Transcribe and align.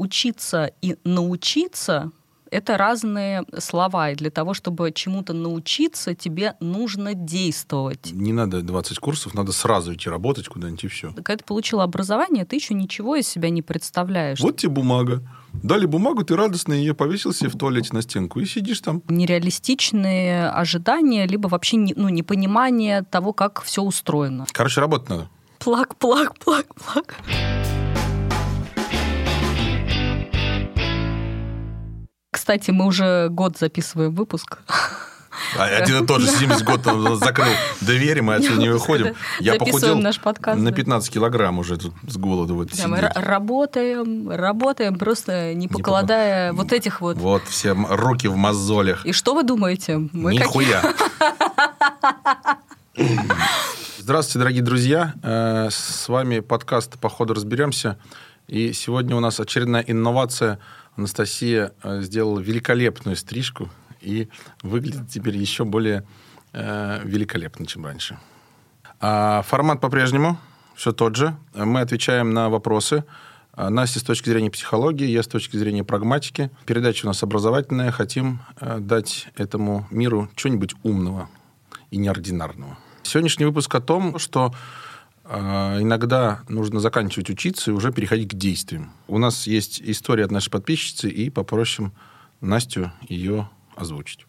учиться 0.00 0.72
и 0.80 0.96
научиться 1.04 2.10
это 2.50 2.76
разные 2.76 3.44
слова. 3.58 4.10
И 4.10 4.14
для 4.14 4.30
того, 4.30 4.54
чтобы 4.54 4.90
чему-то 4.92 5.32
научиться, 5.32 6.14
тебе 6.14 6.56
нужно 6.60 7.14
действовать. 7.14 8.10
Не 8.12 8.32
надо 8.32 8.62
20 8.62 8.98
курсов, 8.98 9.34
надо 9.34 9.52
сразу 9.52 9.94
идти 9.94 10.10
работать 10.10 10.48
куда-нибудь 10.48 10.84
и 10.84 10.88
все. 10.88 11.12
Когда 11.12 11.36
ты 11.36 11.44
получила 11.44 11.84
образование, 11.84 12.44
ты 12.44 12.56
еще 12.56 12.74
ничего 12.74 13.16
из 13.16 13.28
себя 13.28 13.50
не 13.50 13.62
представляешь. 13.62 14.40
Вот 14.40 14.56
тебе 14.56 14.72
бумага. 14.72 15.22
Дали 15.52 15.86
бумагу, 15.86 16.24
ты 16.24 16.36
радостно 16.36 16.72
ее 16.72 16.94
повесил 16.94 17.32
себе 17.32 17.50
в 17.50 17.56
туалете 17.56 17.90
на 17.92 18.02
стенку 18.02 18.40
и 18.40 18.46
сидишь 18.46 18.80
там. 18.80 19.02
Нереалистичные 19.08 20.48
ожидания, 20.48 21.26
либо 21.26 21.48
вообще 21.48 21.76
не, 21.76 21.94
ну, 21.96 22.08
непонимание 22.08 23.02
того, 23.02 23.32
как 23.32 23.62
все 23.62 23.82
устроено. 23.82 24.46
Короче, 24.52 24.80
работать 24.80 25.08
надо. 25.08 25.28
Плак, 25.58 25.96
плак, 25.96 26.38
плак, 26.38 26.66
плак. 26.74 27.16
Кстати, 32.40 32.70
мы 32.70 32.86
уже 32.86 33.28
год 33.28 33.58
записываем 33.58 34.14
выпуск. 34.14 34.60
Один 35.58 36.04
и 36.04 36.06
тот 36.06 36.22
же 36.22 36.26
70 36.26 36.64
год 36.64 36.80
закрыл 37.18 37.52
двери, 37.82 38.20
мы 38.20 38.36
отсюда 38.36 38.56
не 38.56 38.70
выходим. 38.70 39.14
Я 39.40 39.56
похудел 39.56 39.98
наш 39.98 40.18
подкаст, 40.18 40.58
на 40.58 40.70
да. 40.70 40.76
15 40.76 41.12
килограмм 41.12 41.58
уже 41.58 41.76
тут 41.76 41.92
с 42.08 42.16
голоду 42.16 42.54
вот 42.54 42.70
Да, 42.74 42.88
мы 42.88 42.98
работаем, 42.98 44.30
работаем, 44.30 44.98
просто 44.98 45.52
не 45.52 45.68
покладая 45.68 46.54
вот 46.54 46.72
этих 46.72 47.02
вот. 47.02 47.18
Вот 47.18 47.42
все 47.46 47.72
руки 47.74 48.26
в 48.26 48.36
мозолях. 48.36 49.04
И 49.04 49.12
что 49.12 49.34
вы 49.34 49.42
думаете? 49.42 50.08
Мы 50.14 50.32
Нихуя. 50.32 50.94
Здравствуйте, 53.98 54.38
дорогие 54.38 54.62
друзья. 54.62 55.12
Э, 55.22 55.68
С 55.70 56.08
вами 56.08 56.40
подкаст 56.40 56.98
«Походу 56.98 57.34
разберемся». 57.34 57.98
И 58.48 58.72
сегодня 58.72 59.14
у 59.14 59.20
нас 59.20 59.38
очередная 59.38 59.84
инновация. 59.86 60.58
Анастасия 61.00 61.72
э, 61.82 62.02
сделала 62.02 62.40
великолепную 62.40 63.16
стрижку 63.16 63.70
и 64.02 64.28
выглядит 64.62 65.08
теперь 65.08 65.36
еще 65.36 65.64
более 65.64 66.06
э, 66.52 67.00
великолепно, 67.04 67.64
чем 67.64 67.86
раньше. 67.86 68.18
А 69.00 69.40
формат 69.42 69.80
по-прежнему 69.80 70.38
все 70.76 70.92
тот 70.92 71.16
же. 71.16 71.34
Мы 71.54 71.80
отвечаем 71.80 72.34
на 72.34 72.50
вопросы. 72.50 73.04
А, 73.52 73.70
Настя 73.70 74.00
с 74.00 74.02
точки 74.02 74.28
зрения 74.28 74.50
психологии, 74.50 75.06
я 75.06 75.22
с 75.22 75.26
точки 75.26 75.56
зрения 75.56 75.84
прагматики. 75.84 76.50
Передача 76.66 77.06
у 77.06 77.08
нас 77.08 77.22
образовательная. 77.22 77.90
Хотим 77.92 78.40
э, 78.60 78.78
дать 78.78 79.28
этому 79.36 79.86
миру 79.90 80.28
что-нибудь 80.36 80.74
умного 80.82 81.30
и 81.90 81.96
неординарного. 81.96 82.76
Сегодняшний 83.02 83.46
выпуск 83.46 83.74
о 83.74 83.80
том, 83.80 84.18
что 84.18 84.54
иногда 85.30 86.40
нужно 86.48 86.80
заканчивать 86.80 87.30
учиться 87.30 87.70
и 87.70 87.74
уже 87.74 87.92
переходить 87.92 88.30
к 88.30 88.34
действиям. 88.34 88.92
У 89.06 89.18
нас 89.18 89.46
есть 89.46 89.80
история 89.80 90.24
от 90.24 90.30
нашей 90.30 90.50
подписчицы, 90.50 91.08
и 91.08 91.30
попросим 91.30 91.92
Настю 92.40 92.92
ее 93.08 93.48
озвучить. 93.76 94.26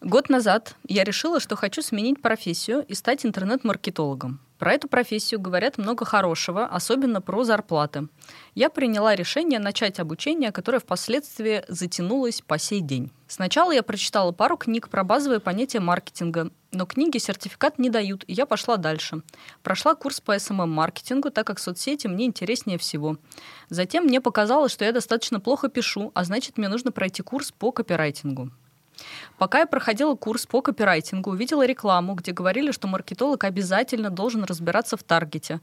Год 0.00 0.28
назад 0.28 0.74
я 0.88 1.04
решила, 1.04 1.38
что 1.38 1.54
хочу 1.54 1.80
сменить 1.80 2.20
профессию 2.20 2.84
и 2.88 2.94
стать 2.94 3.24
интернет-маркетологом. 3.24 4.40
Про 4.58 4.72
эту 4.72 4.88
профессию 4.88 5.40
говорят 5.40 5.78
много 5.78 6.04
хорошего, 6.04 6.66
особенно 6.66 7.20
про 7.20 7.44
зарплаты. 7.44 8.08
Я 8.56 8.68
приняла 8.68 9.14
решение 9.14 9.60
начать 9.60 10.00
обучение, 10.00 10.50
которое 10.50 10.80
впоследствии 10.80 11.64
затянулось 11.68 12.42
по 12.42 12.58
сей 12.58 12.80
день. 12.80 13.12
Сначала 13.28 13.70
я 13.70 13.84
прочитала 13.84 14.32
пару 14.32 14.56
книг 14.56 14.88
про 14.88 15.04
базовые 15.04 15.38
понятия 15.38 15.78
маркетинга, 15.78 16.50
но 16.72 16.86
книги 16.86 17.18
сертификат 17.18 17.78
не 17.78 17.90
дают, 17.90 18.24
и 18.26 18.32
я 18.32 18.46
пошла 18.46 18.76
дальше. 18.76 19.22
Прошла 19.62 19.94
курс 19.94 20.20
по 20.20 20.34
SMM-маркетингу, 20.34 21.30
так 21.30 21.46
как 21.46 21.58
соцсети 21.58 22.06
мне 22.06 22.24
интереснее 22.24 22.78
всего. 22.78 23.18
Затем 23.68 24.04
мне 24.04 24.20
показалось, 24.20 24.72
что 24.72 24.84
я 24.84 24.92
достаточно 24.92 25.38
плохо 25.38 25.68
пишу, 25.68 26.10
а 26.14 26.24
значит, 26.24 26.58
мне 26.58 26.68
нужно 26.68 26.90
пройти 26.90 27.22
курс 27.22 27.52
по 27.52 27.72
копирайтингу. 27.72 28.50
Пока 29.38 29.60
я 29.60 29.66
проходила 29.66 30.14
курс 30.14 30.46
по 30.46 30.62
копирайтингу, 30.62 31.30
увидела 31.30 31.66
рекламу, 31.66 32.14
где 32.14 32.32
говорили, 32.32 32.72
что 32.72 32.88
маркетолог 32.88 33.44
обязательно 33.44 34.10
должен 34.10 34.44
разбираться 34.44 34.96
в 34.96 35.02
таргете. 35.02 35.60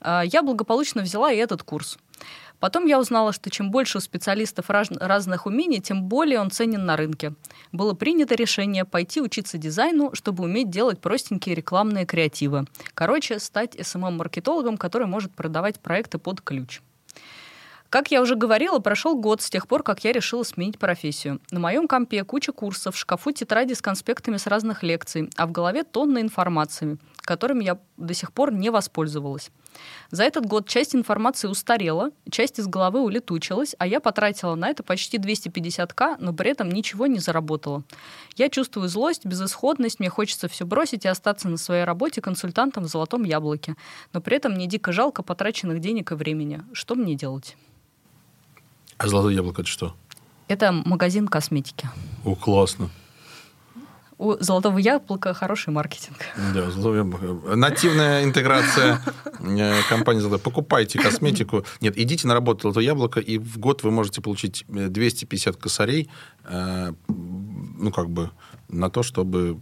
А, 0.00 0.22
Я 0.22 0.42
благополучно 0.42 1.02
взяла 1.02 1.32
и 1.32 1.36
этот 1.36 1.62
курс. 1.62 1.98
Потом 2.60 2.86
я 2.86 3.00
узнала, 3.00 3.32
что 3.32 3.50
чем 3.50 3.70
больше 3.70 3.98
у 3.98 4.00
специалистов 4.00 4.70
раз- 4.70 4.90
разных 4.92 5.46
умений, 5.46 5.80
тем 5.80 6.04
более 6.04 6.38
он 6.38 6.50
ценен 6.50 6.86
на 6.86 6.96
рынке. 6.96 7.34
Было 7.72 7.92
принято 7.94 8.36
решение 8.36 8.84
пойти 8.84 9.20
учиться 9.20 9.58
дизайну, 9.58 10.10
чтобы 10.14 10.44
уметь 10.44 10.70
делать 10.70 11.00
простенькие 11.00 11.56
рекламные 11.56 12.06
креативы. 12.06 12.66
Короче, 12.94 13.40
стать 13.40 13.74
SMM-маркетологом, 13.74 14.76
который 14.76 15.08
может 15.08 15.32
продавать 15.32 15.80
проекты 15.80 16.18
под 16.18 16.40
ключ. 16.40 16.80
Как 17.92 18.10
я 18.10 18.22
уже 18.22 18.36
говорила, 18.36 18.78
прошел 18.78 19.14
год 19.14 19.42
с 19.42 19.50
тех 19.50 19.68
пор, 19.68 19.82
как 19.82 20.02
я 20.02 20.12
решила 20.12 20.44
сменить 20.44 20.78
профессию. 20.78 21.40
На 21.50 21.60
моем 21.60 21.86
компе 21.86 22.24
куча 22.24 22.50
курсов, 22.50 22.94
в 22.94 22.98
шкафу 22.98 23.32
тетради 23.32 23.74
с 23.74 23.82
конспектами 23.82 24.38
с 24.38 24.46
разных 24.46 24.82
лекций, 24.82 25.28
а 25.36 25.46
в 25.46 25.52
голове 25.52 25.84
тонны 25.84 26.20
информации, 26.20 26.96
которыми 27.22 27.64
я 27.64 27.78
до 27.96 28.14
сих 28.14 28.32
пор 28.32 28.52
не 28.52 28.70
воспользовалась. 28.70 29.50
За 30.10 30.24
этот 30.24 30.44
год 30.46 30.68
часть 30.68 30.94
информации 30.94 31.48
устарела, 31.48 32.10
часть 32.30 32.58
из 32.58 32.66
головы 32.66 33.00
улетучилась, 33.00 33.74
а 33.78 33.86
я 33.86 34.00
потратила 34.00 34.54
на 34.54 34.68
это 34.68 34.82
почти 34.82 35.18
250к, 35.18 36.16
но 36.18 36.32
при 36.32 36.50
этом 36.50 36.70
ничего 36.70 37.06
не 37.06 37.18
заработала. 37.18 37.82
Я 38.36 38.48
чувствую 38.48 38.88
злость, 38.88 39.24
безысходность, 39.24 40.00
мне 40.00 40.10
хочется 40.10 40.48
все 40.48 40.66
бросить 40.66 41.04
и 41.04 41.08
остаться 41.08 41.48
на 41.48 41.56
своей 41.56 41.84
работе 41.84 42.20
консультантом 42.20 42.84
в 42.84 42.88
золотом 42.88 43.24
яблоке. 43.24 43.76
Но 44.12 44.20
при 44.20 44.36
этом 44.36 44.52
мне 44.52 44.66
дико 44.66 44.92
жалко 44.92 45.22
потраченных 45.22 45.80
денег 45.80 46.12
и 46.12 46.14
времени. 46.14 46.62
Что 46.72 46.94
мне 46.94 47.14
делать? 47.14 47.56
А 48.98 49.08
золотое 49.08 49.34
яблоко 49.34 49.62
это 49.62 49.70
что? 49.70 49.94
Это 50.48 50.70
магазин 50.72 51.28
косметики. 51.28 51.88
О, 52.24 52.34
классно. 52.34 52.90
У 54.22 54.36
золотого 54.38 54.78
яблока 54.78 55.34
хороший 55.34 55.72
маркетинг. 55.72 56.16
Да, 56.54 56.70
золотое 56.70 56.98
яблоко. 56.98 57.56
Нативная 57.56 58.22
интеграция 58.22 59.00
э, 59.40 59.82
компании 59.88 60.20
«Золотое». 60.20 60.38
Покупайте 60.38 61.00
косметику. 61.00 61.64
Нет, 61.80 61.98
идите 61.98 62.28
на 62.28 62.34
работу 62.34 62.60
«Золотое 62.62 62.84
яблоко», 62.84 63.18
и 63.18 63.38
в 63.38 63.58
год 63.58 63.82
вы 63.82 63.90
можете 63.90 64.20
получить 64.20 64.64
э, 64.68 64.86
250 64.86 65.56
косарей, 65.56 66.08
э, 66.44 66.92
ну, 67.08 67.90
как 67.90 68.10
бы, 68.10 68.30
на 68.68 68.90
то, 68.90 69.02
чтобы 69.02 69.58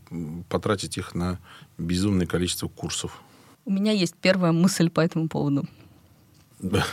потратить 0.51 0.99
их 0.99 1.15
на 1.15 1.39
безумное 1.79 2.27
количество 2.27 2.69
курсов. 2.69 3.23
У 3.65 3.71
меня 3.71 3.93
есть 3.93 4.15
первая 4.21 4.53
мысль 4.53 4.91
по 4.91 5.01
этому 5.01 5.29
поводу. 5.29 5.65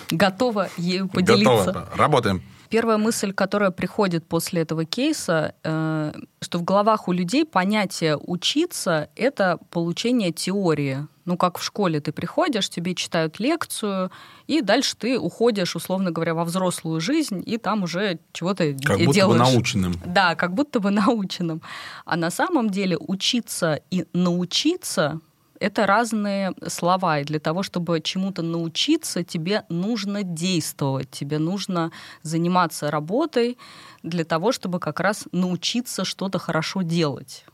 Готова 0.10 0.70
ею 0.78 1.10
поделиться. 1.10 1.66
Готово. 1.66 1.90
Работаем. 1.98 2.42
Первая 2.70 2.98
мысль, 2.98 3.34
которая 3.34 3.72
приходит 3.72 4.28
после 4.28 4.62
этого 4.62 4.86
кейса, 4.86 5.54
э, 5.64 6.14
что 6.42 6.60
в 6.60 6.64
головах 6.64 7.08
у 7.08 7.12
людей 7.12 7.46
понятие 7.46 8.18
учиться 8.18 9.10
это 9.16 9.58
получение 9.70 10.32
теории. 10.32 11.08
Ну, 11.26 11.36
как 11.36 11.58
в 11.58 11.64
школе 11.64 12.00
ты 12.00 12.14
приходишь, 12.14 12.70
тебе 12.70 12.96
читают 12.96 13.40
лекцию, 13.40 14.12
и 14.48 14.62
дальше 14.62 14.96
ты 14.96 15.20
уходишь, 15.20 15.76
условно 15.76 16.12
говоря, 16.12 16.34
во 16.34 16.46
взрослую 16.46 17.02
жизнь, 17.02 17.44
и 17.46 17.58
там 17.58 17.84
уже 17.84 18.20
чего-то 18.32 18.74
Как 18.84 18.98
будто 19.00 19.14
делаешь. 19.14 19.42
бы 19.42 19.52
наученным. 19.52 19.94
Да, 20.06 20.36
как 20.36 20.54
будто 20.54 20.80
бы 20.80 20.90
наученным. 20.92 21.62
А 22.06 22.16
на 22.16 22.32
самом 22.32 22.70
деле 22.70 22.98
учиться 22.98 23.82
и 23.92 24.06
научиться 24.14 25.20
это 25.60 25.86
разные 25.86 26.54
слова. 26.68 27.20
И 27.20 27.24
для 27.24 27.40
того, 27.40 27.64
чтобы 27.64 28.02
чему-то 28.02 28.42
научиться, 28.42 29.24
тебе 29.24 29.64
нужно 29.70 30.24
действовать, 30.24 31.10
тебе 31.12 31.40
нужно 31.40 31.92
заниматься 32.24 32.92
работой 32.92 33.58
для 34.04 34.24
того, 34.24 34.52
чтобы 34.52 34.80
как 34.80 35.00
раз 35.00 35.28
научиться 35.32 36.06
что-то 36.06 36.40
хорошо 36.40 36.82
делать. 36.82 37.46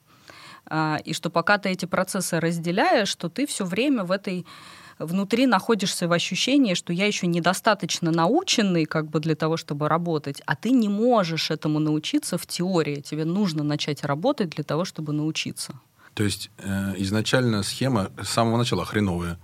А, 0.66 1.00
И 1.06 1.14
что 1.14 1.30
пока 1.30 1.58
ты 1.58 1.70
эти 1.70 1.86
процессы 1.86 2.40
разделяешь, 2.40 3.10
что 3.10 3.30
ты 3.30 3.46
все 3.46 3.66
время 3.66 4.04
в 4.04 4.12
этой 4.12 4.46
внутри 5.00 5.48
находишься 5.48 6.08
в 6.08 6.14
ощущении, 6.14 6.76
что 6.76 6.94
я 6.94 7.08
еще 7.08 7.28
недостаточно 7.28 8.12
наученный 8.12 8.86
как 8.86 9.10
бы 9.10 9.20
для 9.20 9.36
того, 9.36 9.58
чтобы 9.58 9.90
работать, 9.90 10.42
а 10.46 10.56
ты 10.56 10.72
не 10.72 10.88
можешь 10.88 11.52
этому 11.52 11.80
научиться 11.80 12.38
в 12.38 12.46
теории. 12.46 13.02
Тебе 13.02 13.26
нужно 13.26 13.64
начать 13.64 14.04
работать 14.04 14.50
для 14.50 14.64
того, 14.64 14.86
чтобы 14.86 15.14
научиться. 15.14 15.74
То 16.14 16.24
есть 16.24 16.52
э, 16.58 16.94
изначально 16.98 17.64
схема 17.64 18.12
с 18.22 18.30
самого 18.30 18.58
начала 18.58 18.86
хреновая. 18.86 19.40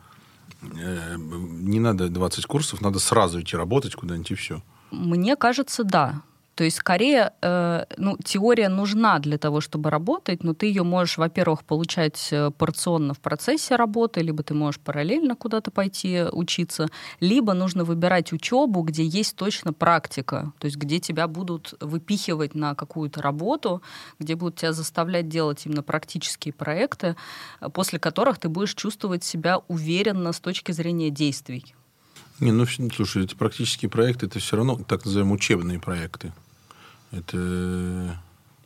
Э, 0.62 1.16
не 1.18 1.80
надо 1.80 2.10
20 2.10 2.46
курсов, 2.46 2.82
надо 2.82 3.00
сразу 3.00 3.42
идти 3.42 3.58
работать 3.58 3.96
куда-нибудь 3.96 4.32
и 4.32 4.36
все. 4.36 4.62
Мне 4.92 5.36
кажется, 5.36 5.84
да. 5.84 6.22
То 6.60 6.66
есть 6.66 6.76
скорее, 6.76 7.32
э, 7.42 7.86
ну, 7.96 8.18
теория 8.22 8.68
нужна 8.68 9.20
для 9.20 9.38
того, 9.38 9.62
чтобы 9.62 9.90
работать, 9.90 10.44
но 10.44 10.54
ты 10.54 10.66
ее 10.66 10.84
можешь, 10.84 11.18
во-первых, 11.18 11.64
получать 11.64 12.28
э, 12.32 12.52
порционно 12.52 13.14
в 13.14 13.22
процессе 13.22 13.78
работы, 13.78 14.20
либо 14.20 14.44
ты 14.44 14.54
можешь 14.54 14.82
параллельно 14.82 15.38
куда-то 15.38 15.72
пойти 15.72 16.26
учиться, 16.34 16.88
либо 17.22 17.54
нужно 17.54 17.86
выбирать 17.86 18.34
учебу, 18.34 18.82
где 18.82 19.06
есть 19.06 19.38
точно 19.38 19.72
практика, 19.72 20.52
то 20.58 20.66
есть 20.66 20.76
где 20.76 21.00
тебя 21.00 21.30
будут 21.30 21.76
выпихивать 21.80 22.56
на 22.56 22.76
какую-то 22.76 23.22
работу, 23.22 23.82
где 24.20 24.36
будут 24.36 24.58
тебя 24.58 24.74
заставлять 24.74 25.30
делать 25.30 25.66
именно 25.66 25.82
практические 25.82 26.54
проекты, 26.54 27.16
э, 27.62 27.70
после 27.70 28.00
которых 28.00 28.38
ты 28.38 28.50
будешь 28.50 28.76
чувствовать 28.76 29.24
себя 29.24 29.62
уверенно 29.70 30.34
с 30.34 30.42
точки 30.42 30.74
зрения 30.74 31.10
действий. 31.10 31.74
Не, 32.42 32.52
ну, 32.52 32.66
слушай, 32.66 33.24
эти 33.24 33.36
практические 33.36 33.90
проекты, 33.90 34.26
это 34.26 34.40
все 34.40 34.58
равно 34.58 34.76
так 34.76 35.06
называемые 35.06 35.36
учебные 35.36 35.80
проекты. 35.80 36.34
Это, 37.12 38.20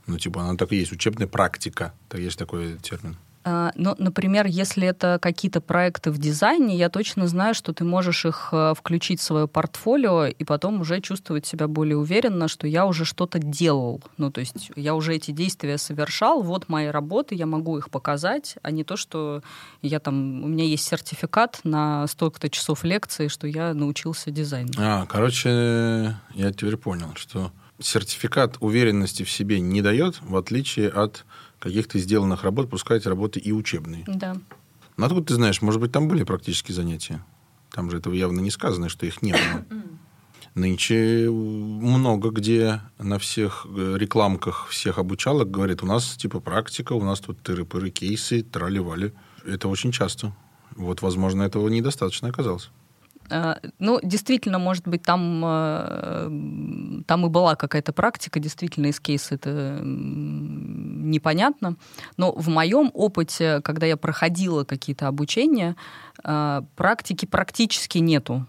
ну, 0.07 0.17
типа, 0.17 0.41
она 0.41 0.57
так 0.57 0.71
и 0.71 0.77
есть, 0.77 0.91
учебная 0.91 1.27
практика. 1.27 1.93
Так 2.09 2.19
есть 2.19 2.37
такой 2.37 2.77
термин. 2.77 3.17
А, 3.45 3.71
ну, 3.75 3.93
например, 3.97 4.45
если 4.45 4.87
это 4.87 5.19
какие-то 5.21 5.59
проекты 5.59 6.11
в 6.11 6.17
дизайне, 6.17 6.77
я 6.77 6.89
точно 6.89 7.27
знаю, 7.27 7.53
что 7.53 7.73
ты 7.73 7.83
можешь 7.83 8.25
их 8.25 8.49
э, 8.53 8.73
включить 8.77 9.19
в 9.19 9.23
свое 9.23 9.47
портфолио 9.47 10.27
и 10.27 10.43
потом 10.45 10.79
уже 10.81 11.01
чувствовать 11.01 11.45
себя 11.45 11.67
более 11.67 11.97
уверенно, 11.97 12.47
что 12.47 12.67
я 12.67 12.85
уже 12.85 13.03
что-то 13.03 13.39
делал. 13.39 14.01
Ну, 14.17 14.31
то 14.31 14.39
есть 14.39 14.71
я 14.75 14.95
уже 14.95 15.15
эти 15.15 15.31
действия 15.31 15.77
совершал, 15.77 16.41
вот 16.41 16.69
мои 16.69 16.87
работы, 16.87 17.35
я 17.35 17.45
могу 17.45 17.77
их 17.77 17.89
показать, 17.89 18.55
а 18.61 18.71
не 18.71 18.85
то, 18.85 18.95
что 18.95 19.41
я 19.81 19.99
там, 19.99 20.43
у 20.43 20.47
меня 20.47 20.63
есть 20.63 20.87
сертификат 20.87 21.59
на 21.65 22.07
столько-то 22.07 22.49
часов 22.49 22.85
лекции, 22.85 23.27
что 23.27 23.45
я 23.45 23.73
научился 23.73 24.31
дизайну. 24.31 24.71
А, 24.77 25.05
короче, 25.05 26.15
я 26.33 26.51
теперь 26.53 26.77
понял, 26.77 27.11
что 27.15 27.51
сертификат 27.83 28.57
уверенности 28.59 29.23
в 29.23 29.31
себе 29.31 29.59
не 29.59 29.81
дает, 29.81 30.21
в 30.21 30.35
отличие 30.35 30.89
от 30.89 31.25
каких-то 31.59 31.99
сделанных 31.99 32.43
работ, 32.43 32.69
пускай 32.69 32.97
эти 32.97 33.07
работы 33.07 33.39
и 33.39 33.51
учебные. 33.51 34.03
Да. 34.07 34.35
Ну, 34.97 35.05
откуда 35.05 35.25
ты 35.25 35.35
знаешь, 35.35 35.61
может 35.61 35.81
быть, 35.81 35.91
там 35.91 36.07
были 36.07 36.23
практические 36.23 36.75
занятия? 36.75 37.23
Там 37.71 37.89
же 37.89 37.97
этого 37.97 38.13
явно 38.13 38.39
не 38.39 38.51
сказано, 38.51 38.89
что 38.89 39.05
их 39.05 39.21
не 39.21 39.31
было. 39.31 39.65
Нынче 40.55 41.29
много 41.31 42.29
где 42.29 42.81
на 42.99 43.17
всех 43.17 43.65
э, 43.67 43.95
рекламках 43.97 44.67
всех 44.67 44.99
обучалок 44.99 45.49
говорит, 45.49 45.81
у 45.81 45.87
нас 45.87 46.15
типа 46.15 46.39
практика, 46.39 46.93
у 46.93 47.03
нас 47.03 47.21
тут 47.21 47.39
тыры-пыры, 47.41 47.89
кейсы, 47.89 48.43
трали-вали. 48.43 49.13
Это 49.45 49.67
очень 49.67 49.91
часто. 49.91 50.35
Вот, 50.75 51.01
возможно, 51.01 51.41
этого 51.41 51.67
недостаточно 51.69 52.29
оказалось. 52.29 52.69
Э, 53.29 53.55
ну, 53.79 53.99
действительно, 54.03 54.59
может 54.59 54.87
быть, 54.87 55.03
там, 55.03 55.41
э, 55.45 57.03
там 57.07 57.25
и 57.25 57.29
была 57.29 57.55
какая-то 57.55 57.93
практика, 57.93 58.39
действительно, 58.39 58.87
из 58.87 58.99
кейса 58.99 59.35
это 59.35 59.79
непонятно. 59.83 61.75
Но 62.17 62.31
в 62.33 62.49
моем 62.49 62.91
опыте, 62.93 63.61
когда 63.61 63.85
я 63.85 63.97
проходила 63.97 64.63
какие-то 64.63 65.07
обучения, 65.07 65.75
э, 66.23 66.61
практики 66.75 67.25
практически 67.25 67.99
нету. 67.99 68.45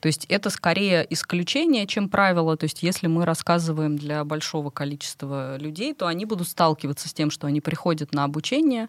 То 0.00 0.08
есть 0.08 0.26
это 0.26 0.50
скорее 0.50 1.06
исключение, 1.08 1.86
чем 1.86 2.08
правило. 2.08 2.56
То 2.56 2.64
есть 2.64 2.82
если 2.82 3.06
мы 3.06 3.24
рассказываем 3.24 3.96
для 3.96 4.24
большого 4.24 4.70
количества 4.70 5.56
людей, 5.56 5.94
то 5.94 6.06
они 6.06 6.26
будут 6.26 6.48
сталкиваться 6.48 7.08
с 7.08 7.14
тем, 7.14 7.30
что 7.30 7.46
они 7.46 7.60
приходят 7.60 8.12
на 8.12 8.24
обучение, 8.24 8.88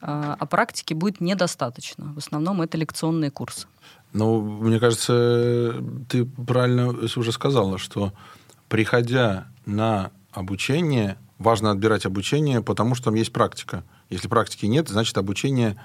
а 0.00 0.44
практики 0.46 0.92
будет 0.94 1.20
недостаточно. 1.20 2.12
В 2.12 2.18
основном 2.18 2.60
это 2.60 2.76
лекционные 2.76 3.30
курсы. 3.30 3.66
Ну, 4.12 4.40
мне 4.40 4.78
кажется, 4.78 5.74
ты 6.08 6.24
правильно 6.24 6.88
уже 6.88 7.32
сказала, 7.32 7.78
что 7.78 8.12
приходя 8.68 9.46
на 9.64 10.10
обучение, 10.32 11.18
важно 11.38 11.70
отбирать 11.70 12.06
обучение, 12.06 12.62
потому 12.62 12.94
что 12.94 13.06
там 13.06 13.14
есть 13.14 13.32
практика. 13.32 13.84
Если 14.10 14.28
практики 14.28 14.66
нет, 14.66 14.88
значит 14.88 15.16
обучение, 15.16 15.80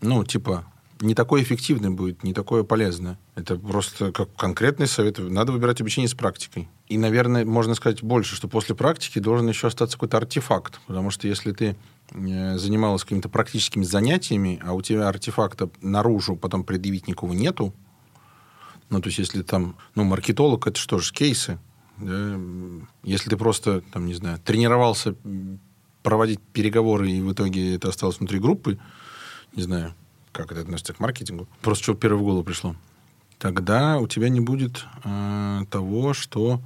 ну, 0.00 0.24
типа, 0.24 0.64
не 1.00 1.14
такое 1.14 1.42
эффективное 1.42 1.90
будет, 1.90 2.22
не 2.22 2.32
такое 2.32 2.62
полезное. 2.62 3.18
Это 3.34 3.56
просто 3.56 4.12
как 4.12 4.34
конкретный 4.34 4.86
совет. 4.86 5.18
Надо 5.18 5.52
выбирать 5.52 5.80
обучение 5.80 6.08
с 6.08 6.14
практикой. 6.14 6.68
И, 6.88 6.96
наверное, 6.96 7.44
можно 7.44 7.74
сказать 7.74 8.02
больше, 8.02 8.34
что 8.34 8.48
после 8.48 8.74
практики 8.74 9.18
должен 9.18 9.48
еще 9.48 9.66
остаться 9.66 9.96
какой-то 9.96 10.16
артефакт. 10.16 10.80
Потому 10.86 11.10
что 11.10 11.28
если 11.28 11.52
ты 11.52 11.76
занималась 12.10 13.02
какими-то 13.02 13.28
практическими 13.28 13.82
занятиями, 13.82 14.60
а 14.64 14.74
у 14.74 14.82
тебя 14.82 15.08
артефакта 15.08 15.70
наружу 15.82 16.36
потом 16.36 16.64
предъявить 16.64 17.08
никого 17.08 17.34
нету, 17.34 17.74
ну, 18.88 19.00
то 19.00 19.08
есть, 19.08 19.18
если 19.18 19.42
там, 19.42 19.76
ну, 19.94 20.04
маркетолог, 20.04 20.66
это 20.66 20.78
что 20.78 20.98
же, 20.98 21.12
кейсы. 21.12 21.58
Да? 21.98 22.38
Если 23.02 23.28
ты 23.28 23.36
просто, 23.36 23.80
там, 23.92 24.06
не 24.06 24.14
знаю, 24.14 24.38
тренировался 24.38 25.14
проводить 26.02 26.40
переговоры, 26.52 27.10
и 27.10 27.20
в 27.20 27.32
итоге 27.32 27.74
это 27.74 27.88
осталось 27.88 28.18
внутри 28.18 28.38
группы, 28.38 28.78
не 29.54 29.62
знаю, 29.62 29.94
как 30.30 30.52
это 30.52 30.60
относится 30.60 30.92
к 30.92 31.00
маркетингу, 31.00 31.48
просто 31.62 31.82
что 31.82 31.94
первое 31.94 32.20
в 32.20 32.24
голову 32.24 32.44
пришло, 32.44 32.76
тогда 33.38 33.98
у 33.98 34.06
тебя 34.06 34.28
не 34.28 34.40
будет 34.40 34.84
э, 35.02 35.62
того, 35.68 36.14
что 36.14 36.60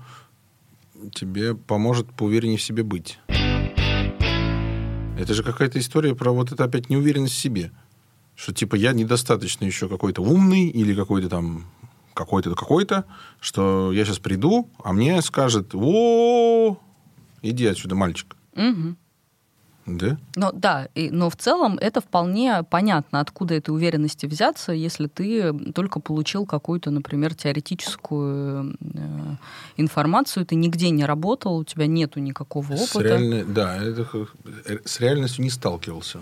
тебе 1.14 1.54
поможет 1.54 2.12
поувереннее 2.12 2.58
в 2.58 2.62
себе 2.62 2.82
быть. 2.82 3.18
Это 5.20 5.34
же 5.34 5.42
какая-то 5.42 5.78
история 5.78 6.14
про 6.14 6.30
вот 6.30 6.50
это 6.50 6.64
опять 6.64 6.88
неуверенность 6.88 7.34
в 7.34 7.38
себе. 7.38 7.72
Что 8.34 8.54
типа 8.54 8.74
я 8.74 8.92
недостаточно 8.92 9.66
еще 9.66 9.88
какой-то 9.88 10.22
умный 10.22 10.68
или 10.68 10.94
какой-то 10.94 11.28
там 11.28 11.66
какой-то 12.14 12.54
какой-то, 12.54 13.04
что 13.38 13.92
я 13.92 14.04
сейчас 14.04 14.18
приду, 14.18 14.70
а 14.82 14.92
мне 14.92 15.20
скажет, 15.22 15.74
о, 15.74 16.78
иди 17.42 17.66
отсюда, 17.66 17.94
мальчик. 17.94 18.34
Угу. 18.54 18.96
Да? 19.86 20.18
Но, 20.36 20.52
да, 20.52 20.88
и, 20.94 21.10
но 21.10 21.30
в 21.30 21.36
целом 21.36 21.78
это 21.80 22.00
вполне 22.00 22.62
понятно, 22.68 23.20
откуда 23.20 23.54
этой 23.54 23.70
уверенности 23.70 24.26
взяться, 24.26 24.72
если 24.72 25.06
ты 25.06 25.52
только 25.72 26.00
получил 26.00 26.46
какую-то, 26.46 26.90
например, 26.90 27.34
теоретическую 27.34 28.76
э, 28.80 29.36
информацию, 29.76 30.46
ты 30.46 30.54
нигде 30.54 30.90
не 30.90 31.04
работал, 31.04 31.56
у 31.56 31.64
тебя 31.64 31.86
нету 31.86 32.20
никакого 32.20 32.72
опыта. 32.72 32.98
С 32.98 33.02
реальной, 33.02 33.44
да, 33.44 33.76
это, 33.76 34.06
с 34.84 35.00
реальностью 35.00 35.44
не 35.44 35.50
сталкивался. 35.50 36.20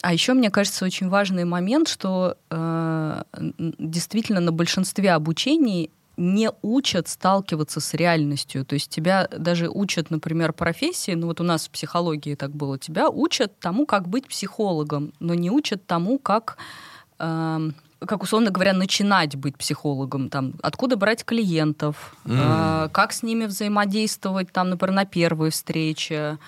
А 0.00 0.12
еще, 0.12 0.32
мне 0.32 0.50
кажется, 0.50 0.84
очень 0.84 1.08
важный 1.08 1.44
момент, 1.44 1.88
что 1.88 2.36
э, 2.50 3.22
действительно 3.78 4.40
на 4.40 4.52
большинстве 4.52 5.12
обучений 5.12 5.90
не 6.18 6.50
учат 6.62 7.08
сталкиваться 7.08 7.80
с 7.80 7.94
реальностью. 7.94 8.64
То 8.64 8.74
есть 8.74 8.90
тебя 8.90 9.28
даже 9.30 9.68
учат, 9.68 10.10
например, 10.10 10.52
профессии, 10.52 11.12
ну 11.12 11.28
вот 11.28 11.40
у 11.40 11.44
нас 11.44 11.68
в 11.68 11.70
психологии 11.70 12.34
так 12.34 12.50
было, 12.50 12.78
тебя 12.78 13.08
учат 13.08 13.58
тому, 13.60 13.86
как 13.86 14.08
быть 14.08 14.26
психологом, 14.26 15.12
но 15.20 15.34
не 15.34 15.50
учат 15.50 15.86
тому, 15.86 16.18
как... 16.18 16.58
Э, 17.18 17.70
как 18.06 18.22
условно 18.22 18.50
говоря, 18.50 18.74
начинать 18.74 19.34
быть 19.34 19.56
психологом, 19.56 20.28
там, 20.30 20.54
откуда 20.62 20.96
брать 20.96 21.24
клиентов, 21.24 22.16
mm. 22.24 22.86
э, 22.86 22.88
как 22.90 23.12
с 23.12 23.24
ними 23.24 23.46
взаимодействовать, 23.46 24.52
там, 24.52 24.70
например, 24.70 24.94
на 24.94 25.04
первой 25.04 25.50
встрече, 25.50 26.38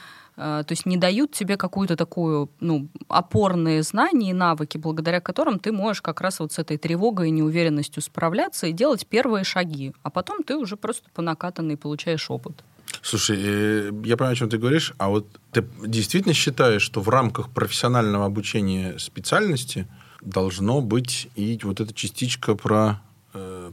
то 0.40 0.66
есть 0.70 0.86
не 0.86 0.96
дают 0.96 1.32
тебе 1.32 1.58
какую-то 1.58 1.96
такую, 1.96 2.50
ну, 2.60 2.88
опорные 3.08 3.82
знания 3.82 4.30
и 4.30 4.32
навыки, 4.32 4.78
благодаря 4.78 5.20
которым 5.20 5.58
ты 5.58 5.70
можешь 5.70 6.00
как 6.00 6.22
раз 6.22 6.40
вот 6.40 6.52
с 6.52 6.58
этой 6.58 6.78
тревогой 6.78 7.28
и 7.28 7.30
неуверенностью 7.30 8.02
справляться 8.02 8.66
и 8.66 8.72
делать 8.72 9.06
первые 9.06 9.44
шаги. 9.44 9.92
А 10.02 10.08
потом 10.08 10.42
ты 10.42 10.56
уже 10.56 10.78
просто 10.78 11.10
по 11.12 11.20
накатанной 11.20 11.76
получаешь 11.76 12.30
опыт. 12.30 12.64
Слушай, 13.02 13.36
э, 13.38 13.90
я 14.04 14.16
понимаю, 14.16 14.32
о 14.32 14.36
чем 14.36 14.48
ты 14.48 14.56
говоришь, 14.56 14.94
а 14.96 15.10
вот 15.10 15.26
ты 15.52 15.62
действительно 15.86 16.32
считаешь, 16.32 16.82
что 16.82 17.02
в 17.02 17.10
рамках 17.10 17.50
профессионального 17.50 18.24
обучения 18.24 18.98
специальности 18.98 19.86
должно 20.22 20.80
быть 20.80 21.28
и 21.34 21.60
вот 21.62 21.80
эта 21.80 21.92
частичка 21.92 22.54
про 22.54 23.00
Э, 23.09 23.09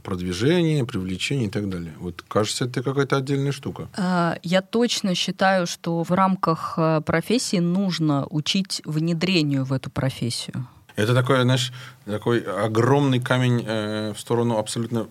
продвижение, 0.02 0.84
привлечение 0.84 1.46
и 1.46 1.50
так 1.50 1.68
далее. 1.68 1.92
Вот 1.98 2.22
кажется, 2.28 2.64
это 2.64 2.82
какая-то 2.82 3.16
отдельная 3.16 3.52
штука. 3.52 3.88
А, 3.96 4.38
я 4.42 4.62
точно 4.62 5.14
считаю, 5.14 5.66
что 5.66 6.02
в 6.02 6.12
рамках 6.12 6.74
э, 6.76 7.00
профессии 7.04 7.58
нужно 7.58 8.26
учить 8.30 8.82
внедрению 8.84 9.64
в 9.64 9.72
эту 9.72 9.90
профессию. 9.90 10.66
Это 10.96 11.14
такой, 11.14 11.42
знаешь, 11.42 11.72
такой 12.04 12.40
огромный 12.40 13.20
камень 13.20 13.64
э, 13.66 14.12
в 14.14 14.20
сторону 14.20 14.58
абсолютно 14.58 15.06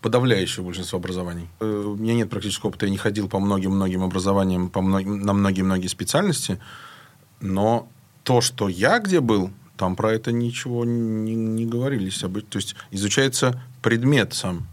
подавляющего 0.00 0.64
большинства 0.64 0.98
образований. 0.98 1.48
Э, 1.60 1.64
у 1.64 1.96
меня 1.96 2.14
нет 2.14 2.28
практического 2.28 2.68
опыта, 2.68 2.86
я 2.86 2.92
не 2.92 2.98
ходил 2.98 3.28
по 3.28 3.38
многим-многим 3.38 4.02
образованиям, 4.02 4.68
по 4.68 4.82
многим, 4.82 5.20
на 5.20 5.32
многие-многие 5.32 5.86
специальности, 5.86 6.60
но 7.40 7.88
то, 8.22 8.40
что 8.40 8.68
я 8.68 8.98
где 8.98 9.20
был, 9.20 9.50
там 9.76 9.96
про 9.96 10.12
это 10.12 10.32
ничего 10.32 10.84
не, 10.84 11.34
не 11.34 11.66
говорились. 11.66 12.18
То 12.18 12.56
есть 12.58 12.76
изучается 12.90 13.60
предмет 13.82 14.34
сам. 14.34 14.66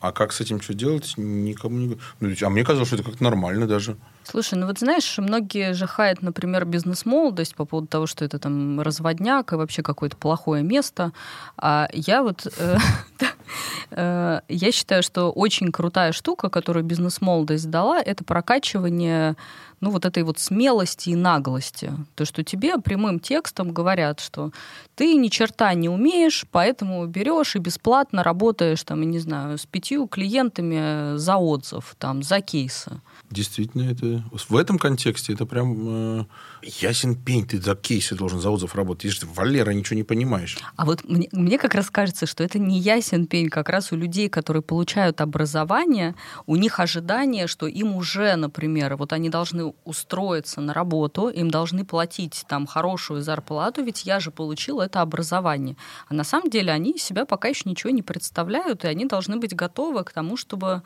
А 0.00 0.12
как 0.12 0.32
с 0.32 0.40
этим 0.40 0.60
что 0.60 0.74
делать, 0.74 1.14
никому 1.16 1.78
не... 1.78 1.98
Ну, 2.20 2.34
а 2.42 2.50
мне 2.50 2.64
казалось, 2.64 2.88
что 2.88 2.96
это 2.96 3.04
как-то 3.04 3.24
нормально 3.24 3.66
даже. 3.66 3.96
Слушай, 4.24 4.58
ну 4.58 4.66
вот 4.66 4.78
знаешь, 4.78 5.18
многие 5.18 5.74
же 5.74 5.86
хаят, 5.86 6.22
например, 6.22 6.64
бизнес-молодость 6.64 7.54
по 7.54 7.66
поводу 7.66 7.88
того, 7.88 8.06
что 8.06 8.24
это 8.24 8.38
там 8.38 8.80
разводняк 8.80 9.52
и 9.52 9.56
вообще 9.56 9.82
какое-то 9.82 10.16
плохое 10.16 10.62
место. 10.62 11.12
А 11.58 11.88
я 11.92 12.22
вот... 12.22 12.46
Э, 12.58 12.78
э, 13.90 14.40
я 14.48 14.72
считаю, 14.72 15.02
что 15.02 15.30
очень 15.30 15.70
крутая 15.70 16.12
штука, 16.12 16.48
которую 16.48 16.84
бизнес-молодость 16.84 17.68
дала, 17.68 18.00
это 18.00 18.24
прокачивание 18.24 19.36
ну, 19.80 19.90
вот 19.90 20.06
этой 20.06 20.22
вот 20.22 20.38
смелости 20.38 21.10
и 21.10 21.14
наглости. 21.14 21.92
То, 22.14 22.24
что 22.24 22.42
тебе 22.42 22.78
прямым 22.78 23.20
текстом 23.20 23.72
говорят, 23.72 24.20
что 24.20 24.50
ты 24.94 25.14
ни 25.14 25.28
черта 25.28 25.74
не 25.74 25.90
умеешь, 25.90 26.46
поэтому 26.50 27.04
берешь 27.06 27.54
и 27.54 27.58
бесплатно 27.58 28.22
работаешь, 28.22 28.82
там, 28.82 29.02
я 29.02 29.06
не 29.06 29.18
знаю, 29.18 29.58
с 29.58 29.66
пятью 29.66 30.06
клиентами 30.06 31.18
за 31.18 31.36
отзыв, 31.36 31.94
там, 31.98 32.22
за 32.22 32.40
кейсы. 32.40 32.92
Действительно, 33.30 33.90
это 33.90 34.22
в 34.30 34.56
этом 34.56 34.78
контексте 34.78 35.32
это 35.32 35.46
прям 35.46 36.20
э, 36.20 36.24
ясен 36.62 37.16
пень, 37.16 37.46
ты 37.46 37.60
за 37.60 37.74
кейсы 37.74 38.14
должен 38.14 38.40
за 38.40 38.50
отзыв 38.50 38.74
работать. 38.74 39.10
Же, 39.10 39.26
Валера, 39.26 39.70
ничего 39.70 39.96
не 39.96 40.02
понимаешь. 40.02 40.58
А 40.76 40.84
вот 40.84 41.08
мне, 41.08 41.28
мне 41.32 41.58
как 41.58 41.74
раз 41.74 41.90
кажется, 41.90 42.26
что 42.26 42.44
это 42.44 42.58
не 42.58 42.78
ясен 42.78 43.26
пень, 43.26 43.48
как 43.48 43.70
раз 43.70 43.92
у 43.92 43.96
людей, 43.96 44.28
которые 44.28 44.62
получают 44.62 45.20
образование, 45.20 46.14
у 46.46 46.56
них 46.56 46.78
ожидание, 46.78 47.46
что 47.46 47.66
им 47.66 47.96
уже, 47.96 48.36
например, 48.36 48.96
вот 48.96 49.12
они 49.12 49.30
должны 49.30 49.72
устроиться 49.84 50.60
на 50.60 50.74
работу, 50.74 51.28
им 51.28 51.50
должны 51.50 51.84
платить 51.84 52.44
там 52.46 52.66
хорошую 52.66 53.22
зарплату, 53.22 53.82
ведь 53.82 54.04
я 54.04 54.20
же 54.20 54.30
получил 54.30 54.80
это 54.80 55.00
образование. 55.00 55.76
А 56.08 56.14
на 56.14 56.24
самом 56.24 56.50
деле 56.50 56.72
они 56.72 56.98
себя 56.98 57.24
пока 57.24 57.48
еще 57.48 57.68
ничего 57.70 57.90
не 57.90 58.02
представляют, 58.02 58.84
и 58.84 58.88
они 58.88 59.06
должны 59.06 59.38
быть 59.38 59.56
готовы 59.56 60.04
к 60.04 60.12
тому, 60.12 60.36
чтобы 60.36 60.82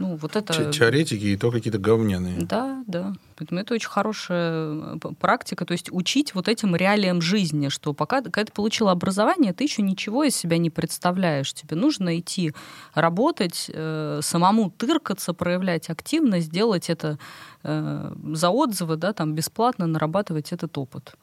ну, 0.00 0.16
вот 0.16 0.34
это... 0.34 0.72
Теоретики 0.72 1.26
и 1.26 1.36
то 1.36 1.50
какие-то 1.50 1.78
говняные. 1.78 2.40
Да, 2.40 2.82
да. 2.86 3.12
Поэтому 3.36 3.60
это 3.60 3.74
очень 3.74 3.88
хорошая 3.88 4.96
э, 4.96 4.98
практика, 5.20 5.66
то 5.66 5.72
есть 5.72 5.92
учить 5.92 6.34
вот 6.34 6.48
этим 6.48 6.74
реалиям 6.74 7.20
жизни, 7.20 7.68
что 7.68 7.92
пока 7.92 8.22
когда 8.22 8.44
ты 8.44 8.52
получил 8.52 8.88
образование, 8.88 9.52
ты 9.52 9.64
еще 9.64 9.82
ничего 9.82 10.24
из 10.24 10.34
себя 10.34 10.56
не 10.56 10.70
представляешь. 10.70 11.52
Тебе 11.52 11.76
нужно 11.76 12.18
идти 12.18 12.54
работать, 12.94 13.70
э, 13.72 14.20
самому 14.22 14.70
тыркаться, 14.70 15.34
проявлять 15.34 15.90
активность, 15.90 16.50
делать 16.50 16.88
это 16.88 17.18
э, 17.62 18.12
за 18.32 18.48
отзывы, 18.48 18.96
да, 18.96 19.12
там 19.12 19.34
бесплатно 19.34 19.86
нарабатывать 19.86 20.52
этот 20.52 20.78
опыт. 20.78 21.14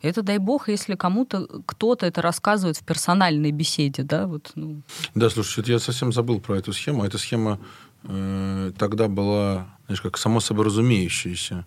Это, 0.00 0.22
дай 0.22 0.38
бог, 0.38 0.68
если 0.68 0.94
кому-то 0.94 1.48
кто-то 1.66 2.06
это 2.06 2.22
рассказывает 2.22 2.76
в 2.76 2.84
персональной 2.84 3.50
беседе, 3.50 4.04
да, 4.04 4.26
вот. 4.26 4.52
Ну. 4.54 4.82
Да, 5.14 5.28
слушай, 5.28 5.64
я 5.66 5.78
совсем 5.80 6.12
забыл 6.12 6.40
про 6.40 6.56
эту 6.58 6.72
схему. 6.72 7.04
Эта 7.04 7.18
схема 7.18 7.58
э, 8.04 8.72
тогда 8.78 9.08
была, 9.08 9.68
знаешь, 9.86 10.00
как 10.00 10.18
само 10.18 10.40
собой 10.40 10.66
разумеющаяся. 10.66 11.64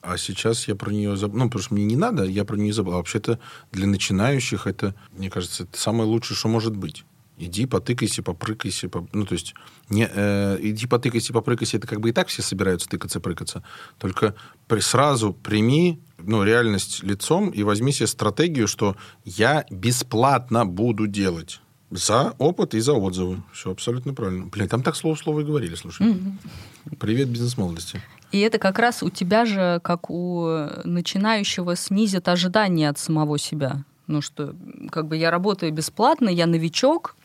А 0.00 0.16
сейчас 0.16 0.68
я 0.68 0.76
про 0.76 0.90
нее 0.90 1.16
забыл. 1.16 1.38
Ну, 1.38 1.44
потому 1.46 1.62
что 1.62 1.74
мне 1.74 1.84
не 1.84 1.96
надо, 1.96 2.24
я 2.24 2.44
про 2.44 2.56
нее 2.56 2.72
забыл. 2.72 2.94
А 2.94 2.96
вообще-то 2.96 3.38
для 3.72 3.86
начинающих 3.86 4.66
это, 4.66 4.94
мне 5.12 5.30
кажется, 5.30 5.64
это 5.64 5.78
самое 5.78 6.08
лучшее, 6.08 6.36
что 6.36 6.48
может 6.48 6.76
быть. 6.76 7.04
Иди, 7.36 7.66
потыкайся, 7.66 8.22
попрыкайся. 8.22 8.88
По... 8.88 9.06
Ну, 9.12 9.24
то 9.24 9.34
есть, 9.34 9.54
не, 9.88 10.08
э, 10.12 10.58
иди, 10.60 10.86
потыкайся, 10.86 11.32
попрыкайся. 11.32 11.76
Это 11.76 11.86
как 11.86 12.00
бы 12.00 12.10
и 12.10 12.12
так 12.12 12.28
все 12.28 12.42
собираются 12.42 12.88
тыкаться, 12.88 13.20
прыкаться. 13.20 13.62
Только 13.98 14.34
при, 14.66 14.80
сразу 14.80 15.32
прими 15.32 16.00
ну, 16.18 16.42
реальность 16.42 17.02
лицом 17.04 17.50
и 17.50 17.62
возьми 17.62 17.92
себе 17.92 18.08
стратегию, 18.08 18.66
что 18.66 18.96
я 19.24 19.66
бесплатно 19.70 20.66
буду 20.66 21.06
делать. 21.06 21.60
За 21.90 22.34
опыт 22.38 22.74
и 22.74 22.80
за 22.80 22.92
отзывы. 22.92 23.42
Все 23.52 23.70
абсолютно 23.70 24.12
правильно. 24.12 24.46
Блин, 24.46 24.68
там 24.68 24.82
так 24.82 24.94
слово 24.94 25.14
слово 25.14 25.40
и 25.40 25.44
говорили, 25.44 25.74
слушай. 25.74 26.06
Угу. 26.10 26.96
Привет, 26.98 27.28
бизнес-молодости. 27.28 28.02
И 28.30 28.40
это 28.40 28.58
как 28.58 28.78
раз 28.78 29.02
у 29.02 29.08
тебя 29.08 29.46
же, 29.46 29.80
как 29.82 30.10
у 30.10 30.46
начинающего, 30.84 31.76
снизит 31.76 32.28
ожидания 32.28 32.90
от 32.90 32.98
самого 32.98 33.38
себя. 33.38 33.84
Ну 34.06 34.20
что, 34.20 34.54
как 34.90 35.06
бы 35.06 35.16
я 35.16 35.30
работаю 35.30 35.72
бесплатно, 35.72 36.28
я 36.28 36.46
новичок, 36.46 37.16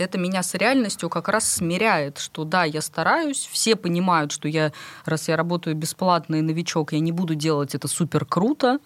это 0.00 0.18
меня 0.18 0.42
с 0.42 0.54
реальностью 0.54 1.08
как 1.08 1.28
раз 1.28 1.50
смиряет, 1.50 2.18
что 2.18 2.44
да, 2.44 2.64
я 2.64 2.80
стараюсь, 2.80 3.48
все 3.50 3.76
понимают, 3.76 4.32
что 4.32 4.48
я, 4.48 4.72
раз 5.04 5.28
я 5.28 5.36
работаю 5.36 5.76
бесплатно 5.76 6.36
и 6.36 6.42
новичок, 6.42 6.92
я 6.92 7.00
не 7.00 7.12
буду 7.12 7.34
делать 7.34 7.74
это 7.74 7.88
супер 7.88 8.24
круто, 8.24 8.78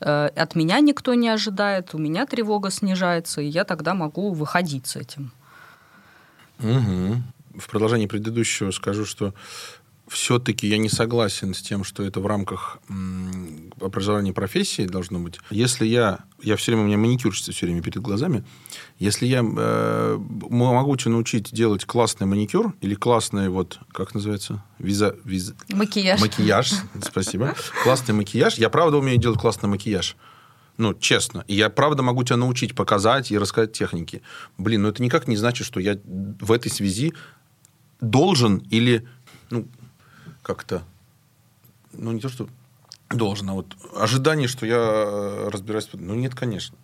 э, 0.00 0.26
от 0.34 0.54
меня 0.54 0.80
никто 0.80 1.14
не 1.14 1.28
ожидает, 1.28 1.94
у 1.94 1.98
меня 1.98 2.26
тревога 2.26 2.70
снижается, 2.70 3.40
и 3.40 3.46
я 3.46 3.64
тогда 3.64 3.94
могу 3.94 4.32
выходить 4.32 4.86
с 4.86 4.96
этим. 4.96 5.32
Угу. 6.60 7.22
В 7.58 7.68
продолжении 7.68 8.06
предыдущего 8.06 8.70
скажу, 8.70 9.04
что 9.04 9.34
все-таки 10.12 10.68
я 10.68 10.76
не 10.76 10.90
согласен 10.90 11.54
с 11.54 11.62
тем, 11.62 11.84
что 11.84 12.02
это 12.02 12.20
в 12.20 12.26
рамках 12.26 12.78
образования 13.80 14.32
профессии 14.32 14.86
должно 14.86 15.18
быть. 15.18 15.38
Если 15.50 15.86
я, 15.86 16.20
я 16.42 16.56
все 16.56 16.72
время, 16.72 16.84
у 16.84 16.86
меня 16.86 16.98
маникюрщица 16.98 17.52
все 17.52 17.66
время 17.66 17.82
перед 17.82 18.02
глазами, 18.02 18.44
если 18.98 19.26
я 19.26 19.40
э, 19.40 20.18
могу 20.50 20.96
тебя 20.96 21.12
научить 21.12 21.52
делать 21.52 21.86
классный 21.86 22.26
маникюр 22.26 22.74
или 22.82 22.94
классный, 22.94 23.48
вот, 23.48 23.80
как 23.90 24.14
называется, 24.14 24.62
виза... 24.78 25.16
виза... 25.24 25.54
Макияж. 25.70 26.20
Макияж, 26.20 26.72
спасибо. 27.02 27.54
Классный 27.82 28.14
макияж. 28.14 28.56
Я 28.56 28.68
правда 28.68 28.98
умею 28.98 29.18
делать 29.18 29.40
классный 29.40 29.70
макияж. 29.70 30.16
Ну, 30.76 30.94
честно. 30.94 31.44
И 31.48 31.54
я 31.54 31.70
правда 31.70 32.02
могу 32.02 32.22
тебя 32.22 32.36
научить, 32.36 32.74
показать 32.74 33.30
и 33.30 33.38
рассказать 33.38 33.72
техники. 33.72 34.20
Блин, 34.58 34.82
ну 34.82 34.88
это 34.88 35.02
никак 35.02 35.26
не 35.26 35.36
значит, 35.36 35.66
что 35.66 35.80
я 35.80 35.98
в 36.04 36.52
этой 36.52 36.70
связи 36.70 37.14
должен 38.00 38.58
или 38.70 39.06
ну, 39.50 39.66
как-то, 40.42 40.82
ну, 41.92 42.12
не 42.12 42.20
то, 42.20 42.28
что 42.28 42.48
должен, 43.10 43.50
а 43.50 43.54
вот 43.54 43.76
ожидание, 43.94 44.48
что 44.48 44.66
я 44.66 44.76
э, 44.76 45.48
разбираюсь, 45.50 45.88
ну, 45.92 46.14
нет, 46.14 46.34
конечно. 46.34 46.76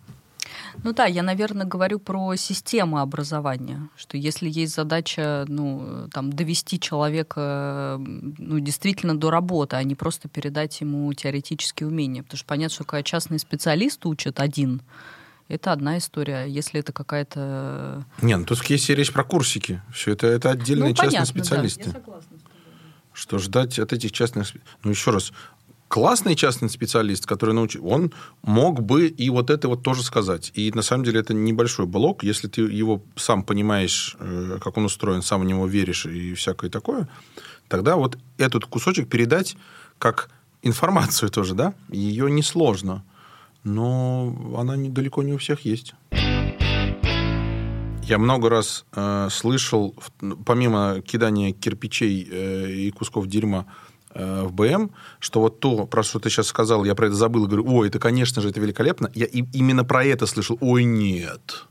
Ну 0.83 0.93
да, 0.93 1.05
я, 1.05 1.23
наверное, 1.23 1.65
говорю 1.65 1.99
про 1.99 2.35
систему 2.35 2.99
образования, 2.99 3.89
что 3.95 4.17
если 4.17 4.49
есть 4.49 4.73
задача 4.73 5.45
ну, 5.47 6.07
там, 6.13 6.31
довести 6.31 6.79
человека 6.79 7.97
ну, 7.99 8.59
действительно 8.59 9.17
до 9.17 9.29
работы, 9.29 9.75
а 9.75 9.83
не 9.83 9.95
просто 9.95 10.29
передать 10.29 10.79
ему 10.81 11.11
теоретические 11.13 11.87
умения. 11.87 12.23
Потому 12.23 12.37
что 12.37 12.47
понятно, 12.47 12.75
что 12.75 12.83
когда 12.85 13.03
частный 13.03 13.39
специалист 13.39 14.05
учит 14.05 14.39
один, 14.39 14.81
это 15.49 15.71
одна 15.71 15.97
история. 15.97 16.45
Если 16.45 16.79
это 16.79 16.93
какая-то... 16.93 18.05
Не, 18.21 18.37
ну 18.37 18.45
тут 18.45 18.61
кейсе 18.61 18.95
речь 18.95 19.11
про 19.11 19.23
курсики. 19.23 19.81
Все 19.91 20.13
это, 20.13 20.27
это 20.27 20.51
отдельные 20.51 20.89
ну, 20.89 20.95
частные 20.95 21.11
понятно, 21.11 21.25
специалисты. 21.25 21.83
Да, 21.85 21.89
я 21.89 21.93
согласна 21.93 22.28
что 23.19 23.37
ждать 23.37 23.79
от 23.79 23.93
этих 23.93 24.11
частных... 24.11 24.53
Ну, 24.83 24.91
еще 24.91 25.11
раз, 25.11 25.33
классный 25.89 26.35
частный 26.35 26.69
специалист, 26.69 27.25
который 27.25 27.53
научил, 27.53 27.85
он 27.85 28.13
мог 28.43 28.81
бы 28.81 29.07
и 29.07 29.29
вот 29.29 29.49
это 29.49 29.67
вот 29.67 29.83
тоже 29.83 30.03
сказать. 30.03 30.51
И 30.53 30.71
на 30.71 30.81
самом 30.81 31.03
деле 31.03 31.19
это 31.19 31.33
небольшой 31.33 31.85
блок. 31.85 32.23
Если 32.23 32.47
ты 32.47 32.61
его 32.61 33.01
сам 33.17 33.43
понимаешь, 33.43 34.15
э, 34.19 34.59
как 34.63 34.77
он 34.77 34.85
устроен, 34.85 35.21
сам 35.21 35.41
в 35.41 35.45
него 35.45 35.67
веришь 35.67 36.05
и 36.05 36.33
всякое 36.35 36.69
такое, 36.69 37.09
тогда 37.67 37.97
вот 37.97 38.17
этот 38.37 38.65
кусочек 38.65 39.09
передать 39.09 39.57
как 39.97 40.29
информацию 40.61 41.29
тоже, 41.29 41.55
да, 41.55 41.73
ее 41.89 42.31
несложно. 42.31 43.03
Но 43.65 44.55
она 44.57 44.77
далеко 44.77 45.23
не 45.23 45.33
у 45.33 45.37
всех 45.37 45.65
есть. 45.65 45.93
Я 48.09 48.17
много 48.17 48.49
раз 48.49 48.85
э, 48.95 49.27
слышал, 49.29 49.95
помимо 50.43 50.99
кидания 51.01 51.51
кирпичей 51.51 52.27
э, 52.27 52.71
и 52.71 52.89
кусков 52.89 53.27
дерьма 53.27 53.67
э, 54.15 54.45
в 54.45 54.51
БМ, 54.51 54.89
что 55.19 55.41
вот 55.41 55.59
то, 55.59 55.85
про 55.85 56.01
что 56.01 56.17
ты 56.17 56.31
сейчас 56.31 56.47
сказал, 56.47 56.85
я 56.85 56.95
про 56.95 57.05
это 57.05 57.15
забыл, 57.15 57.45
говорю, 57.45 57.65
ой, 57.67 57.87
это, 57.87 57.99
конечно 57.99 58.41
же, 58.41 58.49
это 58.49 58.59
великолепно. 58.59 59.11
Я 59.13 59.27
и, 59.27 59.43
именно 59.53 59.83
про 59.83 60.03
это 60.03 60.25
слышал. 60.25 60.57
Ой, 60.59 60.85
нет. 60.85 61.67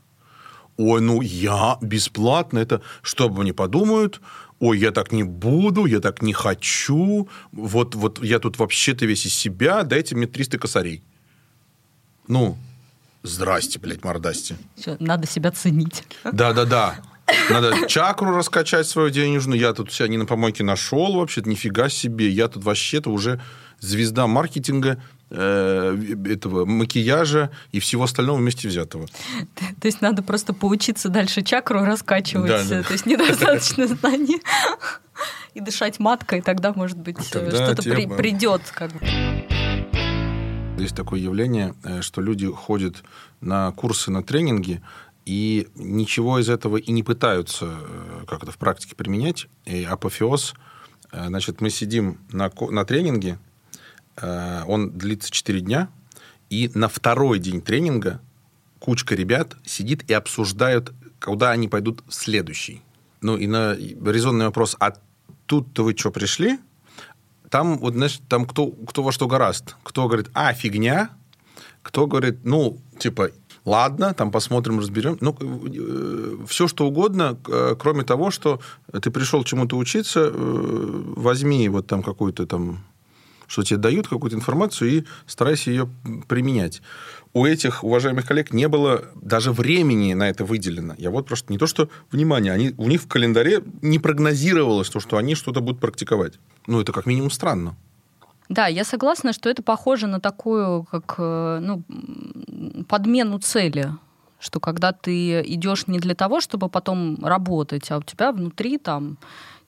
Ой, 0.77 1.01
ну 1.01 1.19
я 1.19 1.77
бесплатно, 1.81 2.59
это 2.59 2.81
что 3.01 3.25
обо 3.25 3.41
мне 3.41 3.53
подумают, 3.53 4.21
ой, 4.59 4.79
я 4.79 4.91
так 4.91 5.11
не 5.11 5.23
буду, 5.23 5.87
я 5.87 5.99
так 5.99 6.21
не 6.21 6.31
хочу, 6.31 7.27
вот, 7.51 7.95
вот 7.95 8.23
я 8.23 8.39
тут 8.39 8.57
вообще-то 8.59 9.05
весь 9.05 9.25
из 9.25 9.33
себя, 9.33 9.83
дайте 9.83 10.15
мне 10.15 10.25
300 10.25 10.57
косарей. 10.57 11.03
Ну, 12.29 12.57
Здрасте, 13.23 13.79
блядь, 13.79 14.03
мордасти. 14.03 14.55
Все, 14.75 14.95
надо 14.99 15.27
себя 15.27 15.51
ценить. 15.51 16.03
Да-да-да. 16.23 16.99
Надо 17.49 17.87
чакру 17.87 18.35
раскачать 18.35 18.87
свою 18.87 19.09
денежную. 19.09 19.59
Я 19.59 19.73
тут 19.73 19.91
себя 19.91 20.07
не 20.07 20.17
на 20.17 20.25
помойке 20.25 20.63
нашел 20.63 21.15
вообще-то, 21.15 21.49
нифига 21.49 21.89
себе. 21.89 22.29
Я 22.29 22.47
тут 22.47 22.63
вообще-то 22.63 23.11
уже 23.11 23.41
звезда 23.79 24.27
маркетинга, 24.27 25.01
э, 25.29 25.97
этого 26.25 26.65
макияжа 26.65 27.51
и 27.71 27.79
всего 27.79 28.03
остального 28.03 28.37
вместе 28.37 28.67
взятого. 28.67 29.07
То 29.79 29.85
есть 29.85 30.01
надо 30.01 30.23
просто 30.23 30.53
поучиться 30.53 31.09
дальше 31.09 31.41
чакру 31.41 31.83
раскачивать. 31.83 32.49
Да, 32.49 32.63
да. 32.63 32.83
То 32.83 32.93
есть 32.93 33.05
недостаточно 33.05 33.87
знаний. 33.87 34.41
И 35.53 35.59
дышать 35.59 35.99
маткой, 35.99 36.41
тогда, 36.41 36.73
может 36.73 36.97
быть, 36.97 37.21
что-то 37.21 37.81
при, 37.83 38.07
придет. 38.07 38.61
Как 38.73 38.91
бы. 38.91 38.99
Есть 40.81 40.95
такое 40.95 41.19
явление, 41.19 41.75
э, 41.83 42.01
что 42.01 42.21
люди 42.21 42.49
ходят 42.49 43.03
на 43.41 43.71
курсы, 43.71 44.11
на 44.11 44.23
тренинги, 44.23 44.81
и 45.25 45.67
ничего 45.75 46.39
из 46.39 46.49
этого 46.49 46.77
и 46.77 46.91
не 46.91 47.03
пытаются 47.03 47.65
э, 47.81 48.23
как 48.27 48.43
это 48.43 48.51
в 48.51 48.57
практике 48.57 48.95
применять. 48.95 49.47
И 49.65 49.83
апофеоз, 49.83 50.53
э, 51.11 51.27
значит, 51.27 51.61
мы 51.61 51.69
сидим 51.69 52.19
на, 52.31 52.51
на 52.69 52.85
тренинге, 52.85 53.37
он 54.67 54.91
длится 54.91 55.31
4 55.31 55.61
дня, 55.61 55.89
и 56.49 56.69
на 56.73 56.89
второй 56.89 57.39
день 57.39 57.61
тренинга 57.61 58.19
кучка 58.79 59.15
ребят 59.15 59.55
сидит 59.63 60.09
и 60.09 60.13
обсуждают, 60.13 60.91
куда 61.21 61.51
они 61.51 61.69
пойдут 61.69 62.03
в 62.05 62.13
следующий. 62.13 62.81
Ну, 63.21 63.37
и 63.37 63.47
на 63.47 63.75
резонный 63.77 64.47
вопрос, 64.47 64.75
а 64.81 64.93
тут-то 65.45 65.85
вы 65.85 65.95
что, 65.95 66.11
пришли? 66.11 66.59
Там, 67.49 67.77
вот, 67.77 67.93
знаешь, 67.93 68.19
там 68.27 68.45
кто, 68.45 68.67
кто 68.67 69.03
во 69.03 69.11
что 69.11 69.27
гораст. 69.27 69.75
Кто 69.83 70.07
говорит, 70.07 70.29
а, 70.33 70.53
фигня, 70.53 71.09
кто 71.81 72.07
говорит, 72.07 72.39
ну, 72.43 72.79
типа, 72.99 73.31
ладно, 73.65 74.13
там 74.13 74.31
посмотрим, 74.31 74.79
разберем. 74.79 75.17
Ну, 75.21 75.35
э, 75.39 76.45
все 76.47 76.67
что 76.67 76.87
угодно, 76.87 77.37
э, 77.47 77.75
кроме 77.79 78.03
того, 78.03 78.31
что 78.31 78.59
ты 79.01 79.11
пришел 79.11 79.43
чему-то 79.43 79.77
учиться, 79.77 80.31
э, 80.31 81.03
возьми 81.15 81.67
вот 81.69 81.87
там 81.87 82.03
какую-то 82.03 82.45
там 82.45 82.83
что 83.47 83.63
тебе 83.63 83.77
дают 83.77 84.07
какую-то 84.07 84.37
информацию 84.37 84.91
и 84.91 85.03
старайся 85.25 85.71
ее 85.71 85.89
применять. 86.27 86.83
У 87.33 87.45
этих 87.45 87.83
уважаемых 87.83 88.27
коллег 88.27 88.53
не 88.53 88.67
было 88.67 89.05
даже 89.15 89.51
времени 89.51 90.13
на 90.13 90.29
это 90.29 90.45
выделено. 90.45 90.93
Я 90.99 91.09
вот 91.09 91.27
просто 91.27 91.51
не 91.51 91.57
то, 91.57 91.65
что 91.65 91.89
внимание, 92.11 92.53
они, 92.53 92.75
у 92.77 92.87
них 92.87 93.01
в 93.01 93.07
календаре 93.07 93.63
не 93.81 93.97
прогнозировалось 93.97 94.89
то, 94.89 94.99
что 94.99 95.17
они 95.17 95.33
что-то 95.33 95.61
будут 95.61 95.81
практиковать. 95.81 96.35
Ну, 96.69 96.79
это 96.79 96.91
как 96.91 97.07
минимум 97.07 97.31
странно. 97.31 97.75
Да, 98.47 98.67
я 98.67 98.83
согласна, 98.83 99.33
что 99.33 99.49
это 99.49 99.63
похоже 99.63 100.07
на 100.07 100.19
такую, 100.19 100.83
как, 100.83 101.15
э, 101.17 101.59
ну, 101.61 101.83
подмену 102.87 103.39
цели 103.39 103.91
что 104.39 104.61
когда 104.61 104.93
ты 104.93 105.41
идешь 105.41 105.87
не 105.87 105.99
для 105.99 106.15
того, 106.15 106.39
чтобы 106.39 106.69
потом 106.69 107.17
работать, 107.21 107.91
а 107.91 107.97
у 107.97 108.01
тебя 108.01 108.31
внутри 108.31 108.77
там 108.77 109.17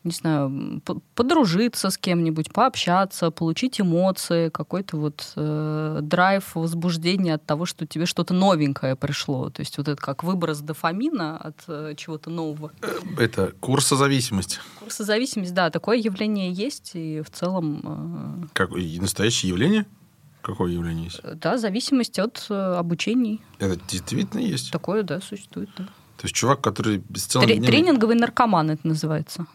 не 0.03 0.11
знаю, 0.11 0.81
подружиться 1.15 1.89
с 1.89 1.97
кем-нибудь, 1.97 2.51
пообщаться, 2.51 3.29
получить 3.31 3.79
эмоции, 3.79 4.49
какой-то 4.49 4.97
вот 4.97 5.33
э, 5.35 5.99
драйв, 6.01 6.55
возбуждение 6.55 7.35
от 7.35 7.45
того, 7.45 7.65
что 7.65 7.85
тебе 7.85 8.05
что-то 8.05 8.33
новенькое 8.33 8.95
пришло. 8.95 9.49
То 9.49 9.61
есть 9.61 9.77
вот 9.77 9.87
это 9.87 10.01
как 10.01 10.23
выброс 10.23 10.59
дофамина 10.59 11.37
от 11.37 11.63
э, 11.67 11.93
чего-то 11.97 12.29
нового. 12.29 12.71
Э, 12.81 12.99
это 13.19 13.53
курсозависимость. 13.59 14.59
Курсозависимость, 14.79 15.53
да, 15.53 15.69
такое 15.69 15.97
явление 15.97 16.51
есть, 16.51 16.91
и 16.95 17.21
в 17.21 17.29
целом... 17.29 18.43
Э... 18.43 18.47
Как 18.53 18.71
настоящее 18.71 19.49
явление? 19.49 19.85
Какое 20.41 20.71
явление 20.71 21.05
есть? 21.05 21.21
Да, 21.23 21.57
зависимость 21.57 22.17
от 22.17 22.47
э, 22.49 22.53
обучений. 22.53 23.41
Это 23.59 23.79
действительно 23.87 24.39
есть? 24.39 24.71
Такое, 24.71 25.03
да, 25.03 25.21
существует, 25.21 25.69
да. 25.77 25.87
То 26.21 26.25
есть 26.25 26.35
чувак, 26.35 26.61
который 26.61 27.01
с 27.15 27.23
целым 27.23 27.47
Тре- 27.47 27.57
днем... 27.57 27.65
Тренинговый 27.65 28.15
наркоман 28.15 28.69
это 28.69 28.87
называется. 28.87 29.47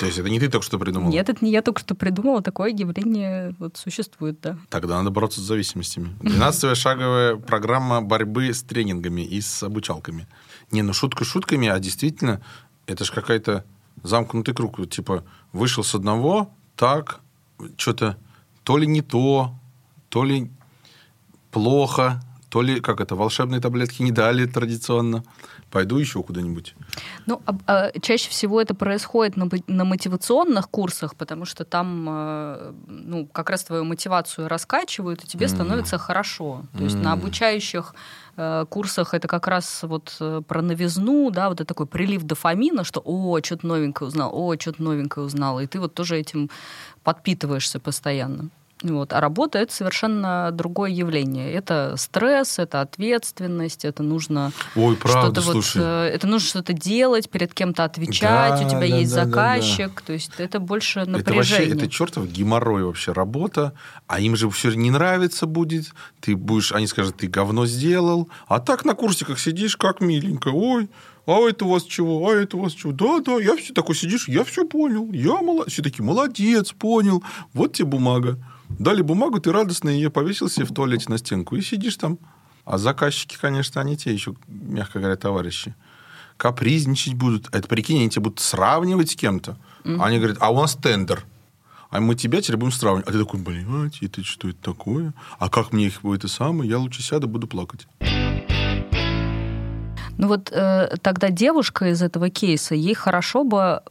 То 0.00 0.06
есть 0.06 0.16
это 0.16 0.30
не 0.30 0.40
ты 0.40 0.48
только 0.48 0.64
что 0.64 0.78
придумал? 0.78 1.10
Нет, 1.10 1.28
это 1.28 1.44
не 1.44 1.50
я 1.50 1.60
только 1.60 1.80
что 1.80 1.94
придумала. 1.94 2.40
Такое 2.40 2.70
явление 2.70 3.54
вот 3.58 3.76
существует, 3.76 4.40
да. 4.40 4.56
Тогда 4.70 4.96
надо 4.96 5.10
бороться 5.10 5.40
с 5.40 5.44
зависимостями. 5.44 6.16
12 6.22 6.74
шаговая 6.74 7.36
программа 7.36 8.00
борьбы 8.00 8.54
с 8.54 8.62
тренингами 8.62 9.20
и 9.20 9.42
с 9.42 9.62
обучалками. 9.62 10.26
Не, 10.70 10.80
ну 10.80 10.94
шутка 10.94 11.26
шутками, 11.26 11.68
а 11.68 11.78
действительно, 11.78 12.40
это 12.86 13.04
же 13.04 13.12
какая-то 13.12 13.62
замкнутый 14.02 14.54
круг. 14.54 14.88
Типа, 14.88 15.22
вышел 15.52 15.84
с 15.84 15.94
одного, 15.94 16.50
так, 16.76 17.20
что-то 17.76 18.16
то 18.64 18.78
ли 18.78 18.86
не 18.86 19.02
то, 19.02 19.54
то 20.08 20.24
ли 20.24 20.50
плохо, 21.50 22.22
то 22.52 22.60
ли, 22.60 22.80
как 22.80 23.00
это, 23.00 23.16
волшебные 23.16 23.62
таблетки 23.62 24.02
не 24.02 24.12
дали 24.12 24.44
традиционно. 24.44 25.24
Пойду 25.70 25.96
еще 25.96 26.22
куда-нибудь. 26.22 26.74
Ну, 27.24 27.40
а, 27.46 27.56
а, 27.66 27.98
чаще 28.00 28.28
всего 28.28 28.60
это 28.60 28.74
происходит 28.74 29.38
на, 29.38 29.48
на 29.68 29.84
мотивационных 29.84 30.68
курсах, 30.68 31.14
потому 31.14 31.46
что 31.46 31.64
там, 31.64 32.06
э, 32.10 32.72
ну, 32.86 33.26
как 33.32 33.48
раз 33.48 33.64
твою 33.64 33.84
мотивацию 33.84 34.48
раскачивают, 34.48 35.24
и 35.24 35.26
тебе 35.26 35.46
mm. 35.46 35.48
становится 35.48 35.96
хорошо. 35.96 36.64
То 36.74 36.80
mm. 36.80 36.84
есть 36.84 36.96
на 36.96 37.12
обучающих 37.14 37.94
э, 38.36 38.66
курсах 38.68 39.14
это 39.14 39.28
как 39.28 39.46
раз 39.46 39.82
вот 39.84 40.14
э, 40.20 40.42
про 40.46 40.60
новизну, 40.60 41.30
да, 41.30 41.48
вот 41.48 41.62
это 41.62 41.68
такой 41.68 41.86
прилив 41.86 42.22
дофамина, 42.24 42.84
что 42.84 43.00
«О, 43.02 43.38
что-то 43.42 43.66
новенькое 43.66 44.08
узнал, 44.08 44.30
о, 44.30 44.54
что-то 44.60 44.82
новенькое 44.82 45.24
узнал», 45.24 45.58
и 45.58 45.66
ты 45.66 45.80
вот 45.80 45.94
тоже 45.94 46.18
этим 46.18 46.50
подпитываешься 47.02 47.80
постоянно. 47.80 48.50
Вот. 48.82 49.12
А 49.12 49.20
работа 49.20 49.58
это 49.58 49.72
совершенно 49.72 50.50
другое 50.52 50.90
явление. 50.90 51.52
Это 51.52 51.94
стресс, 51.96 52.58
это 52.58 52.80
ответственность, 52.80 53.84
это 53.84 54.02
нужно 54.02 54.52
Ой, 54.74 54.96
правда, 54.96 55.40
что-то 55.40 55.52
слушай. 55.52 55.78
вот, 55.78 55.86
это 55.86 56.26
нужно 56.26 56.48
что-то 56.48 56.72
делать, 56.72 57.30
перед 57.30 57.54
кем-то 57.54 57.84
отвечать, 57.84 58.58
да, 58.58 58.66
у 58.66 58.68
тебя 58.68 58.80
да, 58.80 58.84
есть 58.86 59.14
да, 59.14 59.24
заказчик, 59.24 59.88
да, 59.88 59.94
да. 60.00 60.02
то 60.06 60.12
есть 60.12 60.32
это 60.38 60.58
больше 60.58 61.04
напряжение. 61.04 61.66
Это 61.66 61.74
вообще 61.74 61.86
это 61.86 61.88
чертов 61.88 62.26
геморрой 62.28 62.84
вообще 62.84 63.12
работа, 63.12 63.72
а 64.06 64.20
им 64.20 64.36
же 64.36 64.50
все 64.50 64.72
не 64.72 64.90
нравится 64.90 65.46
будет. 65.46 65.92
Ты 66.20 66.36
будешь, 66.36 66.72
они 66.72 66.86
скажут, 66.86 67.18
ты 67.18 67.28
говно 67.28 67.66
сделал, 67.66 68.28
а 68.48 68.58
так 68.58 68.84
на 68.84 68.94
курсиках 68.94 69.38
сидишь, 69.38 69.76
как 69.76 70.00
миленько, 70.00 70.48
ой, 70.48 70.88
а 71.26 71.48
это 71.48 71.64
у 71.66 71.68
вас 71.68 71.84
чего, 71.84 72.28
а 72.28 72.34
это 72.34 72.56
у 72.56 72.60
вас 72.60 72.72
чего? 72.72 72.92
Да, 72.92 73.20
да, 73.20 73.40
я 73.40 73.56
все 73.56 73.72
такой 73.72 73.94
сидишь, 73.94 74.28
я 74.28 74.42
все 74.44 74.66
понял, 74.66 75.08
я 75.12 75.40
молодец, 75.40 75.72
все 75.72 75.82
такие, 75.82 76.04
молодец, 76.04 76.72
понял, 76.72 77.22
вот 77.52 77.74
тебе 77.74 77.86
бумага. 77.86 78.38
Дали 78.78 79.02
бумагу, 79.02 79.40
ты 79.40 79.52
радостно 79.52 79.88
ее 79.88 80.10
повесил 80.10 80.48
себе 80.48 80.66
в 80.66 80.72
туалете 80.74 81.06
на 81.08 81.18
стенку 81.18 81.56
и 81.56 81.62
сидишь 81.62 81.96
там. 81.96 82.18
А 82.64 82.78
заказчики, 82.78 83.36
конечно, 83.40 83.80
они 83.80 83.96
те 83.96 84.12
еще, 84.12 84.34
мягко 84.46 84.98
говоря, 84.98 85.16
товарищи. 85.16 85.74
Капризничать 86.36 87.14
будут. 87.14 87.48
Это, 87.54 87.68
прикинь, 87.68 87.98
они 87.98 88.10
тебя 88.10 88.22
будут 88.22 88.40
сравнивать 88.40 89.10
с 89.10 89.16
кем-то. 89.16 89.56
Mm-hmm. 89.84 90.02
Они 90.02 90.18
говорят, 90.18 90.38
а 90.40 90.50
у 90.50 90.60
нас 90.60 90.74
тендер. 90.74 91.24
А 91.90 92.00
мы 92.00 92.14
тебя 92.14 92.40
теперь 92.40 92.56
будем 92.56 92.72
сравнивать. 92.72 93.08
А 93.08 93.12
ты 93.12 93.18
такой, 93.18 93.40
блядь, 93.40 94.02
это 94.02 94.24
что 94.24 94.48
это 94.48 94.58
такое? 94.62 95.12
А 95.38 95.48
как 95.50 95.72
мне 95.72 95.86
их 95.86 96.04
это 96.04 96.26
самое? 96.28 96.70
Я 96.70 96.78
лучше 96.78 97.02
сяду, 97.02 97.28
буду 97.28 97.46
плакать. 97.46 97.86
Ну 100.18 100.28
вот 100.28 100.50
э, 100.52 100.96
тогда 101.02 101.30
девушка 101.30 101.90
из 101.90 102.00
этого 102.00 102.30
кейса, 102.30 102.74
ей 102.74 102.94
хорошо 102.94 103.44
бы 103.44 103.82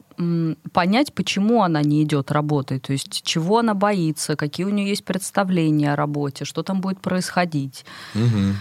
понять, 0.72 1.14
почему 1.14 1.64
она 1.64 1.82
не 1.82 2.04
идет 2.04 2.32
работать, 2.32 2.84
то 2.84 2.94
есть 2.94 3.24
чего 3.24 3.60
она 3.60 3.74
боится, 3.74 4.36
какие 4.36 4.66
у 4.66 4.70
нее 4.70 4.90
есть 4.90 5.06
представления 5.06 5.94
о 5.94 5.96
работе, 5.96 6.46
что 6.46 6.64
там 6.64 6.82
будет 6.82 7.00
происходить, 7.02 7.86
угу. 8.16 8.56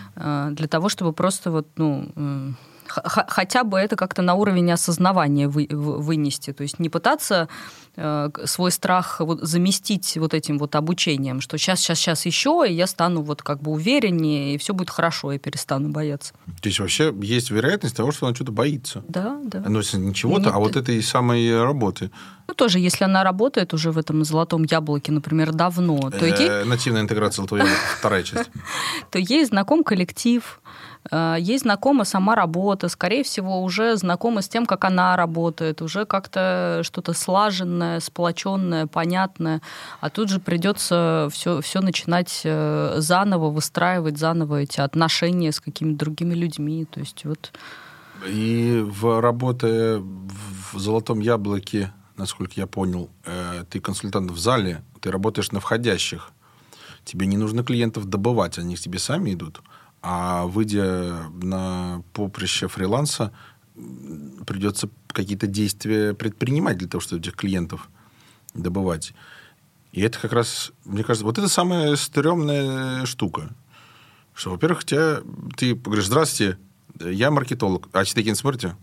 для 0.50 0.68
того, 0.68 0.88
чтобы 0.88 1.12
просто 1.12 1.50
вот, 1.50 1.68
ну, 1.76 2.56
хотя 2.92 3.64
бы 3.64 3.78
это 3.78 3.96
как-то 3.96 4.22
на 4.22 4.34
уровень 4.34 4.70
осознавания 4.72 5.48
вы, 5.48 5.66
вынести. 5.70 6.52
То 6.52 6.62
есть 6.62 6.78
не 6.78 6.88
пытаться 6.88 7.48
э, 7.96 8.30
свой 8.44 8.70
страх 8.70 9.20
вот 9.20 9.40
заместить 9.40 10.16
вот 10.16 10.34
этим 10.34 10.58
вот 10.58 10.74
обучением, 10.74 11.40
что 11.40 11.58
сейчас, 11.58 11.80
сейчас, 11.80 11.98
сейчас 11.98 12.26
еще, 12.26 12.64
и 12.68 12.72
я 12.72 12.86
стану 12.86 13.22
вот 13.22 13.42
как 13.42 13.62
бы 13.62 13.70
увереннее, 13.70 14.54
и 14.54 14.58
все 14.58 14.74
будет 14.74 14.90
хорошо, 14.90 15.32
я 15.32 15.38
перестану 15.38 15.90
бояться. 15.90 16.34
То 16.60 16.68
есть 16.68 16.80
вообще 16.80 17.14
есть 17.22 17.50
вероятность 17.50 17.96
того, 17.96 18.12
что 18.12 18.26
она 18.26 18.34
что-то 18.34 18.52
боится. 18.52 19.02
Да, 19.08 19.38
да. 19.44 19.62
Ну, 19.66 19.80
не 19.80 20.14
чего-то, 20.14 20.46
Нет. 20.46 20.54
а 20.54 20.58
вот 20.58 20.76
этой 20.76 21.02
самой 21.02 21.62
работы. 21.62 22.10
Ну, 22.48 22.54
тоже, 22.54 22.80
если 22.80 23.04
она 23.04 23.22
работает 23.22 23.74
уже 23.74 23.92
в 23.92 23.98
этом 23.98 24.24
золотом 24.24 24.64
яблоке, 24.64 25.12
например, 25.12 25.52
давно, 25.52 26.10
то 26.10 26.26
ей... 26.26 26.64
Нативная 26.64 27.02
интеграция 27.02 27.36
золотого 27.36 27.58
яблока, 27.58 27.80
вторая 27.98 28.22
часть. 28.24 28.50
То 29.10 29.18
ей 29.18 29.44
знаком 29.44 29.84
коллектив, 29.84 30.60
Э, 30.89 30.89
ей 31.10 31.58
знакома 31.58 32.04
сама 32.04 32.34
работа, 32.34 32.88
скорее 32.88 33.24
всего, 33.24 33.62
уже 33.62 33.96
знакома 33.96 34.42
с 34.42 34.48
тем, 34.48 34.66
как 34.66 34.84
она 34.84 35.16
работает, 35.16 35.82
уже 35.82 36.04
как-то 36.04 36.82
что-то 36.84 37.14
слаженное, 37.14 38.00
сплоченное, 38.00 38.86
понятное. 38.86 39.62
А 40.00 40.10
тут 40.10 40.28
же 40.28 40.40
придется 40.40 41.28
все, 41.32 41.60
все 41.62 41.80
начинать 41.80 42.42
э, 42.44 42.96
заново 42.98 43.50
выстраивать, 43.50 44.18
заново 44.18 44.62
эти 44.62 44.80
отношения 44.80 45.52
с 45.52 45.60
какими-то 45.60 45.98
другими 45.98 46.34
людьми. 46.34 46.84
То 46.84 47.00
есть 47.00 47.24
вот... 47.24 47.52
И 48.28 48.84
в 48.86 49.20
работе 49.20 49.96
в 49.98 50.78
«Золотом 50.78 51.20
яблоке», 51.20 51.92
насколько 52.16 52.52
я 52.56 52.66
понял, 52.66 53.08
э, 53.24 53.64
ты 53.70 53.80
консультант 53.80 54.30
в 54.30 54.38
зале, 54.38 54.82
ты 55.00 55.10
работаешь 55.10 55.52
на 55.52 55.60
входящих. 55.60 56.30
Тебе 57.04 57.26
не 57.26 57.38
нужно 57.38 57.64
клиентов 57.64 58.04
добывать, 58.04 58.58
они 58.58 58.76
к 58.76 58.80
тебе 58.80 58.98
сами 58.98 59.32
идут. 59.32 59.62
А 60.02 60.46
выйдя 60.46 61.28
на 61.42 62.02
поприще 62.12 62.68
фриланса, 62.68 63.32
придется 64.46 64.88
какие-то 65.08 65.46
действия 65.46 66.14
предпринимать 66.14 66.78
для 66.78 66.88
того, 66.88 67.00
чтобы 67.00 67.20
этих 67.20 67.36
клиентов 67.36 67.88
добывать. 68.54 69.12
И 69.92 70.00
это 70.00 70.18
как 70.18 70.32
раз, 70.32 70.72
мне 70.84 71.02
кажется, 71.02 71.24
вот 71.24 71.38
это 71.38 71.48
самая 71.48 71.96
стрёмная 71.96 73.04
штука. 73.06 73.50
Что, 74.34 74.52
во-первых, 74.52 74.84
тебя, 74.84 75.20
ты 75.56 75.74
говоришь, 75.74 76.06
здравствуйте, 76.06 76.58
я 76.98 77.30
маркетолог. 77.30 77.88
А 77.92 78.04
Читакин 78.04 78.36
смотрите? 78.36 78.76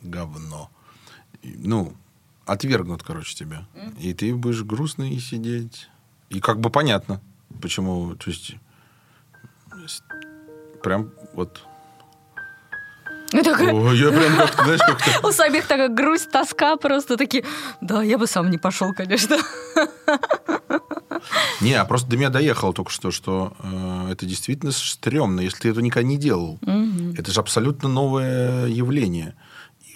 Говно. 0.00 0.70
Ну, 1.42 1.94
отвергнут, 2.46 3.02
короче, 3.02 3.34
тебя. 3.34 3.66
И 3.98 4.14
ты 4.14 4.34
будешь 4.34 4.62
грустный 4.62 5.18
сидеть. 5.18 5.88
И 6.30 6.40
как 6.40 6.60
бы 6.60 6.70
понятно, 6.70 7.20
почему. 7.60 8.14
То 8.14 8.30
есть 8.30 8.56
прям 10.82 11.10
вот 11.34 11.62
такая... 13.42 13.72
О, 13.72 13.92
я 13.92 14.10
прям 14.10 14.36
как-то, 14.36 14.64
знаешь, 14.64 14.80
как-то... 14.80 15.28
У 15.28 15.32
самих 15.32 15.66
такая 15.66 15.88
грусть, 15.88 16.30
тоска 16.30 16.76
просто 16.76 17.16
такие... 17.16 17.44
Да, 17.80 18.02
я 18.02 18.18
бы 18.18 18.26
сам 18.26 18.50
не 18.50 18.58
пошел, 18.58 18.92
конечно. 18.92 19.38
Не, 21.60 21.74
а 21.74 21.84
просто 21.84 22.10
до 22.10 22.16
меня 22.16 22.28
доехало 22.28 22.72
только 22.72 22.90
что, 22.90 23.10
что 23.10 23.52
э, 23.60 24.08
это 24.12 24.26
действительно 24.26 24.72
стрёмно, 24.72 25.40
если 25.40 25.60
ты 25.60 25.68
это 25.70 25.80
никогда 25.80 26.08
не 26.08 26.18
делал. 26.18 26.58
Угу. 26.62 27.14
Это 27.16 27.30
же 27.30 27.40
абсолютно 27.40 27.88
новое 27.88 28.66
явление, 28.66 29.34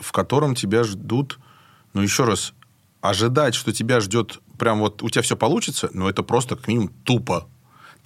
в 0.00 0.12
котором 0.12 0.54
тебя 0.54 0.84
ждут... 0.84 1.38
Ну, 1.92 2.02
еще 2.02 2.24
раз, 2.24 2.52
ожидать, 3.00 3.54
что 3.54 3.72
тебя 3.72 4.00
ждет 4.00 4.40
прям 4.58 4.80
вот 4.80 5.02
у 5.02 5.08
тебя 5.08 5.22
все 5.22 5.36
получится, 5.36 5.90
ну, 5.92 6.08
это 6.08 6.22
просто 6.22 6.56
как 6.56 6.68
минимум 6.68 6.88
тупо 7.04 7.48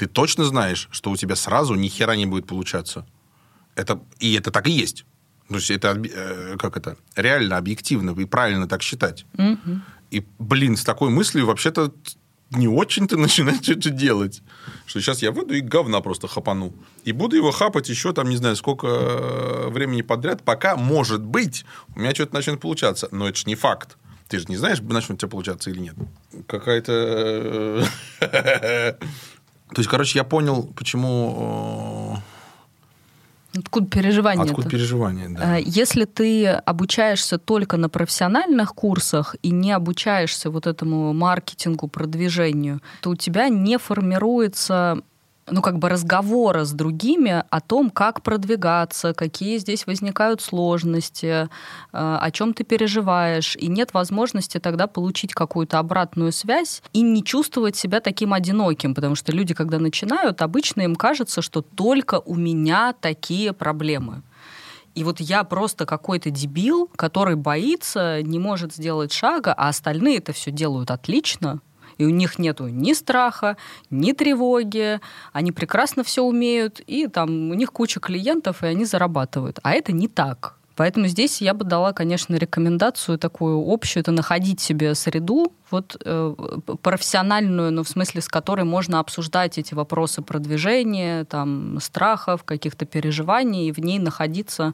ты 0.00 0.06
точно 0.06 0.44
знаешь, 0.44 0.88
что 0.92 1.10
у 1.10 1.16
тебя 1.16 1.36
сразу 1.36 1.74
ни 1.74 1.88
хера 1.88 2.16
не 2.16 2.24
будет 2.24 2.46
получаться. 2.46 3.06
Это, 3.74 4.00
и 4.18 4.32
это 4.32 4.50
так 4.50 4.66
и 4.66 4.70
есть. 4.70 5.04
То 5.50 5.56
есть 5.56 5.70
это 5.70 5.88
э, 5.88 6.56
как 6.58 6.78
это 6.78 6.96
реально 7.16 7.58
объективно 7.58 8.18
и 8.18 8.24
правильно 8.24 8.66
так 8.66 8.80
считать. 8.80 9.26
Мгм. 9.34 9.84
И, 10.10 10.24
блин, 10.38 10.78
с 10.78 10.84
такой 10.84 11.10
мыслью 11.10 11.44
вообще-то 11.44 11.92
не 12.50 12.66
очень-то 12.66 13.16
начинать 13.18 13.62
что-то 13.62 13.90
делать. 13.90 14.40
Что 14.86 15.02
сейчас 15.02 15.20
я 15.20 15.32
выйду 15.32 15.52
и 15.52 15.60
говна 15.60 16.00
просто 16.00 16.28
хапану. 16.28 16.72
И 17.04 17.12
буду 17.12 17.36
его 17.36 17.50
хапать 17.50 17.90
еще 17.90 18.14
там, 18.14 18.30
не 18.30 18.38
знаю, 18.38 18.56
сколько 18.56 18.86
э, 18.86 19.68
времени 19.68 20.00
подряд, 20.00 20.42
пока, 20.42 20.76
может 20.76 21.20
быть, 21.20 21.66
у 21.94 22.00
меня 22.00 22.14
что-то 22.14 22.34
начнет 22.34 22.58
получаться. 22.58 23.08
Но 23.12 23.28
это 23.28 23.36
же 23.36 23.44
не 23.44 23.54
факт. 23.54 23.98
Ты 24.28 24.38
же 24.38 24.46
не 24.48 24.56
знаешь, 24.56 24.80
начнет 24.80 25.10
у 25.10 25.16
тебя 25.16 25.28
получаться 25.28 25.68
или 25.68 25.80
нет. 25.80 25.94
Какая-то... 26.46 27.84
То 29.74 29.80
есть, 29.80 29.88
короче, 29.90 30.18
я 30.18 30.24
понял, 30.24 30.68
почему... 30.76 32.18
Откуда 33.56 33.86
э, 33.86 33.90
переживание? 33.90 34.44
Откуда 34.44 34.68
переживание, 34.68 35.28
да. 35.28 35.58
Э, 35.58 35.62
Если 35.64 36.04
ты 36.04 36.46
обучаешься 36.48 37.38
только 37.38 37.76
на 37.76 37.88
профессиональных 37.88 38.74
курсах 38.74 39.36
и 39.42 39.50
не 39.50 39.72
обучаешься 39.72 40.50
вот 40.50 40.66
этому 40.66 41.12
маркетингу, 41.12 41.88
продвижению, 41.88 42.80
то 43.00 43.10
у 43.10 43.16
тебя 43.16 43.48
не 43.48 43.78
формируется 43.78 45.02
ну, 45.50 45.62
как 45.62 45.78
бы 45.78 45.88
разговора 45.88 46.64
с 46.64 46.72
другими 46.72 47.44
о 47.50 47.60
том, 47.60 47.90
как 47.90 48.22
продвигаться, 48.22 49.14
какие 49.14 49.58
здесь 49.58 49.86
возникают 49.86 50.40
сложности, 50.40 51.24
э, 51.24 51.48
о 51.92 52.30
чем 52.30 52.54
ты 52.54 52.64
переживаешь, 52.64 53.56
и 53.56 53.68
нет 53.68 53.94
возможности 53.94 54.58
тогда 54.58 54.86
получить 54.86 55.34
какую-то 55.34 55.78
обратную 55.78 56.32
связь 56.32 56.82
и 56.92 57.02
не 57.02 57.22
чувствовать 57.24 57.76
себя 57.76 58.00
таким 58.00 58.32
одиноким, 58.32 58.94
потому 58.94 59.14
что 59.14 59.32
люди, 59.32 59.54
когда 59.54 59.78
начинают, 59.78 60.42
обычно 60.42 60.82
им 60.82 60.96
кажется, 60.96 61.42
что 61.42 61.62
только 61.62 62.20
у 62.20 62.34
меня 62.34 62.94
такие 63.00 63.52
проблемы. 63.52 64.22
И 64.94 65.04
вот 65.04 65.20
я 65.20 65.44
просто 65.44 65.86
какой-то 65.86 66.30
дебил, 66.30 66.90
который 66.96 67.36
боится, 67.36 68.22
не 68.22 68.38
может 68.38 68.74
сделать 68.74 69.12
шага, 69.12 69.52
а 69.52 69.68
остальные 69.68 70.18
это 70.18 70.32
все 70.32 70.50
делают 70.50 70.90
отлично. 70.90 71.60
И 72.00 72.04
у 72.04 72.08
них 72.08 72.38
нету 72.38 72.68
ни 72.68 72.94
страха, 72.94 73.58
ни 73.90 74.12
тревоги, 74.12 75.00
они 75.34 75.52
прекрасно 75.52 76.02
все 76.02 76.22
умеют, 76.22 76.80
и 76.80 77.08
там 77.08 77.50
у 77.50 77.54
них 77.54 77.72
куча 77.72 78.00
клиентов, 78.00 78.62
и 78.62 78.66
они 78.66 78.86
зарабатывают. 78.86 79.58
А 79.62 79.72
это 79.72 79.92
не 79.92 80.08
так. 80.08 80.56
Поэтому 80.76 81.08
здесь 81.08 81.42
я 81.42 81.52
бы 81.52 81.66
дала, 81.66 81.92
конечно, 81.92 82.36
рекомендацию 82.36 83.18
такую 83.18 83.62
общую, 83.70 84.00
это 84.00 84.12
находить 84.12 84.60
себе 84.60 84.94
среду, 84.94 85.52
вот 85.70 86.00
э, 86.02 86.34
профессиональную, 86.80 87.70
ну, 87.70 87.82
в 87.82 87.88
смысле, 87.88 88.22
с 88.22 88.28
которой 88.28 88.64
можно 88.64 88.98
обсуждать 88.98 89.58
эти 89.58 89.74
вопросы 89.74 90.22
продвижения, 90.22 91.24
там, 91.24 91.80
страхов, 91.82 92.44
каких-то 92.44 92.86
переживаний, 92.86 93.68
и 93.68 93.72
в 93.72 93.78
ней 93.78 93.98
находиться, 93.98 94.72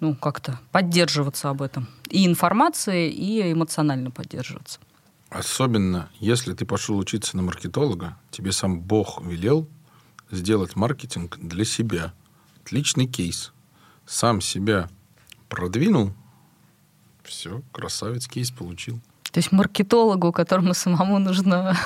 ну, 0.00 0.14
как-то 0.14 0.58
поддерживаться 0.72 1.50
об 1.50 1.60
этом. 1.60 1.88
И 2.08 2.24
информацией, 2.24 3.10
и 3.10 3.52
эмоционально 3.52 4.10
поддерживаться. 4.10 4.80
Особенно, 5.34 6.08
если 6.20 6.54
ты 6.54 6.64
пошел 6.64 6.96
учиться 6.96 7.36
на 7.36 7.42
маркетолога, 7.42 8.16
тебе 8.30 8.52
сам 8.52 8.80
Бог 8.80 9.20
велел 9.20 9.68
сделать 10.30 10.76
маркетинг 10.76 11.38
для 11.40 11.64
себя. 11.64 12.14
Отличный 12.62 13.08
кейс. 13.08 13.52
Сам 14.06 14.40
себя 14.40 14.88
продвинул, 15.48 16.12
все, 17.24 17.62
красавец 17.72 18.28
кейс 18.28 18.52
получил. 18.52 19.00
То 19.32 19.38
есть 19.38 19.50
маркетологу, 19.50 20.30
которому 20.30 20.72
самому 20.72 21.18
нужно 21.18 21.76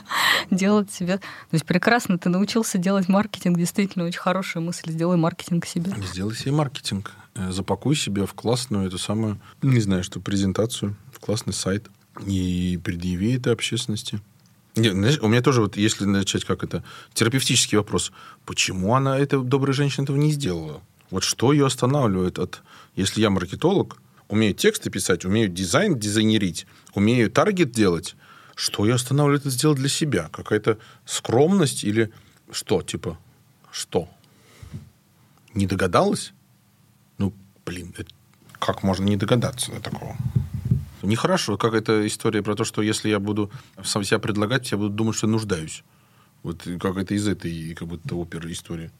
делать 0.50 0.92
себе... 0.92 1.16
То 1.16 1.24
есть 1.52 1.64
прекрасно 1.64 2.18
ты 2.18 2.28
научился 2.28 2.76
делать 2.76 3.08
маркетинг, 3.08 3.56
действительно 3.56 4.04
очень 4.04 4.20
хорошая 4.20 4.62
мысль, 4.62 4.92
сделай 4.92 5.16
маркетинг 5.16 5.64
себе. 5.64 5.94
Сделай 6.12 6.36
себе 6.36 6.52
маркетинг. 6.52 7.12
Э, 7.34 7.50
Запакуй 7.52 7.96
себя 7.96 8.26
в 8.26 8.34
классную 8.34 8.86
эту 8.86 8.98
самую, 8.98 9.40
не 9.62 9.80
знаю, 9.80 10.04
что, 10.04 10.20
презентацию, 10.20 10.94
в 11.10 11.20
классный 11.20 11.54
сайт 11.54 11.88
и 12.26 12.78
предъяви 12.82 13.34
это 13.36 13.52
общественности. 13.52 14.20
Не, 14.76 14.90
знаешь, 14.90 15.18
у 15.20 15.28
меня 15.28 15.42
тоже, 15.42 15.60
вот, 15.60 15.76
если 15.76 16.04
начать 16.04 16.44
как 16.44 16.62
это, 16.62 16.84
терапевтический 17.12 17.76
вопрос. 17.78 18.12
Почему 18.44 18.94
она, 18.94 19.18
эта 19.18 19.40
добрая 19.40 19.72
женщина, 19.72 20.04
этого 20.04 20.16
не 20.16 20.30
сделала? 20.30 20.80
Вот 21.10 21.24
что 21.24 21.52
ее 21.52 21.66
останавливает 21.66 22.38
от... 22.38 22.62
Если 22.94 23.20
я 23.20 23.30
маркетолог, 23.30 24.00
умею 24.28 24.54
тексты 24.54 24.90
писать, 24.90 25.24
умею 25.24 25.48
дизайн 25.48 25.98
дизайнерить, 25.98 26.66
умею 26.94 27.30
таргет 27.30 27.72
делать, 27.72 28.14
что 28.54 28.84
ее 28.84 28.94
останавливает 28.94 29.42
это 29.42 29.50
сделать 29.50 29.78
для 29.78 29.88
себя? 29.88 30.28
Какая-то 30.32 30.78
скромность 31.06 31.84
или 31.84 32.12
что? 32.50 32.82
Типа, 32.82 33.18
что? 33.70 34.08
Не 35.54 35.66
догадалась? 35.66 36.32
Ну, 37.18 37.32
блин, 37.64 37.94
это- 37.96 38.12
как 38.58 38.82
можно 38.82 39.04
не 39.04 39.16
догадаться 39.16 39.72
до 39.72 39.80
такого? 39.80 40.16
Нехорошо, 41.02 41.56
как 41.56 41.74
эта 41.74 42.06
история 42.06 42.42
про 42.42 42.54
то, 42.54 42.64
что 42.64 42.82
если 42.82 43.08
я 43.08 43.18
буду 43.20 43.50
сам 43.84 44.04
себя 44.04 44.18
предлагать, 44.18 44.70
я 44.72 44.78
буду 44.78 44.90
думать, 44.90 45.16
что 45.16 45.26
нуждаюсь. 45.26 45.84
Вот 46.42 46.66
как 46.80 46.96
это 46.96 47.14
из 47.14 47.26
этой 47.28 47.74
как 47.74 47.88
будто 47.88 48.14
оперы 48.16 48.52
истории. 48.52 48.90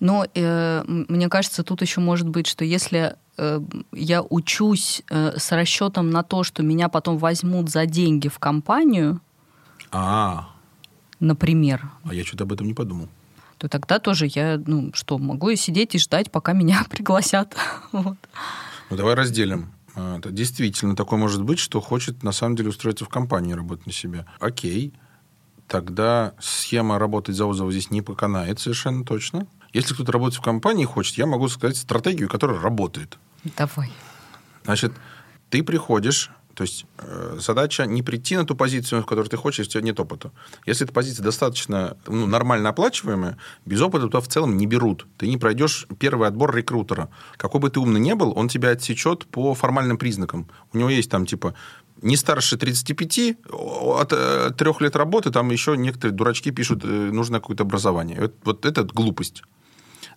Но 0.00 0.26
э, 0.34 0.84
м- 0.86 1.06
мне 1.08 1.28
кажется, 1.28 1.62
тут 1.62 1.82
еще 1.82 2.00
может 2.00 2.28
быть, 2.28 2.46
что 2.46 2.64
если 2.64 3.16
э, 3.38 3.60
я 3.92 4.22
учусь 4.22 5.02
э, 5.10 5.38
с 5.38 5.52
расчетом 5.52 6.10
на 6.10 6.22
то, 6.22 6.42
что 6.44 6.62
меня 6.62 6.88
потом 6.88 7.16
возьмут 7.18 7.70
за 7.70 7.86
деньги 7.86 8.28
в 8.28 8.38
компанию, 8.38 9.20
А, 9.92 10.50
например, 11.20 11.88
а 12.04 12.14
я 12.14 12.24
что-то 12.24 12.44
об 12.44 12.52
этом 12.52 12.66
не 12.66 12.74
подумал. 12.74 13.08
то 13.58 13.68
тогда 13.68 13.98
тоже 13.98 14.26
я, 14.34 14.60
ну 14.66 14.90
что, 14.94 15.18
могу 15.18 15.50
и 15.50 15.56
сидеть 15.56 15.94
и 15.94 15.98
ждать, 15.98 16.30
пока 16.30 16.52
меня 16.52 16.84
пригласят. 16.90 17.56
Вот. 17.92 18.16
Ну, 18.90 18.96
давай 18.96 19.14
разделим. 19.14 19.70
А, 19.94 20.18
Это 20.18 20.30
действительно 20.30 20.96
такое 20.96 21.18
может 21.18 21.42
быть, 21.42 21.58
что 21.58 21.80
хочет 21.80 22.22
на 22.22 22.32
самом 22.32 22.56
деле 22.56 22.70
устроиться 22.70 23.04
в 23.04 23.08
компании, 23.08 23.52
работать 23.52 23.86
на 23.86 23.92
себя. 23.92 24.26
Окей. 24.38 24.92
Тогда 25.66 26.34
схема 26.40 26.98
работать 26.98 27.36
за 27.36 27.46
отзывы 27.46 27.70
здесь 27.72 27.90
не 27.90 28.02
поканает 28.02 28.58
совершенно 28.58 29.04
точно. 29.04 29.46
Если 29.72 29.94
кто-то 29.94 30.10
работает 30.10 30.40
в 30.40 30.44
компании 30.44 30.82
и 30.82 30.86
хочет, 30.86 31.16
я 31.16 31.26
могу 31.26 31.48
сказать 31.48 31.76
стратегию, 31.76 32.28
которая 32.28 32.60
работает. 32.60 33.18
Давай. 33.56 33.92
Значит, 34.64 34.92
ты 35.48 35.62
приходишь, 35.62 36.30
то 36.54 36.62
есть 36.62 36.86
э, 36.98 37.38
задача 37.40 37.86
не 37.86 38.02
прийти 38.02 38.36
на 38.36 38.44
ту 38.44 38.54
позицию, 38.54 39.02
в 39.02 39.06
которой 39.06 39.28
ты 39.28 39.36
хочешь, 39.36 39.60
если 39.60 39.70
у 39.70 39.72
тебя 39.72 39.82
нет 39.82 40.00
опыта. 40.00 40.32
Если 40.66 40.84
эта 40.84 40.92
позиция 40.92 41.22
достаточно 41.22 41.96
ну, 42.06 42.26
нормально 42.26 42.68
оплачиваемая, 42.70 43.38
без 43.64 43.80
опыта 43.80 44.06
туда 44.06 44.20
в 44.20 44.28
целом 44.28 44.56
не 44.56 44.66
берут. 44.66 45.06
Ты 45.16 45.28
не 45.28 45.36
пройдешь 45.36 45.86
первый 45.98 46.28
отбор 46.28 46.54
рекрутера. 46.54 47.08
Какой 47.36 47.60
бы 47.60 47.70
ты 47.70 47.80
умный 47.80 48.00
не 48.00 48.14
был, 48.14 48.32
он 48.36 48.48
тебя 48.48 48.70
отсечет 48.70 49.26
по 49.26 49.54
формальным 49.54 49.98
признакам. 49.98 50.48
У 50.72 50.78
него 50.78 50.90
есть 50.90 51.10
там 51.10 51.26
типа 51.26 51.54
не 52.02 52.16
старше 52.16 52.56
35, 52.56 53.36
от 53.50 54.12
э, 54.12 54.50
трех 54.56 54.80
лет 54.80 54.96
работы, 54.96 55.30
там 55.30 55.50
еще 55.50 55.76
некоторые 55.76 56.16
дурачки 56.16 56.50
пишут, 56.50 56.84
э, 56.84 56.86
нужно 56.86 57.40
какое-то 57.40 57.62
образование. 57.64 58.20
Вот, 58.20 58.34
вот 58.44 58.66
это 58.66 58.84
глупость 58.84 59.42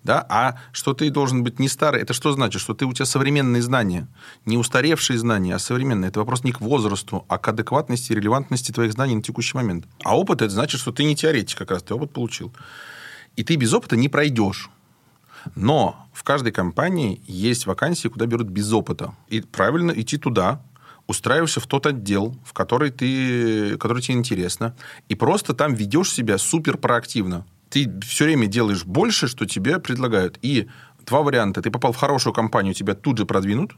да, 0.03 0.25
а 0.29 0.59
что 0.71 0.93
ты 0.93 1.09
должен 1.09 1.43
быть 1.43 1.59
не 1.59 1.69
старый, 1.69 2.01
это 2.01 2.13
что 2.13 2.31
значит? 2.33 2.61
Что 2.61 2.73
ты 2.73 2.85
у 2.85 2.93
тебя 2.93 3.05
современные 3.05 3.61
знания, 3.61 4.07
не 4.45 4.57
устаревшие 4.57 5.17
знания, 5.17 5.55
а 5.55 5.59
современные. 5.59 6.09
Это 6.09 6.19
вопрос 6.19 6.43
не 6.43 6.51
к 6.51 6.61
возрасту, 6.61 7.25
а 7.29 7.37
к 7.37 7.47
адекватности 7.47 8.11
и 8.11 8.15
релевантности 8.15 8.71
твоих 8.71 8.93
знаний 8.93 9.15
на 9.15 9.21
текущий 9.21 9.55
момент. 9.55 9.85
А 10.03 10.17
опыт 10.17 10.41
это 10.41 10.53
значит, 10.53 10.81
что 10.81 10.91
ты 10.91 11.05
не 11.05 11.15
теоретик 11.15 11.57
как 11.57 11.71
раз, 11.71 11.83
ты 11.83 11.93
опыт 11.93 12.11
получил. 12.11 12.53
И 13.35 13.43
ты 13.43 13.55
без 13.55 13.73
опыта 13.73 13.95
не 13.95 14.09
пройдешь. 14.09 14.69
Но 15.55 16.07
в 16.13 16.23
каждой 16.23 16.51
компании 16.51 17.21
есть 17.25 17.65
вакансии, 17.65 18.07
куда 18.07 18.25
берут 18.25 18.47
без 18.47 18.71
опыта. 18.71 19.13
И 19.29 19.41
правильно 19.41 19.91
идти 19.91 20.17
туда, 20.17 20.61
устраиваешься 21.07 21.59
в 21.59 21.67
тот 21.67 21.85
отдел, 21.85 22.37
в 22.45 22.53
который, 22.53 22.91
ты, 22.91 23.77
который 23.77 24.01
тебе 24.01 24.17
интересно, 24.17 24.75
и 25.09 25.15
просто 25.15 25.53
там 25.53 25.73
ведешь 25.73 26.11
себя 26.11 26.37
супер 26.37 26.77
проактивно. 26.77 27.45
Ты 27.73 27.91
все 28.01 28.25
время 28.25 28.45
делаешь 28.45 28.85
больше, 28.85 29.27
что 29.27 29.47
тебе 29.47 29.79
предлагают. 29.79 30.37
И 30.43 30.67
два 31.07 31.23
варианта. 31.23 31.63
Ты 31.63 31.71
попал 31.71 31.91
в 31.91 31.97
хорошую 31.97 32.31
компанию, 32.31 32.75
тебя 32.75 32.93
тут 32.93 33.17
же 33.17 33.25
продвинут, 33.25 33.73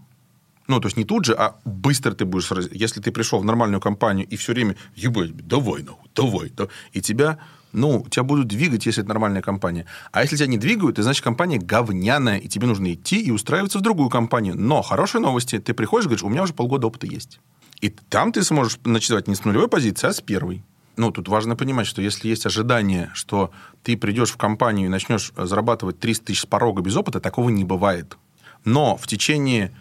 ну, 0.67 0.81
то 0.81 0.87
есть 0.87 0.97
не 0.97 1.05
тут 1.05 1.23
же, 1.25 1.33
а 1.33 1.55
быстро 1.63 2.11
ты 2.13 2.25
будешь... 2.25 2.51
Если 2.71 2.99
ты 2.99 3.11
пришел 3.11 3.39
в 3.39 3.45
нормальную 3.45 3.79
компанию 3.79 4.27
и 4.27 4.35
все 4.35 4.53
время, 4.53 4.75
ебать, 4.95 5.35
давай, 5.47 5.83
нахуй, 5.83 6.09
давай, 6.13 6.49
да, 6.49 6.67
и 6.91 7.01
тебя, 7.01 7.37
ну, 7.71 8.05
тебя 8.09 8.23
будут 8.23 8.47
двигать, 8.47 8.85
если 8.85 9.03
это 9.03 9.09
нормальная 9.09 9.41
компания. 9.41 9.85
А 10.11 10.23
если 10.23 10.35
тебя 10.35 10.47
не 10.47 10.57
двигают, 10.57 10.95
то 10.95 11.03
значит 11.03 11.23
компания 11.23 11.57
говняная, 11.57 12.39
и 12.39 12.47
тебе 12.47 12.67
нужно 12.67 12.93
идти 12.93 13.21
и 13.21 13.31
устраиваться 13.31 13.77
в 13.79 13.81
другую 13.81 14.09
компанию. 14.09 14.55
Но 14.57 14.81
хорошие 14.81 15.21
новости, 15.21 15.59
ты 15.59 15.73
приходишь 15.73 16.05
говоришь, 16.05 16.23
у 16.23 16.29
меня 16.29 16.43
уже 16.43 16.53
полгода 16.53 16.87
опыта 16.87 17.05
есть. 17.07 17.39
И 17.79 17.89
там 17.89 18.31
ты 18.31 18.43
сможешь 18.43 18.79
начинать 18.83 19.27
не 19.27 19.35
с 19.35 19.45
нулевой 19.45 19.67
позиции, 19.67 20.07
а 20.07 20.13
с 20.13 20.19
первой. 20.19 20.63
Ну, 20.97 21.11
тут 21.11 21.27
важно 21.27 21.55
понимать, 21.55 21.87
что 21.87 22.01
если 22.01 22.27
есть 22.27 22.45
ожидание, 22.45 23.11
что 23.13 23.51
ты 23.83 23.97
придешь 23.97 24.31
в 24.31 24.37
компанию 24.37 24.87
и 24.87 24.89
начнешь 24.89 25.31
зарабатывать 25.35 25.99
300 25.99 26.25
тысяч 26.25 26.41
с 26.41 26.45
порога 26.45 26.81
без 26.81 26.95
опыта, 26.95 27.19
такого 27.19 27.49
не 27.49 27.63
бывает. 27.63 28.17
Но 28.63 28.97
в 28.97 29.07
течение 29.07 29.71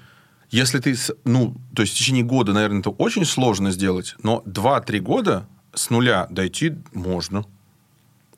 если 0.51 0.79
ты, 0.79 0.95
ну, 1.25 1.57
то 1.75 1.83
есть 1.83 1.95
в 1.95 1.99
течение 1.99 2.23
года, 2.23 2.53
наверное, 2.53 2.79
это 2.79 2.91
очень 2.91 3.25
сложно 3.25 3.73
сделать, 3.73 4.15
но 4.23 4.41
2-3 4.47 5.01
года 5.01 5.49
с 5.73 5.91
нуля 5.91 6.29
дойти 6.31 6.75
можно. 6.93 7.45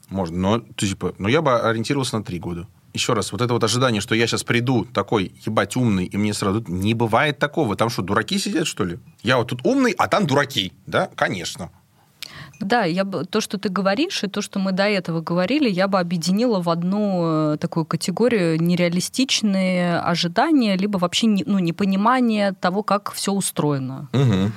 Можно. 0.09 0.39
Но, 0.39 0.61
типа, 0.77 1.15
но 1.19 1.29
я 1.29 1.43
бы 1.43 1.61
ориентировался 1.61 2.17
на 2.17 2.25
три 2.25 2.39
года. 2.39 2.69
Еще 2.95 3.13
раз, 3.13 3.33
вот 3.33 3.43
это 3.43 3.53
вот 3.53 3.63
ожидание, 3.63 4.01
что 4.01 4.15
я 4.15 4.27
сейчас 4.27 4.45
приду 4.45 4.87
такой, 4.87 5.35
ебать, 5.45 5.77
умный, 5.77 6.07
и 6.07 6.17
мне 6.17 6.33
сразу... 6.33 6.65
Не 6.69 6.95
бывает 6.95 7.39
такого. 7.39 7.77
Там 7.77 7.91
что, 7.91 8.01
дураки 8.01 8.39
сидят, 8.39 8.67
что 8.67 8.85
ли? 8.85 8.99
Я 9.23 9.37
вот 9.37 9.49
тут 9.49 9.67
умный, 9.67 9.93
а 9.99 10.09
там 10.09 10.27
дураки. 10.27 10.73
Да, 10.87 11.11
конечно. 11.15 11.71
Да, 12.61 12.85
я 12.85 13.05
бы, 13.05 13.25
то, 13.25 13.41
что 13.41 13.59
ты 13.59 13.69
говоришь, 13.69 14.25
и 14.25 14.29
то, 14.29 14.41
что 14.41 14.59
мы 14.59 14.73
до 14.73 14.85
этого 14.85 15.21
говорили, 15.21 15.69
я 15.69 15.89
бы 15.89 15.99
объединила 15.99 16.61
в 16.63 16.71
одну 16.71 17.53
э, 17.53 17.57
такую 17.59 17.85
категорию 17.85 18.61
нереалистичные 18.63 19.99
ожидания, 19.99 20.77
либо 20.77 20.99
вообще 20.99 21.27
не, 21.27 21.45
ну, 21.47 21.59
непонимание 21.59 22.53
того, 22.53 22.83
как 22.83 23.13
все 23.13 23.33
устроено. 23.33 24.09
Угу. 24.13 24.53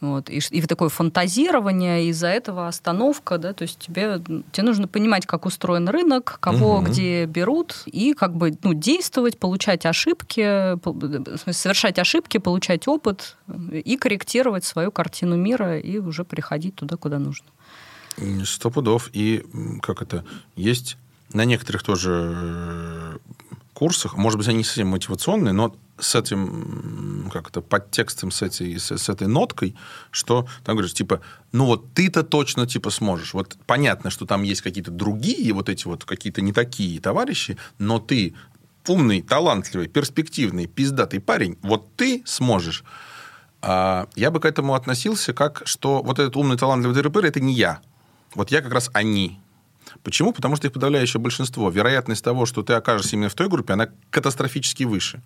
Вот, 0.00 0.30
и, 0.30 0.38
и 0.50 0.62
такое 0.62 0.90
фантазирование, 0.90 2.06
из-за 2.08 2.28
этого 2.28 2.68
остановка, 2.68 3.36
да, 3.36 3.52
то 3.52 3.62
есть 3.62 3.80
тебе, 3.80 4.20
тебе 4.52 4.62
нужно 4.62 4.86
понимать, 4.86 5.26
как 5.26 5.44
устроен 5.44 5.88
рынок, 5.88 6.38
кого 6.40 6.76
угу. 6.76 6.86
где 6.86 7.24
берут, 7.24 7.82
и 7.86 8.14
как 8.14 8.36
бы 8.36 8.56
ну, 8.62 8.74
действовать, 8.74 9.38
получать 9.38 9.86
ошибки, 9.86 10.78
смысле, 10.80 11.52
совершать 11.52 11.98
ошибки, 11.98 12.38
получать 12.38 12.86
опыт 12.86 13.36
и 13.72 13.96
корректировать 13.96 14.64
свою 14.64 14.92
картину 14.92 15.36
мира 15.36 15.78
и 15.80 15.98
уже 15.98 16.24
приходить 16.24 16.76
туда, 16.76 16.96
куда 16.96 17.18
нужно. 17.18 17.46
Сто 18.44 18.70
пудов. 18.70 19.10
И 19.12 19.44
как 19.82 20.02
это, 20.02 20.24
есть 20.54 20.96
на 21.32 21.44
некоторых 21.44 21.82
тоже 21.82 22.32
э, 22.34 23.18
курсах, 23.78 24.16
может 24.16 24.38
быть, 24.38 24.48
они 24.48 24.58
не 24.58 24.64
совсем 24.64 24.88
мотивационные, 24.88 25.52
но 25.52 25.72
с 26.00 26.16
этим, 26.16 27.30
как 27.32 27.48
это, 27.48 27.60
подтекстом, 27.60 28.32
с 28.32 28.42
этой, 28.42 28.76
с, 28.76 28.90
с 28.90 29.08
этой 29.08 29.28
ноткой, 29.28 29.76
что 30.10 30.48
там 30.64 30.74
говоришь, 30.74 30.94
типа, 30.94 31.20
ну 31.52 31.64
вот 31.64 31.94
ты-то 31.94 32.24
точно, 32.24 32.66
типа, 32.66 32.90
сможешь. 32.90 33.34
Вот 33.34 33.56
понятно, 33.66 34.10
что 34.10 34.26
там 34.26 34.42
есть 34.42 34.62
какие-то 34.62 34.90
другие, 34.90 35.52
вот 35.52 35.68
эти 35.68 35.86
вот 35.86 36.04
какие-то 36.04 36.40
не 36.40 36.52
такие 36.52 37.00
товарищи, 37.00 37.56
но 37.78 38.00
ты 38.00 38.34
умный, 38.88 39.22
талантливый, 39.22 39.86
перспективный, 39.86 40.66
пиздатый 40.66 41.20
парень, 41.20 41.56
вот 41.62 41.94
ты 41.94 42.24
сможешь. 42.26 42.82
А 43.62 44.08
я 44.16 44.32
бы 44.32 44.40
к 44.40 44.44
этому 44.44 44.74
относился 44.74 45.32
как, 45.32 45.62
что 45.66 46.02
вот 46.02 46.18
этот 46.18 46.36
умный, 46.36 46.56
талантливый 46.56 47.00
дыры 47.00 47.28
это 47.28 47.38
не 47.38 47.52
я. 47.52 47.78
Вот 48.34 48.50
я 48.50 48.60
как 48.60 48.72
раз 48.72 48.90
они. 48.92 49.38
Почему? 50.02 50.32
Потому 50.32 50.56
что 50.56 50.66
их 50.66 50.72
подавляющее 50.72 51.20
большинство. 51.20 51.70
Вероятность 51.70 52.24
того, 52.24 52.46
что 52.46 52.62
ты 52.62 52.74
окажешься 52.74 53.16
именно 53.16 53.28
в 53.28 53.34
той 53.34 53.48
группе, 53.48 53.72
она 53.72 53.88
катастрофически 54.10 54.84
выше. 54.84 55.22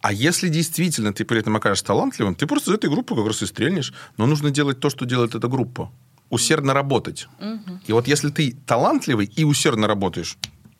А 0.00 0.12
если 0.12 0.48
действительно 0.48 1.12
ты 1.12 1.24
при 1.24 1.38
этом 1.38 1.56
окажешься 1.56 1.86
талантливым, 1.86 2.34
ты 2.34 2.46
просто 2.46 2.70
из 2.70 2.74
этой 2.74 2.90
группы 2.90 3.14
как 3.14 3.26
раз 3.26 3.42
и 3.42 3.46
стрельнешь. 3.46 3.92
Но 4.16 4.26
нужно 4.26 4.50
делать 4.50 4.80
то, 4.80 4.90
что 4.90 5.06
делает 5.06 5.34
эта 5.34 5.48
группа. 5.48 5.90
Усердно 6.28 6.74
работать. 6.74 7.28
Угу. 7.40 7.80
И 7.86 7.92
вот 7.92 8.08
если 8.08 8.30
ты 8.30 8.56
талантливый 8.66 9.26
и 9.26 9.44
усердно 9.44 9.86
работаешь, 9.86 10.36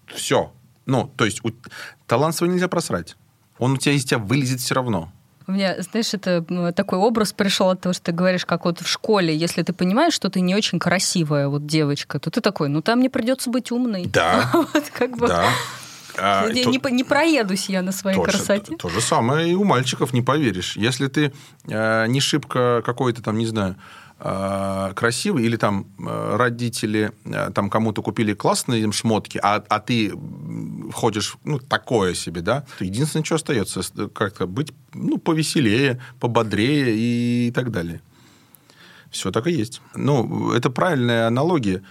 все. 0.07 0.53
Ну, 0.87 1.11
то 1.17 1.25
есть 1.25 1.45
у... 1.45 1.51
талант 2.07 2.37
свой 2.37 2.49
нельзя 2.49 2.69
просрать. 2.69 3.17
Он 3.59 3.73
у 3.73 3.77
тебя 3.77 3.95
из 3.95 4.05
тебя 4.05 4.19
вылезет 4.19 4.61
все 4.61 4.75
равно. 4.75 5.13
У 5.49 5.53
меня, 5.53 5.77
знаешь, 5.81 6.13
это 6.13 6.45
такой 6.75 6.99
образ 6.99 7.33
пришел 7.33 7.71
от 7.71 7.81
того, 7.81 7.93
что 7.93 8.07
ты 8.07 8.13
говоришь, 8.13 8.45
как 8.45 8.65
вот 8.65 8.81
в 8.81 8.89
школе, 8.89 9.35
если 9.35 9.63
ты 9.63 9.73
понимаешь, 9.73 10.13
что 10.13 10.29
ты 10.29 10.41
не 10.41 10.55
очень 10.57 10.79
красивая 10.79 11.49
вот 11.49 11.67
девочка, 11.67 12.19
то 12.19 12.31
ты 12.31 12.41
такой, 12.41 12.69
ну 12.69 12.83
там 12.83 12.99
мне 12.99 13.11
придется 13.11 13.51
быть 13.51 13.71
умной. 13.71 14.07
Да. 14.07 14.51
вот 14.53 14.85
как 14.93 15.17
бы. 15.17 15.29
Да. 15.29 15.49
А, 16.19 16.49
не, 16.51 16.65
то, 16.65 16.71
не, 16.71 16.81
не 16.93 17.05
проедусь 17.05 17.69
я 17.69 17.83
на 17.83 17.93
своей 17.93 18.17
то, 18.17 18.25
красоте. 18.25 18.73
То, 18.73 18.77
то 18.77 18.89
же 18.89 19.01
самое 19.01 19.51
и 19.51 19.55
у 19.55 19.65
мальчиков, 19.65 20.13
не 20.13 20.23
поверишь. 20.23 20.77
Если 20.77 21.09
ты 21.09 21.33
э, 21.69 22.07
не 22.09 22.21
шибко 22.21 22.83
какой-то 22.85 23.23
там, 23.23 23.39
не 23.39 23.47
знаю, 23.47 23.77
красивый, 24.19 25.45
или 25.45 25.57
там 25.57 25.87
э, 25.99 26.37
родители 26.37 27.13
э, 27.25 27.51
там 27.55 27.69
кому-то 27.69 28.03
купили 28.03 28.33
классные 28.33 28.91
шмотки, 28.91 29.39
а, 29.43 29.63
а 29.69 29.79
ты 29.79 30.13
ходишь, 30.93 31.37
ну, 31.45 31.59
такое 31.59 32.15
себе, 32.15 32.41
да, 32.41 32.65
единственное, 32.81 33.25
что 33.25 33.35
остается, 33.35 33.83
как-то 34.09 34.47
быть, 34.47 34.73
ну, 34.95 35.19
повеселее, 35.19 36.01
пободрее 36.19 36.97
и 36.97 37.51
так 37.55 37.71
далее. 37.71 38.01
Все 39.11 39.31
так 39.31 39.47
и 39.47 39.53
есть. 39.53 39.83
Ну, 39.95 40.53
это 40.53 40.71
правильная 40.71 41.27
аналогия. 41.27 41.83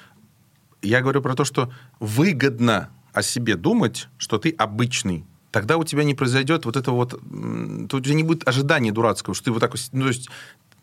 Я 0.82 1.02
говорю 1.02 1.22
про 1.22 1.36
то, 1.36 1.46
что 1.46 1.72
выгодно 2.00 2.90
о 3.14 3.22
себе 3.22 3.56
думать, 3.56 4.10
что 4.18 4.38
ты 4.40 4.50
обычный, 4.50 5.26
тогда 5.52 5.78
у 5.78 5.84
тебя 5.84 6.04
не 6.04 6.14
произойдет 6.16 6.66
вот 6.66 6.76
это 6.76 6.92
вот... 6.92 7.12
То 7.12 7.98
у 7.98 8.02
тебя 8.02 8.14
не 8.14 8.24
будет 8.24 8.48
ожидания 8.48 8.92
дурацкого, 8.92 9.34
что 9.34 9.46
ты 9.46 9.52
вот 9.52 9.60
так... 9.60 9.74
Ну, 9.94 10.02
то 10.02 10.08
есть, 10.10 10.30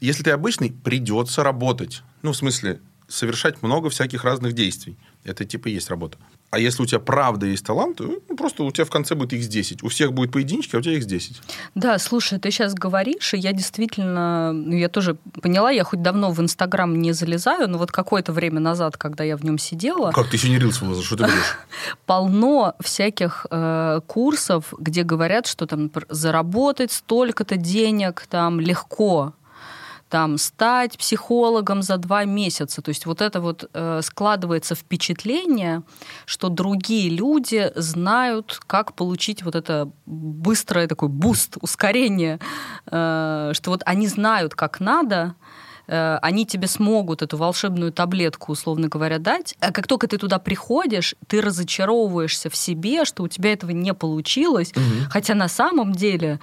если 0.07 0.23
ты 0.23 0.31
обычный, 0.31 0.73
придется 0.73 1.43
работать. 1.43 2.03
Ну, 2.23 2.33
в 2.33 2.37
смысле, 2.37 2.81
совершать 3.09 3.63
много 3.63 3.91
всяких 3.91 4.25
разных 4.25 4.55
действий. 4.55 4.97
Это 5.25 5.45
типа 5.45 5.69
есть 5.69 5.91
работа. 5.91 6.19
А 6.51 6.59
если 6.59 6.83
у 6.83 6.87
тебя 6.87 6.99
правда 6.99 7.47
есть 7.47 7.65
талант, 7.65 7.97
то 7.97 8.05
ну, 8.05 8.37
просто 8.37 8.63
у 8.63 8.71
тебя 8.71 8.85
в 8.85 8.91
конце 8.91 9.15
будет 9.15 9.33
x10. 9.33 9.79
У 9.83 9.89
всех 9.89 10.13
будет 10.13 10.33
по 10.33 10.39
единичке, 10.39 10.77
а 10.77 10.81
у 10.81 10.83
тебя 10.83 10.99
x10. 10.99 11.37
Да, 11.75 11.99
слушай, 11.99 12.39
ты 12.39 12.51
сейчас 12.51 12.75
говоришь, 12.75 13.33
и 13.33 13.39
я 13.39 13.53
действительно, 13.53 14.53
ну, 14.53 14.75
я 14.75 14.91
тоже 14.91 15.17
поняла, 15.41 15.71
я 15.71 15.83
хоть 15.85 16.03
давно 16.03 16.31
в 16.31 16.41
Инстаграм 16.41 16.95
не 17.01 17.13
залезаю, 17.13 17.71
но 17.71 17.79
вот 17.79 17.91
какое-то 17.91 18.33
время 18.33 18.61
назад, 18.61 18.99
когда 18.99 19.25
я 19.25 19.39
в 19.39 19.45
нем 19.45 19.57
сидела... 19.57 20.11
Как, 20.11 20.29
ты 20.29 20.37
еще 20.37 20.51
не 20.51 20.59
рился 20.59 20.85
в 20.85 21.03
что 21.03 21.17
ты 21.17 21.25
говоришь? 21.25 21.57
Полно 22.07 22.75
всяких 22.81 23.47
э, 23.51 24.01
курсов, 24.07 24.75
где 24.79 25.05
говорят, 25.05 25.47
что 25.47 25.67
там 25.67 25.91
заработать 26.11 26.93
столько-то 26.93 27.57
денег 27.57 28.27
там 28.29 28.61
легко 28.61 29.33
там, 30.13 30.37
стать 30.37 30.99
психологом 30.99 31.81
за 31.81 31.97
два 31.97 32.27
месяца. 32.27 32.83
То 32.83 32.91
есть 32.91 33.07
вот 33.07 33.23
это 33.23 33.41
вот 33.41 33.71
э, 33.73 34.01
складывается 34.03 34.75
впечатление, 34.75 35.85
что 36.27 36.51
другие 36.51 37.09
люди 37.09 37.73
знают, 37.77 38.61
как 38.67 38.93
получить 38.93 39.43
вот 39.43 39.55
это 39.55 39.91
быстрое 40.05 40.87
такой 40.87 41.09
буст, 41.09 41.57
ускорение, 41.63 42.41
э, 42.91 43.53
что 43.55 43.71
вот 43.71 43.81
они 43.87 44.07
знают, 44.07 44.55
как 44.55 44.81
надо, 44.81 45.35
э, 45.87 46.19
они 46.21 46.45
тебе 46.45 46.67
смогут 46.67 47.23
эту 47.23 47.39
волшебную 47.39 47.91
таблетку, 47.91 48.53
условно 48.53 48.89
говоря, 48.89 49.19
дать. 49.19 49.57
А 49.61 49.73
как 49.73 49.87
только 49.87 50.09
ты 50.09 50.19
туда 50.19 50.39
приходишь, 50.39 51.15
ты 51.27 51.41
разочаровываешься 51.41 52.51
в 52.51 52.57
себе, 52.57 53.07
что 53.07 53.23
у 53.23 53.29
тебя 53.29 53.55
этого 53.55 53.71
не 53.71 53.95
получилось, 53.95 54.73
угу. 54.77 55.09
хотя 55.09 55.35
на 55.35 55.49
самом 55.49 55.93
деле 55.93 56.39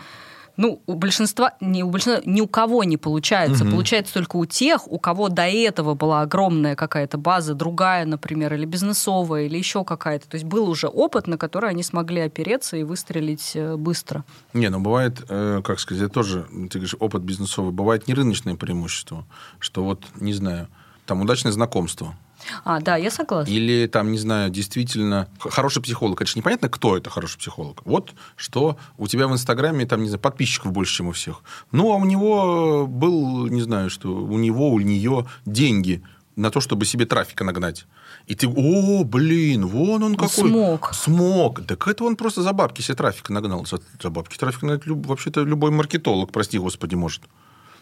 ну, 0.59 0.81
у 0.87 0.95
большинства, 0.95 1.53
не 1.61 1.83
у 1.83 1.89
большинства, 1.89 2.21
ни 2.25 2.41
у 2.41 2.47
кого 2.47 2.83
не 2.83 2.97
получается. 2.97 3.63
Угу. 3.63 3.71
Получается 3.71 4.13
только 4.13 4.35
у 4.35 4.45
тех, 4.45 4.91
у 4.91 4.99
кого 4.99 5.29
до 5.29 5.43
этого 5.43 5.93
была 5.93 6.19
огромная 6.19 6.75
какая-то 6.75 7.17
база, 7.17 7.53
другая, 7.53 8.05
например, 8.05 8.53
или 8.53 8.65
бизнесовая, 8.65 9.43
или 9.43 9.57
еще 9.57 9.85
какая-то. 9.85 10.27
То 10.27 10.35
есть 10.35 10.45
был 10.45 10.69
уже 10.69 10.87
опыт, 10.87 11.27
на 11.27 11.37
который 11.37 11.69
они 11.69 11.81
смогли 11.81 12.19
опереться 12.19 12.75
и 12.75 12.83
выстрелить 12.83 13.53
э, 13.55 13.77
быстро. 13.77 14.25
Не, 14.51 14.69
ну 14.69 14.81
бывает, 14.81 15.23
э, 15.29 15.61
как 15.63 15.79
сказать, 15.79 16.03
это 16.03 16.13
тоже, 16.13 16.45
ты 16.69 16.79
говоришь, 16.79 16.95
опыт 16.99 17.21
бизнесовый. 17.21 17.71
Бывает 17.71 18.09
не 18.09 18.13
рыночное 18.13 18.55
преимущество, 18.55 19.25
что 19.59 19.85
вот, 19.85 20.03
не 20.19 20.33
знаю, 20.33 20.67
там 21.05 21.21
удачное 21.21 21.53
знакомство 21.53 22.17
а, 22.63 22.79
да, 22.79 22.95
я 22.97 23.11
согласна. 23.11 23.51
Или 23.51 23.87
там, 23.87 24.11
не 24.11 24.17
знаю, 24.17 24.49
действительно 24.49 25.27
хороший 25.39 25.81
психолог. 25.81 26.17
Конечно, 26.17 26.39
непонятно, 26.39 26.69
кто 26.69 26.97
это 26.97 27.09
хороший 27.09 27.37
психолог. 27.37 27.81
Вот 27.85 28.13
что 28.35 28.77
у 28.97 29.07
тебя 29.07 29.27
в 29.27 29.33
Инстаграме, 29.33 29.85
там, 29.85 30.01
не 30.01 30.09
знаю, 30.09 30.21
подписчиков 30.21 30.71
больше, 30.71 30.97
чем 30.97 31.07
у 31.07 31.11
всех. 31.11 31.41
Ну, 31.71 31.91
а 31.91 31.95
у 31.95 32.05
него 32.05 32.87
был, 32.87 33.47
не 33.47 33.61
знаю, 33.61 33.89
что 33.89 34.13
у 34.13 34.37
него, 34.37 34.69
у 34.71 34.79
нее 34.79 35.27
деньги 35.45 36.03
на 36.35 36.51
то, 36.51 36.61
чтобы 36.61 36.85
себе 36.85 37.05
трафика 37.05 37.43
нагнать. 37.43 37.85
И 38.27 38.35
ты, 38.35 38.47
о, 38.47 39.03
блин, 39.03 39.65
вон 39.65 40.03
он 40.03 40.15
какой. 40.15 40.49
Смог. 40.49 40.93
Смог. 40.93 41.65
Так 41.65 41.87
это 41.87 42.03
он 42.03 42.15
просто 42.15 42.41
за 42.41 42.53
бабки 42.53 42.81
себе 42.81 42.95
трафика 42.95 43.33
нагнал. 43.33 43.65
За, 43.65 43.79
за 44.01 44.09
бабки 44.09 44.37
трафика 44.37 44.65
нагнать 44.65 44.87
вообще-то 44.87 45.41
любой 45.41 45.71
маркетолог, 45.71 46.31
прости 46.31 46.57
господи, 46.57 46.95
может. 46.95 47.23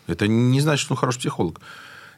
Это 0.08 0.28
не 0.28 0.62
значит, 0.62 0.84
что 0.86 0.94
он 0.94 0.98
хороший 0.98 1.20
психолог 1.20 1.60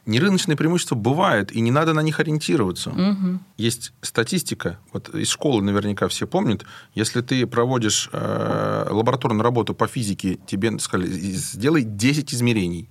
нерыночные 0.06 0.56
преимущества 0.56 0.94
бывают, 0.94 1.52
и 1.52 1.60
не 1.60 1.70
надо 1.70 1.94
на 1.94 2.00
них 2.00 2.20
ориентироваться. 2.20 2.90
Угу. 2.90 3.40
Есть 3.56 3.92
статистика, 4.02 4.78
вот 4.92 5.14
из 5.14 5.28
школы 5.28 5.62
наверняка 5.62 6.08
все 6.08 6.26
помнят, 6.26 6.64
если 6.94 7.20
ты 7.20 7.46
проводишь 7.46 8.08
э, 8.12 8.86
лабораторную 8.90 9.42
работу 9.42 9.74
по 9.74 9.86
физике, 9.86 10.38
тебе 10.46 10.78
сказали, 10.78 11.08
сделай 11.10 11.82
10 11.82 12.34
измерений, 12.34 12.88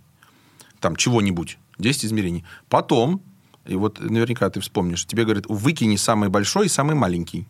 там 0.80 0.96
чего-нибудь, 0.96 1.58
10 1.78 2.06
измерений. 2.06 2.46
Потом, 2.70 3.22
и 3.66 3.76
вот 3.76 4.00
наверняка 4.00 4.50
ты 4.50 4.60
вспомнишь, 4.60 5.06
тебе 5.06 5.24
говорят, 5.24 5.46
выкини 5.48 5.96
самый 5.96 6.30
большой 6.30 6.68
и 6.68 6.70
самый 6.70 6.96
маленький. 6.96 7.48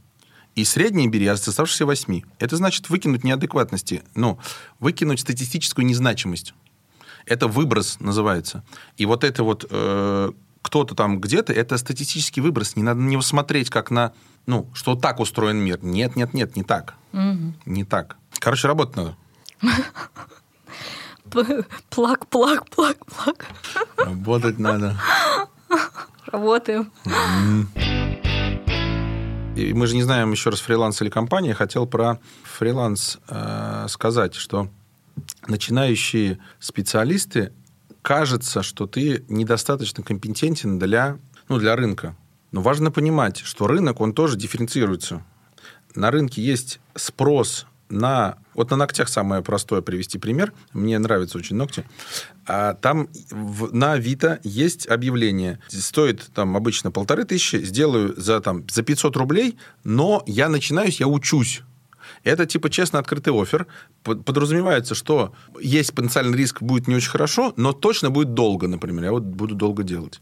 И 0.56 0.66
средний 0.66 1.08
бери 1.08 1.28
а 1.28 1.34
оставшиеся 1.34 1.86
8. 1.86 2.22
Это 2.40 2.58
значит 2.58 2.90
выкинуть 2.90 3.24
неадекватности, 3.24 4.04
ну, 4.16 4.40
выкинуть 4.80 5.20
статистическую 5.20 5.86
незначимость. 5.86 6.54
Это 7.26 7.48
выброс 7.48 8.00
называется. 8.00 8.64
И 8.98 9.06
вот 9.06 9.24
это 9.24 9.44
вот 9.44 9.66
э, 9.70 10.32
кто-то 10.62 10.96
там 10.96 11.20
где-то, 11.20 11.54
это 11.54 11.78
статистический 11.78 12.42
выброс. 12.42 12.76
Не 12.76 12.84
надо 12.84 13.00
на 13.00 13.08
него 13.08 13.22
смотреть 13.22 13.70
как 13.70 13.92
на, 13.92 14.14
ну, 14.46 14.70
что 14.74 14.96
так 14.96 15.20
устроен 15.20 15.58
мир. 15.58 15.80
Нет, 15.82 16.16
нет, 16.16 16.34
нет, 16.34 16.56
не 16.56 16.64
так. 16.64 16.96
Угу. 17.14 17.54
Не 17.66 17.84
так. 17.84 18.18
Короче, 18.40 18.68
работать 18.68 18.96
надо. 18.96 19.16
Плак, 21.90 22.28
плак, 22.28 22.70
плак, 22.70 22.98
плак. 23.06 23.46
Работать 23.98 24.58
надо. 24.58 24.96
Работаем. 26.26 26.92
И 29.56 29.74
мы 29.74 29.88
же 29.88 29.96
не 29.96 30.04
знаем 30.04 30.32
еще 30.32 30.50
раз 30.52 30.60
фриланс 30.60 31.02
или 31.02 31.10
компания. 31.10 31.50
Я 31.50 31.56
хотел 31.56 31.86
про 31.86 32.20
фриланс 32.44 33.20
э, 33.28 33.88
сказать, 33.90 34.36
что 34.36 34.70
начинающие 35.48 36.40
специалисты 36.60 37.54
кажется, 38.02 38.64
что 38.64 38.88
ты 38.88 39.24
недостаточно 39.28 40.04
компетентен 40.04 40.80
для, 40.80 41.20
ну, 41.48 41.58
для 41.58 41.76
рынка. 41.76 42.16
Но 42.52 42.62
важно 42.62 42.92
понимать, 42.92 43.38
что 43.38 43.68
рынок, 43.68 44.02
он 44.02 44.14
тоже 44.14 44.38
дифференцируется. 44.38 45.24
На 45.96 46.12
рынке 46.12 46.42
есть 46.42 46.80
спрос 46.96 47.66
на... 47.90 48.38
Вот 48.54 48.72
на 48.72 48.78
ногтях 48.78 49.10
самое 49.10 49.42
простое 49.42 49.82
привести 49.82 50.18
пример. 50.18 50.54
Мне 50.74 51.00
нравятся 51.00 51.38
очень 51.38 51.56
ногти. 51.56 51.86
А 52.46 52.74
там 52.76 53.08
в, 53.32 53.74
на 53.74 53.94
Авито 53.94 54.40
есть 54.44 54.88
объявление. 54.88 55.60
Стоит 55.68 56.30
там 56.34 56.56
обычно 56.58 56.92
полторы 56.92 57.26
тысячи, 57.26 57.58
сделаю 57.58 58.20
за, 58.20 58.42
там, 58.42 58.68
за 58.70 58.84
500 58.84 59.16
рублей, 59.18 59.58
но 59.84 60.24
я 60.26 60.50
начинаюсь, 60.50 61.00
я 61.00 61.08
учусь. 61.08 61.62
Это 62.24 62.46
типа 62.46 62.70
честно 62.70 63.00
открытый 63.00 63.34
офер. 63.34 63.68
Подразумевается, 64.04 64.96
что 64.96 65.34
есть 65.60 65.94
потенциальный 65.94 66.38
риск, 66.38 66.62
будет 66.62 66.88
не 66.88 66.96
очень 66.96 67.10
хорошо, 67.10 67.54
но 67.58 67.74
точно 67.74 68.10
будет 68.10 68.34
долго, 68.34 68.68
например. 68.68 69.06
Я 69.06 69.12
вот 69.12 69.24
буду 69.24 69.56
долго 69.56 69.84
делать. 69.84 70.22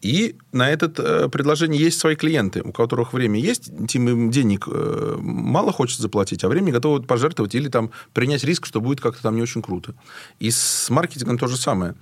И 0.00 0.36
на 0.52 0.70
это 0.70 0.92
э, 0.96 1.28
предложение 1.28 1.82
есть 1.82 1.98
свои 1.98 2.14
клиенты, 2.14 2.62
у 2.62 2.72
которых 2.72 3.12
время 3.12 3.40
есть, 3.40 3.72
тем 3.88 4.08
им 4.08 4.30
денег 4.30 4.68
э, 4.68 5.16
мало 5.18 5.72
хочется 5.72 6.02
заплатить, 6.02 6.44
а 6.44 6.48
время 6.48 6.72
готовы 6.72 7.02
пожертвовать 7.02 7.54
или 7.56 7.68
там 7.68 7.90
принять 8.12 8.44
риск, 8.44 8.66
что 8.66 8.80
будет 8.80 9.00
как-то 9.00 9.22
там 9.22 9.34
не 9.34 9.42
очень 9.42 9.60
круто. 9.60 9.94
И 10.38 10.52
с 10.52 10.88
маркетингом 10.88 11.36
то 11.36 11.48
же 11.48 11.56
самое. 11.56 11.96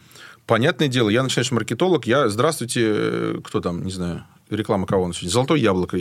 Понятное 0.47 0.87
дело, 0.87 1.09
я 1.09 1.25
начинающий 1.25 1.55
маркетолог, 1.55 2.07
я, 2.07 2.29
здравствуйте, 2.29 2.83
э, 2.85 3.41
кто 3.43 3.61
там, 3.61 3.85
не 3.85 3.91
знаю, 3.91 4.25
реклама 4.49 4.87
кого 4.87 5.05
у 5.05 5.07
нас 5.09 5.17
сегодня? 5.17 5.33
Золотое 5.33 5.59
яблоко. 5.59 5.99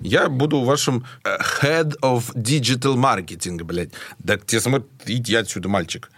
Я 0.00 0.28
буду 0.28 0.60
вашим 0.60 1.04
head 1.24 1.98
of 2.00 2.32
digital 2.34 2.94
marketing, 2.94 3.62
блядь. 3.64 3.90
Да 4.20 4.38
тебе 4.38 4.60
смотри, 4.60 4.86
иди 5.16 5.34
отсюда, 5.34 5.68
мальчик. 5.68 6.10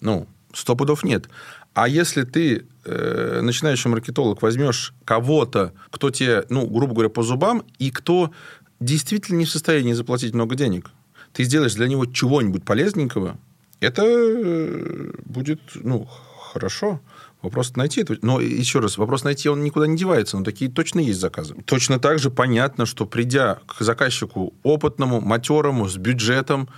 Ну, 0.00 0.26
сто 0.52 0.74
пудов 0.74 1.04
нет. 1.04 1.28
А 1.74 1.88
если 1.88 2.24
ты, 2.24 2.66
э, 2.84 3.40
начинающий 3.40 3.88
маркетолог, 3.88 4.42
возьмешь 4.42 4.92
кого-то, 5.04 5.72
кто 5.90 6.10
тебе, 6.10 6.44
ну, 6.48 6.66
грубо 6.66 6.92
говоря, 6.92 7.08
по 7.08 7.22
зубам, 7.22 7.64
и 7.78 7.92
кто 7.92 8.32
действительно 8.80 9.38
не 9.38 9.44
в 9.44 9.50
состоянии 9.50 9.92
заплатить 9.92 10.34
много 10.34 10.56
денег, 10.56 10.90
ты 11.32 11.44
сделаешь 11.44 11.74
для 11.74 11.86
него 11.86 12.04
чего-нибудь 12.04 12.64
полезненького, 12.64 13.38
это 13.80 14.02
э, 14.04 15.12
будет, 15.24 15.60
ну, 15.74 16.08
хорошо. 16.52 17.00
Вопрос 17.42 17.74
найти. 17.76 18.06
Но 18.22 18.40
еще 18.40 18.78
раз, 18.78 18.96
вопрос 18.96 19.24
найти, 19.24 19.48
он 19.48 19.64
никуда 19.64 19.86
не 19.86 19.96
девается. 19.96 20.38
Но 20.38 20.44
такие 20.44 20.70
точно 20.70 21.00
есть 21.00 21.20
заказы. 21.20 21.54
Точно 21.64 21.98
так 21.98 22.18
же 22.18 22.30
понятно, 22.30 22.86
что 22.86 23.04
придя 23.04 23.58
к 23.66 23.82
заказчику 23.82 24.54
опытному, 24.62 25.20
матерому, 25.20 25.88
с 25.88 25.96
бюджетом, 25.96 26.68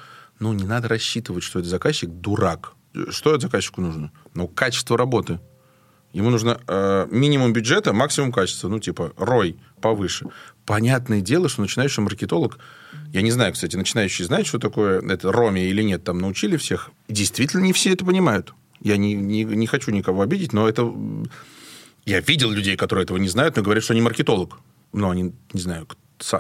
ну, 0.41 0.53
не 0.53 0.65
надо 0.65 0.89
рассчитывать, 0.89 1.45
что 1.45 1.59
этот 1.59 1.71
заказчик 1.71 2.11
дурак. 2.11 2.73
Что 3.11 3.35
от 3.35 3.43
заказчику 3.43 3.81
нужно? 3.81 4.11
Ну, 4.35 4.49
качество 4.49 4.97
работы. 4.97 5.39
Ему 6.13 6.31
нужно 6.31 6.61
э, 6.67 7.09
минимум 7.11 7.53
бюджета, 7.53 7.93
максимум 7.93 8.33
качества. 8.33 8.69
Ну, 8.69 8.79
типа, 8.79 9.13
рой 9.17 9.57
повыше. 9.81 10.27
Понятное 10.65 11.21
дело, 11.21 11.49
что 11.49 11.61
начинающий 11.61 12.03
маркетолог... 12.03 12.59
Я 13.13 13.23
не 13.23 13.31
знаю, 13.31 13.53
кстати, 13.53 13.77
начинающие 13.77 14.27
знают, 14.27 14.47
что 14.47 14.59
такое 14.59 15.01
это 15.01 15.31
роми 15.31 15.63
или 15.63 15.83
нет. 15.83 16.05
Там 16.05 16.19
научили 16.19 16.57
всех. 16.57 16.91
Действительно, 17.09 17.63
не 17.63 17.73
все 17.73 17.93
это 17.93 18.05
понимают. 18.05 18.55
Я 18.85 18.97
не, 18.97 19.15
не, 19.15 19.43
не 19.43 19.67
хочу 19.67 19.91
никого 19.91 20.23
обидеть, 20.23 20.53
но 20.53 20.69
это... 20.69 20.93
Я 22.05 22.21
видел 22.21 22.51
людей, 22.51 22.77
которые 22.77 23.05
этого 23.05 23.17
не 23.17 23.29
знают, 23.29 23.57
но 23.57 23.63
говорят, 23.63 23.83
что 23.83 23.95
они 23.95 24.03
маркетолог. 24.03 24.61
Но 24.93 25.11
они, 25.11 25.33
не 25.53 25.61
знаю, 25.61 25.89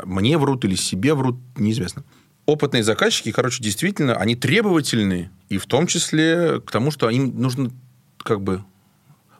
мне 0.04 0.38
врут 0.38 0.64
или 0.64 0.76
себе 0.76 1.14
врут, 1.14 1.37
неизвестно 1.57 2.04
опытные 2.46 2.83
заказчики, 2.83 3.33
короче, 3.33 3.62
действительно, 3.62 4.16
они 4.16 4.37
требовательные, 4.37 5.30
и 5.48 5.59
в 5.59 5.66
том 5.66 5.87
числе 5.87 6.61
к 6.61 6.70
тому, 6.70 6.90
что 6.90 7.11
им 7.11 7.40
нужно 7.40 7.70
как 8.18 8.42
бы 8.42 8.64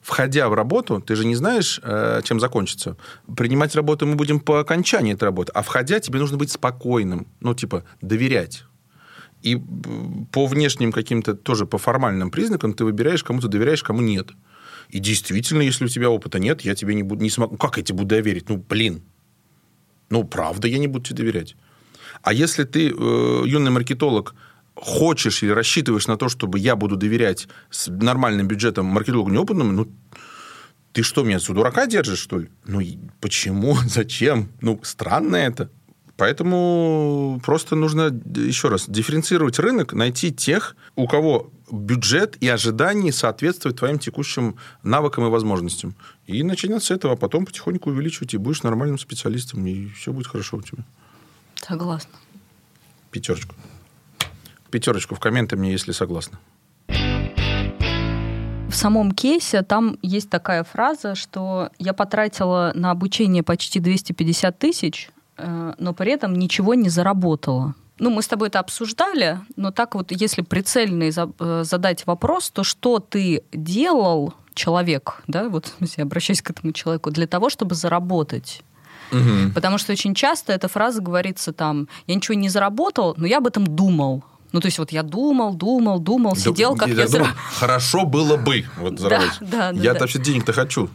входя 0.00 0.48
в 0.48 0.54
работу, 0.54 1.00
ты 1.00 1.16
же 1.16 1.24
не 1.24 1.34
знаешь, 1.34 1.80
э, 1.82 2.20
чем 2.24 2.38
закончится. 2.38 2.96
Принимать 3.36 3.74
работу 3.74 4.06
мы 4.06 4.16
будем 4.16 4.38
по 4.38 4.60
окончании 4.60 5.14
этой 5.14 5.24
работы, 5.24 5.50
а 5.54 5.62
входя 5.62 5.98
тебе 5.98 6.18
нужно 6.18 6.36
быть 6.36 6.50
спокойным, 6.50 7.26
ну, 7.40 7.54
типа, 7.54 7.84
доверять. 8.02 8.64
И 9.44 9.61
по 10.33 10.46
внешним 10.46 10.90
каким-то, 10.90 11.35
тоже 11.35 11.66
по 11.66 11.76
формальным 11.76 12.30
признакам 12.30 12.72
ты 12.72 12.85
выбираешь, 12.85 13.22
кому 13.22 13.40
ты 13.40 13.48
доверяешь, 13.48 13.83
кому 13.83 14.00
нет. 14.00 14.30
И 14.88 14.98
действительно, 15.00 15.61
если 15.61 15.85
у 15.85 15.88
тебя 15.88 16.09
опыта 16.09 16.38
нет, 16.38 16.62
я 16.62 16.74
тебе 16.74 16.94
не 16.94 17.02
буду, 17.02 17.22
не 17.22 17.28
смогу, 17.28 17.59
как 17.59 17.76
я 17.76 17.83
тебе 17.83 17.98
буду 17.98 18.09
доверить? 18.09 18.48
Ну, 18.48 18.57
блин. 18.57 19.02
Ну, 20.09 20.24
правда, 20.24 20.66
я 20.66 20.78
не 20.78 20.88
буду 20.88 21.04
тебе 21.04 21.18
доверять. 21.18 21.57
А 22.22 22.33
если 22.33 22.64
ты, 22.64 22.88
э, 22.88 23.42
юный 23.46 23.70
маркетолог, 23.70 24.35
хочешь 24.74 25.42
или 25.42 25.50
рассчитываешь 25.50 26.07
на 26.07 26.16
то, 26.16 26.30
чтобы 26.30 26.59
я 26.59 26.74
буду 26.74 26.96
доверять 26.96 27.46
с 27.68 27.88
нормальным 27.88 28.48
бюджетом 28.48 28.87
маркетологу 28.87 29.30
неопытному, 29.30 29.72
ну, 29.72 29.92
ты 30.92 31.02
что, 31.02 31.22
меня 31.22 31.38
с 31.38 31.44
дурака 31.46 31.87
держишь, 31.87 32.20
что 32.20 32.38
ли? 32.38 32.48
Ну, 32.64 32.80
почему? 33.20 33.76
Зачем? 33.87 34.48
Ну, 34.62 34.80
странно 34.83 35.37
это. 35.37 35.70
Поэтому 36.16 37.40
просто 37.44 37.74
нужно, 37.74 38.11
еще 38.37 38.68
раз, 38.68 38.85
дифференцировать 38.88 39.59
рынок, 39.59 39.92
найти 39.94 40.33
тех, 40.33 40.77
у 40.94 41.09
кого 41.09 41.50
бюджет 41.70 42.37
и 42.40 42.48
ожидания 42.48 43.12
соответствуют 43.12 43.79
твоим 43.79 43.98
текущим 43.98 44.57
навыкам 44.83 45.27
и 45.27 45.31
возможностям. 45.31 45.94
И 46.27 46.42
начинать 46.42 46.85
с 46.85 46.90
этого, 46.90 47.14
а 47.14 47.16
потом 47.16 47.46
потихоньку 47.46 47.90
увеличивать, 47.90 48.35
и 48.35 48.37
будешь 48.37 48.62
нормальным 48.62 48.98
специалистом, 48.98 49.66
и 49.66 49.88
все 49.88 50.12
будет 50.12 50.29
хорошо 50.29 50.59
у 50.59 50.62
тебя. 50.62 50.85
Согласна. 51.57 52.12
Пятерочку. 53.11 53.57
Пятерочку 54.70 55.14
в 55.14 55.20
комменты 55.20 55.57
мне, 55.57 55.72
если 55.72 55.92
согласна. 55.92 56.38
В 58.74 58.77
самом 58.77 59.12
кейсе 59.12 59.62
там 59.62 59.98
есть 60.03 60.31
такая 60.31 60.64
фраза, 60.64 61.14
что 61.14 61.70
я 61.79 61.92
потратила 61.92 62.72
на 62.74 62.90
обучение 62.90 63.44
почти 63.44 63.79
250 63.79 64.59
тысяч, 64.59 65.11
э, 65.11 65.13
но 65.37 65.92
при 65.94 66.12
этом 66.12 66.35
ничего 66.35 66.75
не 66.75 66.88
заработала. 66.88 67.75
Ну, 67.99 68.11
мы 68.11 68.23
с 68.23 68.29
тобой 68.29 68.49
это 68.49 68.59
обсуждали, 68.59 69.38
но 69.57 69.70
так 69.70 69.94
вот, 69.94 70.11
если 70.11 70.42
прицельно 70.42 71.05
э, 71.05 71.64
задать 71.64 72.07
вопрос, 72.07 72.51
то 72.51 72.64
что 72.64 72.99
ты 72.99 73.44
делал, 73.53 74.35
человек, 74.55 75.23
да, 75.27 75.49
вот 75.49 75.75
я 75.97 76.05
обращаюсь 76.05 76.42
к 76.42 76.51
этому 76.51 76.73
человеку, 76.73 77.11
для 77.11 77.27
того, 77.27 77.51
чтобы 77.51 77.75
заработать? 77.75 78.62
Угу. 79.12 79.53
Потому 79.55 79.79
что 79.79 79.92
очень 79.92 80.14
часто 80.14 80.53
эта 80.53 80.66
фраза 80.66 81.01
говорится 81.01 81.53
там, 81.53 81.88
я 82.07 82.14
ничего 82.14 82.35
не 82.35 82.49
заработал, 82.49 83.14
но 83.16 83.27
я 83.27 83.38
об 83.38 83.47
этом 83.47 83.64
думал. 83.66 84.25
Ну, 84.53 84.61
то 84.61 84.66
есть 84.66 84.79
вот 84.79 84.92
я 84.92 85.03
думал, 85.03 85.55
думал, 85.55 85.99
думал, 85.99 86.37
сидел, 86.37 86.77
как 86.77 86.88
я... 86.88 87.03
я 87.03 87.09
думал, 87.09 87.27
Хорошо 87.59 88.05
было 88.07 88.37
бы 88.37 88.64
вот 88.79 88.99
заработать. 88.99 89.38
Да, 89.40 89.73
да, 89.73 89.81
я 89.81 89.94
да. 89.94 90.01
вообще 90.01 90.18
денег-то 90.18 90.53
хочу. 90.53 90.88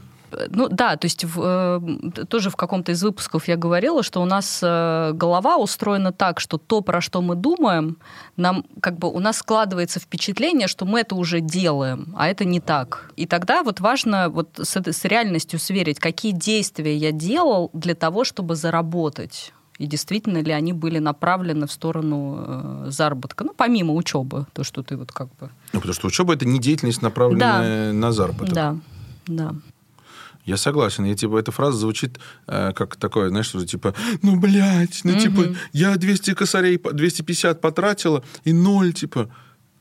Ну 0.49 0.67
да, 0.69 0.95
то 0.95 1.05
есть 1.05 1.23
в, 1.23 1.41
э, 1.41 2.25
тоже 2.25 2.49
в 2.49 2.55
каком-то 2.55 2.91
из 2.91 3.03
выпусков 3.03 3.47
я 3.47 3.55
говорила, 3.55 4.03
что 4.03 4.21
у 4.21 4.25
нас 4.25 4.59
э, 4.61 5.11
голова 5.13 5.57
устроена 5.57 6.11
так, 6.11 6.39
что 6.39 6.57
то, 6.57 6.81
про 6.81 7.01
что 7.01 7.21
мы 7.21 7.35
думаем, 7.35 7.97
нам 8.37 8.65
как 8.81 8.97
бы 8.97 9.11
у 9.11 9.19
нас 9.19 9.37
складывается 9.37 9.99
впечатление, 9.99 10.67
что 10.67 10.85
мы 10.85 11.01
это 11.01 11.15
уже 11.15 11.39
делаем, 11.39 12.13
а 12.17 12.27
это 12.27 12.45
не 12.45 12.59
так. 12.59 13.11
И 13.15 13.25
тогда 13.25 13.63
вот 13.63 13.79
важно 13.79 14.29
вот 14.29 14.49
с, 14.57 14.75
с 14.75 15.05
реальностью 15.05 15.59
сверить, 15.59 15.99
какие 15.99 16.31
действия 16.31 16.95
я 16.95 17.11
делал 17.11 17.69
для 17.73 17.95
того, 17.95 18.23
чтобы 18.23 18.55
заработать 18.55 19.53
и 19.79 19.87
действительно 19.87 20.39
ли 20.39 20.51
они 20.51 20.73
были 20.73 20.99
направлены 20.99 21.65
в 21.65 21.71
сторону 21.71 22.35
э, 22.37 22.85
заработка, 22.89 23.45
ну, 23.45 23.53
помимо 23.55 23.93
учебы, 23.93 24.45
то, 24.53 24.65
что 24.65 24.83
ты 24.83 24.97
вот 24.97 25.13
как 25.13 25.29
бы... 25.37 25.49
Ну, 25.71 25.79
потому 25.79 25.93
что 25.93 26.07
учеба– 26.07 26.33
это 26.35 26.45
не 26.45 26.59
деятельность, 26.59 27.01
направленная 27.01 27.93
да. 27.93 27.93
на 27.93 28.11
заработок. 28.11 28.53
Да, 28.53 28.75
да. 29.25 29.55
Я 30.49 30.57
согласен. 30.57 31.05
И, 31.05 31.15
типа, 31.15 31.37
эта 31.37 31.51
фраза 31.51 31.77
звучит 31.77 32.19
э, 32.47 32.73
как 32.73 32.95
такое, 32.95 33.29
знаешь, 33.29 33.45
что 33.45 33.63
типа, 33.63 33.93
ну, 34.23 34.35
блядь, 34.39 35.01
ну, 35.03 35.11
угу. 35.11 35.19
типа, 35.19 35.55
я 35.73 35.95
200 35.95 36.33
косарей, 36.33 36.77
250 36.77 37.61
потратила, 37.61 38.23
и 38.45 38.51
ноль, 38.51 38.91
типа 38.91 39.29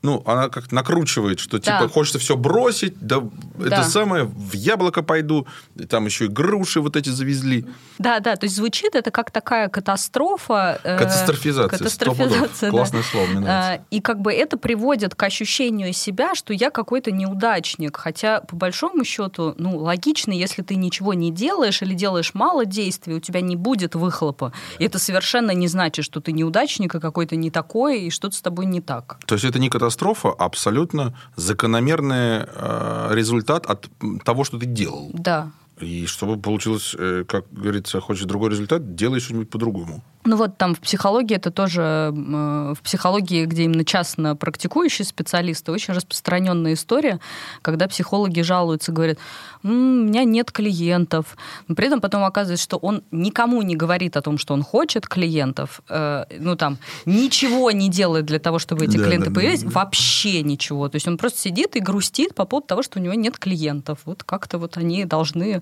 ну, 0.01 0.23
она 0.25 0.49
как 0.49 0.71
накручивает, 0.71 1.39
что 1.39 1.59
типа 1.59 1.79
да. 1.81 1.87
хочется 1.89 2.19
все 2.19 2.37
бросить, 2.37 2.97
да, 2.99 3.21
да 3.57 3.65
это 3.65 3.83
самое, 3.83 4.23
в 4.23 4.53
яблоко 4.53 5.03
пойду, 5.03 5.45
и 5.75 5.85
там 5.85 6.05
еще 6.05 6.25
и 6.25 6.27
груши 6.27 6.79
вот 6.79 6.95
эти 6.95 7.09
завезли. 7.09 7.65
Да, 7.97 8.19
да, 8.19 8.37
то 8.37 8.45
есть 8.45 8.55
звучит 8.55 8.95
это 8.95 9.11
как 9.11 9.31
такая 9.31 9.67
катастрофа. 9.67 10.79
Э, 10.83 10.97
катастрофизация. 10.97 11.77
Катастрофизация. 11.77 12.71
Да. 12.71 12.77
Классное 12.77 13.03
слово, 13.03 13.25
мне 13.27 13.39
нравится. 13.41 13.81
Э, 13.81 13.85
и 13.91 13.99
как 13.99 14.21
бы 14.21 14.31
это 14.31 14.57
приводит 14.57 15.15
к 15.15 15.23
ощущению 15.23 15.91
себя, 15.91 16.33
что 16.33 16.53
я 16.53 16.69
какой-то 16.69 17.11
неудачник. 17.11 17.97
Хотя, 17.97 18.39
по 18.41 18.55
большому 18.55 19.03
счету, 19.03 19.53
ну, 19.57 19.77
логично, 19.77 20.31
если 20.31 20.61
ты 20.61 20.75
ничего 20.75 21.13
не 21.13 21.31
делаешь 21.31 21.81
или 21.81 21.93
делаешь 21.93 22.33
мало 22.33 22.65
действий, 22.65 23.15
у 23.15 23.19
тебя 23.19 23.41
не 23.41 23.57
будет 23.57 23.95
выхлопа. 23.95 24.53
И 24.77 24.85
это 24.85 24.97
совершенно 24.97 25.51
не 25.51 25.67
значит, 25.67 26.05
что 26.05 26.21
ты 26.21 26.31
неудачник 26.31 26.95
и 26.95 26.99
какой-то 27.01 27.35
не 27.35 27.51
такой, 27.51 28.03
и 28.03 28.09
что-то 28.09 28.35
с 28.35 28.41
тобой 28.41 28.65
не 28.65 28.79
так. 28.79 29.19
То 29.25 29.35
есть 29.35 29.43
это 29.43 29.59
не 29.59 29.69
катастрофа 29.69 29.88
катастрофа 29.89 30.29
абсолютно 30.29 31.13
закономерный 31.35 32.45
э, 32.45 33.09
результат 33.13 33.65
от 33.65 33.89
того, 34.23 34.43
что 34.43 34.59
ты 34.59 34.67
делал. 34.67 35.09
Да. 35.13 35.51
И 35.81 36.05
чтобы 36.05 36.37
получилось, 36.37 36.95
э, 36.99 37.23
как 37.27 37.45
говорится, 37.51 37.99
хочешь 37.99 38.25
другой 38.25 38.51
результат, 38.51 38.95
делай 38.95 39.19
что-нибудь 39.19 39.49
по-другому. 39.49 40.03
Ну 40.25 40.35
вот 40.35 40.57
там 40.57 40.75
в 40.75 40.81
психологии 40.81 41.35
это 41.35 41.49
тоже, 41.49 41.81
э, 42.13 42.73
в 42.77 42.81
психологии, 42.83 43.45
где 43.45 43.63
именно 43.63 43.85
частно 43.85 44.35
практикующие 44.35 45.05
специалисты, 45.05 45.71
очень 45.71 45.93
распространенная 45.93 46.73
история, 46.73 47.21
когда 47.61 47.87
психологи 47.87 48.41
жалуются, 48.41 48.91
говорят, 48.91 49.17
у 49.63 49.69
меня 49.69 50.25
нет 50.25 50.51
клиентов. 50.51 51.37
Но 51.69 51.75
при 51.75 51.87
этом 51.87 52.01
потом 52.01 52.25
оказывается, 52.25 52.63
что 52.63 52.77
он 52.77 53.03
никому 53.11 53.61
не 53.61 53.77
говорит 53.77 54.17
о 54.17 54.21
том, 54.21 54.37
что 54.37 54.53
он 54.53 54.61
хочет 54.61 55.07
клиентов, 55.07 55.81
э, 55.87 56.25
ну 56.37 56.57
там 56.57 56.77
ничего 57.05 57.71
не 57.71 57.89
делает 57.89 58.25
для 58.25 58.39
того, 58.39 58.59
чтобы 58.59 58.85
эти 58.85 58.97
да, 58.97 59.05
клиенты 59.05 59.29
да, 59.29 59.35
появились, 59.35 59.63
да, 59.63 59.69
да. 59.69 59.79
вообще 59.79 60.43
ничего. 60.43 60.89
То 60.89 60.97
есть 60.97 61.07
он 61.07 61.17
просто 61.17 61.39
сидит 61.39 61.77
и 61.77 61.79
грустит 61.79 62.35
по 62.35 62.43
поводу 62.43 62.67
того, 62.67 62.83
что 62.83 62.99
у 62.99 63.01
него 63.01 63.13
нет 63.13 63.37
клиентов. 63.37 63.99
Вот 64.03 64.23
как-то 64.23 64.57
вот 64.57 64.75
они 64.75 65.05
должны 65.05 65.61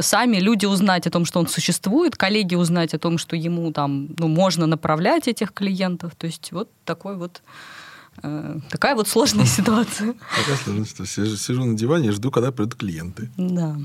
сами 0.00 0.38
люди 0.38 0.64
узнать 0.64 1.06
о 1.06 1.10
том, 1.10 1.26
что 1.26 1.40
он 1.40 1.46
существует, 1.46 2.16
коллеги 2.16 2.54
узнать 2.54 2.94
о 2.94 2.98
том, 2.98 3.18
что 3.18 3.36
ему 3.36 3.70
там 3.70 3.81
там, 3.82 4.14
ну, 4.16 4.28
можно 4.28 4.66
направлять 4.66 5.26
этих 5.26 5.52
клиентов. 5.52 6.14
То 6.14 6.26
есть 6.26 6.52
вот 6.52 6.70
такой 6.84 7.16
вот 7.16 7.42
э, 8.22 8.58
такая 8.70 8.94
вот 8.94 9.08
сложная 9.08 9.46
ситуация. 9.58 10.14
Такая 10.38 10.56
сложная 10.56 10.84
ситуация. 10.84 11.36
Сижу, 11.36 11.64
на 11.64 11.76
диване 11.76 12.08
и 12.08 12.12
жду, 12.12 12.30
когда 12.30 12.52
придут 12.52 12.76
клиенты. 12.76 13.28
Да. 13.36 13.76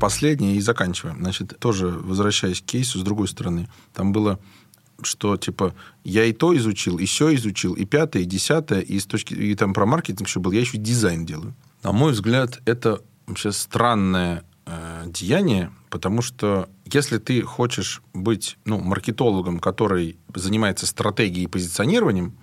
Последнее 0.00 0.56
и 0.56 0.60
заканчиваем. 0.60 1.18
Значит, 1.20 1.58
тоже 1.58 1.88
возвращаясь 1.88 2.62
к 2.62 2.64
кейсу 2.64 2.98
с 2.98 3.02
другой 3.02 3.28
стороны. 3.28 3.68
Там 3.92 4.12
было 4.12 4.38
что 5.02 5.36
типа 5.36 5.74
я 6.04 6.24
и 6.24 6.32
то 6.32 6.56
изучил, 6.56 6.98
и 6.98 7.04
все 7.04 7.34
изучил, 7.34 7.74
и 7.74 7.84
пятое, 7.84 8.22
и 8.22 8.26
десятое, 8.26 8.80
и 8.80 8.98
с 8.98 9.04
точки 9.04 9.34
и 9.34 9.54
там 9.54 9.74
про 9.74 9.84
маркетинг 9.84 10.28
еще 10.28 10.40
был, 10.40 10.52
я 10.52 10.60
еще 10.60 10.78
дизайн 10.78 11.26
делаю. 11.26 11.54
На 11.82 11.92
мой 11.92 12.12
взгляд, 12.12 12.60
это 12.64 13.02
вообще 13.26 13.52
странное 13.52 14.44
э, 14.66 15.04
деяние, 15.06 15.72
потому 15.90 16.22
что 16.22 16.68
если 16.84 17.18
ты 17.18 17.42
хочешь 17.42 18.02
быть 18.12 18.56
ну, 18.64 18.78
маркетологом, 18.80 19.58
который 19.58 20.18
занимается 20.34 20.86
стратегией 20.86 21.44
и 21.44 21.48
позиционированием, 21.48 22.36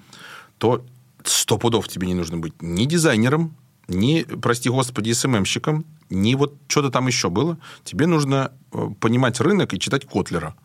то 0.57 0.85
сто 1.23 1.57
пудов 1.57 1.87
тебе 1.87 2.07
не 2.07 2.13
нужно 2.13 2.37
быть 2.37 2.61
ни 2.61 2.85
дизайнером, 2.85 3.55
ни, 3.87 4.23
прости 4.23 4.69
господи, 4.69 5.11
СММщиком, 5.11 5.85
ни 6.09 6.35
вот 6.35 6.55
что-то 6.67 6.91
там 6.91 7.07
еще 7.07 7.29
было. 7.29 7.57
Тебе 7.83 8.07
нужно 8.07 8.51
э, 8.71 8.89
понимать 8.99 9.39
рынок 9.39 9.73
и 9.73 9.79
читать 9.79 10.05
Котлера. 10.05 10.55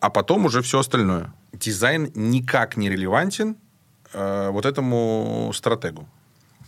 А 0.00 0.10
потом 0.10 0.46
уже 0.46 0.62
все 0.62 0.78
остальное. 0.78 1.32
Дизайн 1.52 2.10
никак 2.14 2.76
не 2.76 2.90
релевантен 2.90 3.56
э, 4.12 4.50
вот 4.50 4.66
этому 4.66 5.50
стратегу. 5.54 6.08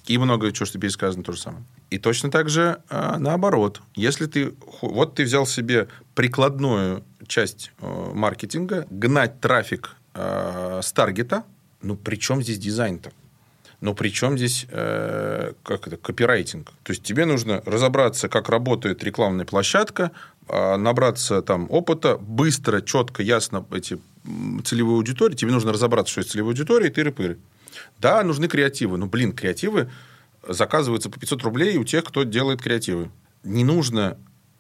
И 0.07 0.18
много 0.18 0.51
чего, 0.53 0.66
что 0.66 0.78
пересказано, 0.78 1.22
то 1.22 1.32
же 1.32 1.40
самое. 1.40 1.64
И 1.90 1.98
точно 1.98 2.30
так 2.30 2.48
же 2.48 2.80
э, 2.88 3.16
наоборот. 3.18 3.80
Если 3.94 4.26
ты... 4.26 4.55
Вот 4.82 5.14
ты 5.14 5.24
взял 5.24 5.46
себе 5.46 5.88
прикладную 6.14 7.05
часть 7.26 7.70
э, 7.80 8.11
маркетинга, 8.14 8.86
гнать 8.90 9.40
трафик 9.40 9.96
э, 10.14 10.80
с 10.82 10.92
таргета, 10.92 11.44
ну, 11.82 11.96
при 11.96 12.16
чем 12.16 12.42
здесь 12.42 12.59
дизайн-то? 12.59 13.12
Но 13.80 13.94
при 13.94 14.11
чем 14.11 14.36
здесь 14.36 14.66
э, 14.68 15.53
как 15.62 15.86
это, 15.86 15.96
копирайтинг? 15.96 16.70
То 16.82 16.90
есть 16.92 17.03
тебе 17.03 17.24
нужно 17.24 17.62
разобраться, 17.64 18.28
как 18.28 18.51
работает 18.51 19.03
рекламная 19.03 19.46
площадка, 19.46 20.11
э, 20.48 20.76
набраться 20.76 21.40
там 21.40 21.66
опыта, 21.70 22.18
быстро, 22.18 22.82
четко, 22.82 23.22
ясно 23.22 23.64
эти 23.72 23.98
целевые 24.64 24.96
аудитории. 24.96 25.34
Тебе 25.34 25.53
нужно 25.53 25.72
разобраться, 25.72 26.12
что 26.12 26.20
есть 26.20 26.32
целевая 26.32 26.51
аудитория, 26.51 26.88
и 26.88 26.90
тыры-пыры. 26.90 27.38
Да, 28.01 28.22
нужны 28.22 28.48
креативы. 28.48 28.96
Ну, 28.96 29.07
блин, 29.07 29.32
креативы 29.32 29.90
заказываются 30.46 31.11
по 31.11 31.20
500 31.20 31.42
рублей 31.42 31.76
у 31.76 31.84
тех, 31.84 32.05
кто 32.05 32.24
делает 32.24 32.62
креативы. 32.62 33.11
Не 33.44 33.64
нужно 33.64 34.16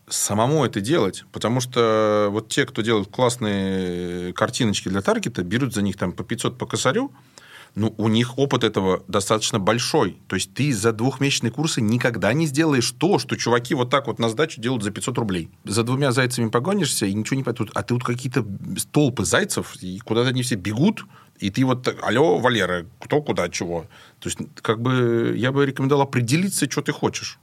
самому 0.08 0.64
это 0.64 0.80
делать, 0.80 1.24
потому 1.32 1.60
что 1.60 2.28
вот 2.30 2.48
те, 2.48 2.66
кто 2.66 2.82
делают 2.82 3.08
классные 3.10 4.32
картиночки 4.34 4.88
для 4.88 5.00
таргета, 5.00 5.42
берут 5.42 5.72
за 5.72 5.82
них 5.82 5.96
там 5.96 6.12
по 6.12 6.24
500 6.24 6.58
по 6.58 6.66
косарю, 6.66 7.12
ну, 7.76 7.94
у 7.98 8.08
них 8.08 8.36
опыт 8.36 8.64
этого 8.64 9.04
достаточно 9.06 9.60
большой. 9.60 10.18
То 10.26 10.34
есть 10.34 10.52
ты 10.52 10.74
за 10.74 10.92
двухмесячные 10.92 11.52
курсы 11.52 11.80
никогда 11.80 12.32
не 12.32 12.46
сделаешь 12.46 12.90
то, 12.90 13.20
что 13.20 13.36
чуваки 13.36 13.74
вот 13.74 13.90
так 13.90 14.08
вот 14.08 14.18
на 14.18 14.28
сдачу 14.28 14.60
делают 14.60 14.82
за 14.82 14.90
500 14.90 15.18
рублей. 15.18 15.50
За 15.64 15.84
двумя 15.84 16.10
зайцами 16.10 16.48
погонишься, 16.48 17.06
и 17.06 17.14
ничего 17.14 17.36
не 17.36 17.44
понятно. 17.44 17.68
А 17.74 17.82
ты 17.84 17.94
вот 17.94 18.02
какие-то 18.02 18.44
толпы 18.90 19.24
зайцев, 19.24 19.76
и 19.80 20.00
куда-то 20.00 20.30
они 20.30 20.42
все 20.42 20.56
бегут, 20.56 21.04
и 21.40 21.50
ты 21.50 21.64
вот, 21.64 21.88
алло, 22.02 22.38
Валера, 22.38 22.86
кто, 23.00 23.22
куда, 23.22 23.48
чего. 23.48 23.86
То 24.18 24.28
есть, 24.28 24.38
как 24.62 24.80
бы, 24.80 25.34
я 25.36 25.52
бы 25.52 25.64
рекомендовал 25.64 26.02
определиться, 26.02 26.70
что 26.70 26.82
ты 26.82 26.92
хочешь. 26.92 27.38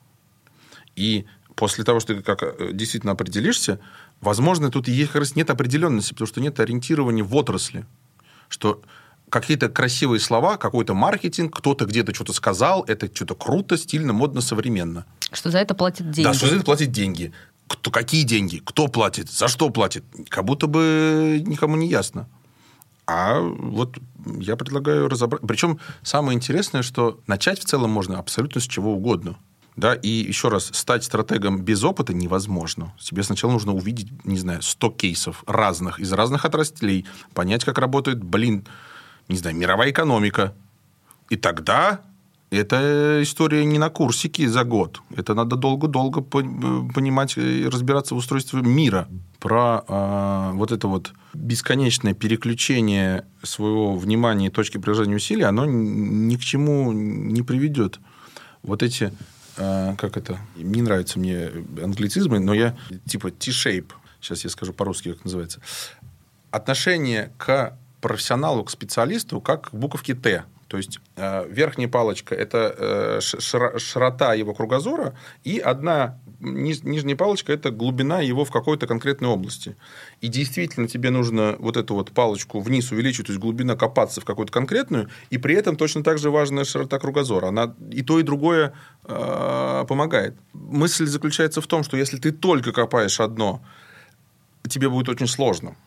И 0.95 1.25
после 1.55 1.83
того, 1.83 1.99
что 1.99 2.15
ты 2.15 2.21
как 2.21 2.43
э, 2.43 2.69
действительно 2.73 3.13
определишься, 3.13 3.79
возможно, 4.21 4.69
тут 4.69 4.87
и 4.87 5.05
как 5.07 5.15
раз 5.15 5.35
нет 5.35 5.49
определенности, 5.49 6.13
потому 6.13 6.27
что 6.27 6.41
нет 6.41 6.59
ориентирования 6.59 7.23
в 7.23 7.35
отрасли. 7.35 7.85
Что 8.49 8.81
какие-то 9.29 9.67
красивые 9.67 10.19
слова, 10.19 10.57
какой-то 10.57 10.93
маркетинг, 10.93 11.57
кто-то 11.57 11.85
где-то 11.85 12.13
что-то 12.13 12.33
сказал, 12.33 12.83
это 12.87 13.13
что-то 13.13 13.33
круто, 13.33 13.77
стильно, 13.77 14.13
модно, 14.13 14.41
современно. 14.41 15.05
Что 15.31 15.49
за 15.49 15.57
это 15.57 15.73
платят 15.73 16.11
деньги. 16.11 16.27
Да, 16.27 16.33
что 16.35 16.47
за 16.47 16.55
это 16.55 16.65
платят 16.65 16.91
деньги. 16.91 17.33
Кто, 17.67 17.91
какие 17.91 18.23
деньги? 18.23 18.61
Кто 18.63 18.87
платит? 18.87 19.29
За 19.29 19.47
что 19.47 19.69
платит? 19.71 20.05
Как 20.29 20.45
будто 20.45 20.67
бы 20.67 21.43
никому 21.45 21.75
не 21.75 21.87
ясно. 21.87 22.29
А 23.08 23.39
вот 23.39 23.97
я 24.39 24.58
предлагаю 24.58 25.08
разобрать. 25.08 25.41
Причем 25.47 25.80
самое 26.03 26.36
интересное, 26.36 26.84
что 26.84 27.22
начать 27.26 27.60
в 27.60 27.64
целом 27.64 27.89
можно 27.89 28.20
абсолютно 28.20 28.60
с 28.60 28.66
чего 28.66 28.93
угодно. 28.93 29.38
Да, 29.78 29.93
и 29.93 30.10
еще 30.10 30.49
раз, 30.49 30.72
стать 30.74 31.03
стратегом 31.03 31.62
без 31.62 31.84
опыта 31.84 32.12
невозможно. 32.12 32.93
Тебе 32.99 33.22
сначала 33.24 33.51
нужно 33.51 33.74
увидеть, 33.74 34.26
не 34.26 34.38
знаю, 34.38 34.62
100 34.64 34.89
кейсов 34.91 35.43
разных, 35.45 35.99
из 35.99 36.12
разных 36.12 36.45
отраслей, 36.45 37.05
понять, 37.36 37.64
как 37.64 37.78
работает, 37.78 38.24
блин, 38.24 38.66
не 39.28 39.38
знаю, 39.38 39.55
мировая 39.55 39.91
экономика. 39.91 40.55
И 41.30 41.36
тогда 41.36 42.01
эта 42.49 43.19
история 43.21 43.65
не 43.65 43.77
на 43.77 43.89
курсике 43.89 44.47
за 44.47 44.63
год. 44.63 45.01
Это 45.15 45.33
надо 45.33 45.57
долго-долго 45.57 46.21
понимать 46.21 47.37
и 47.37 47.67
разбираться 47.67 48.15
в 48.15 48.17
устройстве 48.17 48.61
мира. 48.61 49.07
Про 49.39 49.83
э, 49.87 50.51
вот 50.53 50.71
это 50.71 50.87
вот 50.87 51.11
бесконечное 51.33 52.13
переключение 52.13 53.25
своего 53.43 53.95
внимания 53.95 54.47
и 54.47 54.49
точки 54.49 54.77
приложения 54.77 55.15
усилий, 55.15 55.43
оно 55.43 55.65
ни 55.65 56.35
к 56.37 56.39
чему 56.39 56.91
не 56.93 57.41
приведет. 57.43 57.99
Вот 58.63 58.81
эти, 58.81 59.13
э, 59.57 59.95
как 59.97 60.15
это, 60.15 60.39
не 60.55 60.81
нравятся 60.81 61.19
мне 61.19 61.49
англицизмы, 61.83 62.39
но 62.39 62.53
я 62.53 62.77
типа 63.05 63.29
T-shape, 63.29 63.91
сейчас 64.21 64.45
я 64.45 64.49
скажу 64.49 64.73
по-русски, 64.73 65.13
как 65.13 65.25
называется, 65.25 65.59
отношение 66.49 67.31
к 67.37 67.77
профессионалу, 68.01 68.63
к 68.63 68.71
специалисту, 68.71 69.41
как 69.41 69.69
к 69.69 69.73
буковке 69.73 70.15
Т. 70.15 70.45
То 70.68 70.78
есть 70.78 70.99
э, 71.15 71.47
верхняя 71.49 71.88
палочка– 71.88 72.36
это 72.36 72.76
э, 72.78 73.20
широта 73.80 74.34
его 74.34 74.53
кругозора, 74.53 75.13
и 75.45 75.59
одна 75.59 76.20
ниж, 76.39 76.84
нижняя 76.84 77.15
палочка– 77.15 77.53
это 77.53 77.72
глубина 77.72 78.20
его 78.20 78.43
в 78.43 78.51
какой-то 78.51 78.86
конкретной 78.86 79.30
области. 79.30 79.78
И 80.20 80.28
действительно 80.28 80.88
тебе 80.88 81.09
нужно 81.09 81.55
вот 81.59 81.78
эту 81.78 81.95
вот 81.95 82.11
палочку 82.11 82.59
вниз 82.59 82.91
увеличить, 82.91 83.28
то 83.28 83.32
есть 83.32 83.41
глубина 83.41 83.76
копаться 83.76 84.20
в 84.20 84.26
какую-то 84.26 84.51
конкретную, 84.51 85.09
и 85.30 85.38
при 85.38 85.55
этом 85.55 85.78
точно 85.78 86.03
так 86.03 86.18
же 86.18 86.32
важная 86.32 86.65
широта 86.65 86.99
кругозора. 86.99 87.47
Она 87.47 87.74
и 87.89 88.03
то, 88.03 88.20
и 88.20 88.24
другое 88.24 88.74
э, 89.05 89.86
помогает. 89.88 90.36
Мысль 90.53 91.05
заключается 91.05 91.61
в 91.61 91.68
том, 91.68 91.84
что 91.84 91.95
если 91.95 92.18
ты 92.18 92.32
только 92.32 92.74
копаешь 92.74 93.22
одно, 93.22 93.61
тебе 94.68 94.89
будет 94.89 95.07
очень 95.07 95.28
сложно 95.28 95.78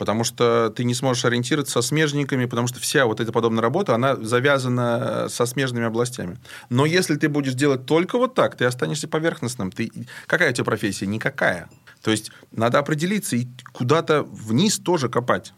потому 0.00 0.24
что 0.24 0.72
ты 0.74 0.84
не 0.84 0.94
сможешь 0.94 1.26
ориентироваться 1.26 1.74
со 1.74 1.86
смежниками, 1.86 2.46
потому 2.46 2.66
что 2.66 2.80
вся 2.80 3.04
вот 3.04 3.20
эта 3.20 3.32
подобная 3.32 3.60
работа, 3.60 3.94
она 3.94 4.16
завязана 4.16 5.26
со 5.28 5.44
смежными 5.44 5.84
областями. 5.84 6.38
Но 6.70 6.86
если 6.86 7.16
ты 7.16 7.28
будешь 7.28 7.52
делать 7.52 7.84
только 7.84 8.16
вот 8.16 8.34
так, 8.34 8.56
ты 8.56 8.64
останешься 8.64 9.08
поверхностным. 9.08 9.70
Ты... 9.70 9.92
Какая 10.26 10.52
у 10.52 10.54
тебя 10.54 10.64
профессия? 10.64 11.06
Никакая. 11.06 11.68
То 12.00 12.10
есть 12.10 12.32
надо 12.50 12.78
определиться 12.78 13.36
и 13.36 13.46
куда-то 13.72 14.22
вниз 14.22 14.78
тоже 14.78 15.10
копать. 15.10 15.52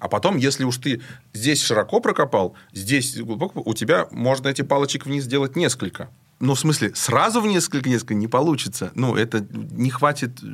А 0.00 0.08
потом, 0.08 0.36
если 0.36 0.64
уж 0.64 0.78
ты 0.78 1.00
здесь 1.32 1.62
широко 1.62 2.00
прокопал, 2.00 2.56
здесь 2.72 3.16
глубоко, 3.16 3.62
у 3.64 3.72
тебя 3.72 4.08
можно 4.10 4.48
эти 4.48 4.62
палочек 4.62 5.06
вниз 5.06 5.22
сделать 5.22 5.54
несколько. 5.54 6.10
Ну, 6.40 6.54
в 6.54 6.58
смысле, 6.58 6.92
сразу 6.94 7.40
в 7.40 7.46
несколько-несколько 7.46 8.14
не 8.14 8.26
получится. 8.26 8.90
Ну, 8.96 9.14
это 9.14 9.46
не 9.52 9.90
хватит 9.90 10.40
э, 10.42 10.46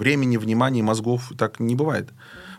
времени, 0.00 0.36
внимания, 0.36 0.82
мозгов. 0.82 1.32
Так 1.38 1.60
не 1.60 1.76
бывает. 1.76 2.10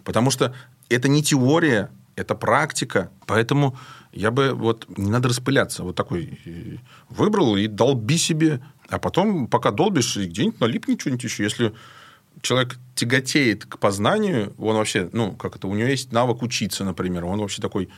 Потому 0.03 0.31
что 0.31 0.53
это 0.89 1.09
не 1.09 1.21
теория, 1.21 1.89
это 2.15 2.35
практика. 2.35 3.09
Поэтому 3.25 3.75
я 4.13 4.31
бы 4.31 4.53
вот 4.53 4.87
не 4.97 5.11
надо 5.11 5.29
распыляться. 5.29 5.83
Вот 5.83 5.95
такой 5.95 6.39
э, 6.45 6.77
выбрал 7.09 7.57
и 7.57 7.67
долби 7.67 8.17
себе. 8.17 8.61
А 8.89 8.99
потом, 8.99 9.47
пока 9.47 9.71
долбишь, 9.71 10.17
где-нибудь 10.17 10.59
налипнет 10.59 11.01
что-нибудь 11.01 11.23
еще. 11.23 11.43
Если 11.43 11.73
человек 12.41 12.77
тяготеет 12.95 13.65
к 13.65 13.77
познанию, 13.77 14.53
он 14.57 14.75
вообще, 14.75 15.09
ну, 15.13 15.33
как 15.33 15.55
это, 15.55 15.67
у 15.67 15.75
него 15.75 15.87
есть 15.87 16.11
навык 16.11 16.41
учиться, 16.41 16.83
например, 16.83 17.25
он 17.25 17.39
вообще 17.39 17.61
такой 17.61 17.89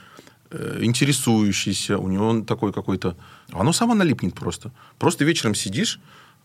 э, 0.51 0.79
интересующийся, 0.81 1.97
у 1.97 2.07
него 2.07 2.27
он 2.27 2.45
такой 2.45 2.73
какой-то... 2.73 3.15
Оно 3.51 3.73
само 3.73 3.95
налипнет 3.95 4.35
просто. 4.35 4.71
Просто 4.99 5.25
вечером 5.25 5.55
сидишь, 5.55 5.99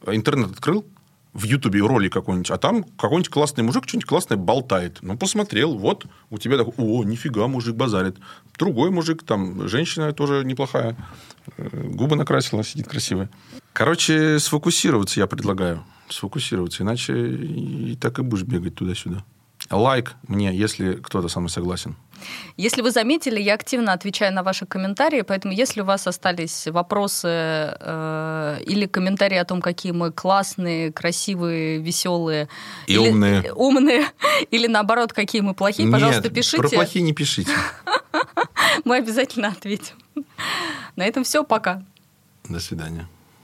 интернет 0.07 0.51
открыл, 0.51 0.85
в 1.33 1.45
Ютубе 1.45 1.81
ролик 1.81 2.13
какой-нибудь, 2.13 2.51
а 2.51 2.59
там 2.59 2.85
какой-нибудь 2.85 3.29
классный 3.29 3.65
мужик 3.65 3.85
что-нибудь 3.87 4.09
классное 4.09 4.37
болтает. 4.37 4.99
Ну, 5.03 5.17
посмотрел, 5.17 5.77
вот, 5.77 6.07
у 6.31 6.39
тебя 6.39 6.57
такой, 6.57 6.75
о, 6.77 7.05
нифига, 7.05 7.47
мужик 7.47 7.77
базарит. 7.77 8.17
Другой 8.59 8.91
мужик, 8.91 9.23
там, 9.23 9.69
женщина 9.69 10.13
тоже 10.13 10.45
неплохая, 10.45 10.97
э, 11.57 11.69
губы 11.89 12.17
накрасила, 12.17 12.65
сидит 12.65 12.89
красивая. 12.89 13.31
Короче, 13.73 14.39
сфокусироваться 14.39 15.21
я 15.21 15.27
предлагаю. 15.27 15.85
Сфокусироваться, 16.09 16.83
иначе 16.83 17.15
и 17.15 17.97
так 17.97 18.19
и 18.19 18.23
будешь 18.23 18.45
бегать 18.45 18.75
туда-сюда. 18.75 19.25
Лайк 19.71 20.15
мне, 20.27 20.57
если 20.57 20.95
кто-то 20.95 21.29
со 21.29 21.41
мной 21.41 21.51
согласен. 21.51 21.97
Если 22.57 22.83
вы 22.83 22.91
заметили, 22.91 23.41
я 23.41 23.55
активно 23.55 23.93
отвечаю 23.93 24.33
на 24.33 24.43
ваши 24.43 24.67
комментарии, 24.67 25.23
поэтому 25.23 25.55
если 25.55 25.81
у 25.81 25.85
вас 25.85 26.07
остались 26.07 26.67
вопросы 26.67 27.29
э, 27.29 28.59
или 28.67 28.87
комментарии 28.87 29.39
о 29.39 29.45
том, 29.45 29.61
какие 29.61 29.93
мы 29.93 30.13
классные, 30.13 30.93
красивые, 30.93 31.79
веселые 31.79 32.49
и 32.87 32.95
или, 32.95 33.09
умные, 33.09 33.53
умные, 33.55 34.07
или 34.51 34.67
наоборот, 34.67 35.13
какие 35.13 35.41
мы 35.43 35.55
плохие, 35.55 35.85
Нет, 35.85 35.93
пожалуйста, 35.93 36.31
пишите. 36.31 36.59
Про 36.59 36.69
плохие 36.69 37.03
не 37.03 37.13
пишите. 37.13 37.53
Мы 38.85 38.97
обязательно 38.97 39.49
ответим. 39.49 39.97
На 40.97 41.05
этом 41.05 41.25
все, 41.25 41.45
пока. 41.45 41.83
До 42.49 42.61
свидания. 42.61 43.09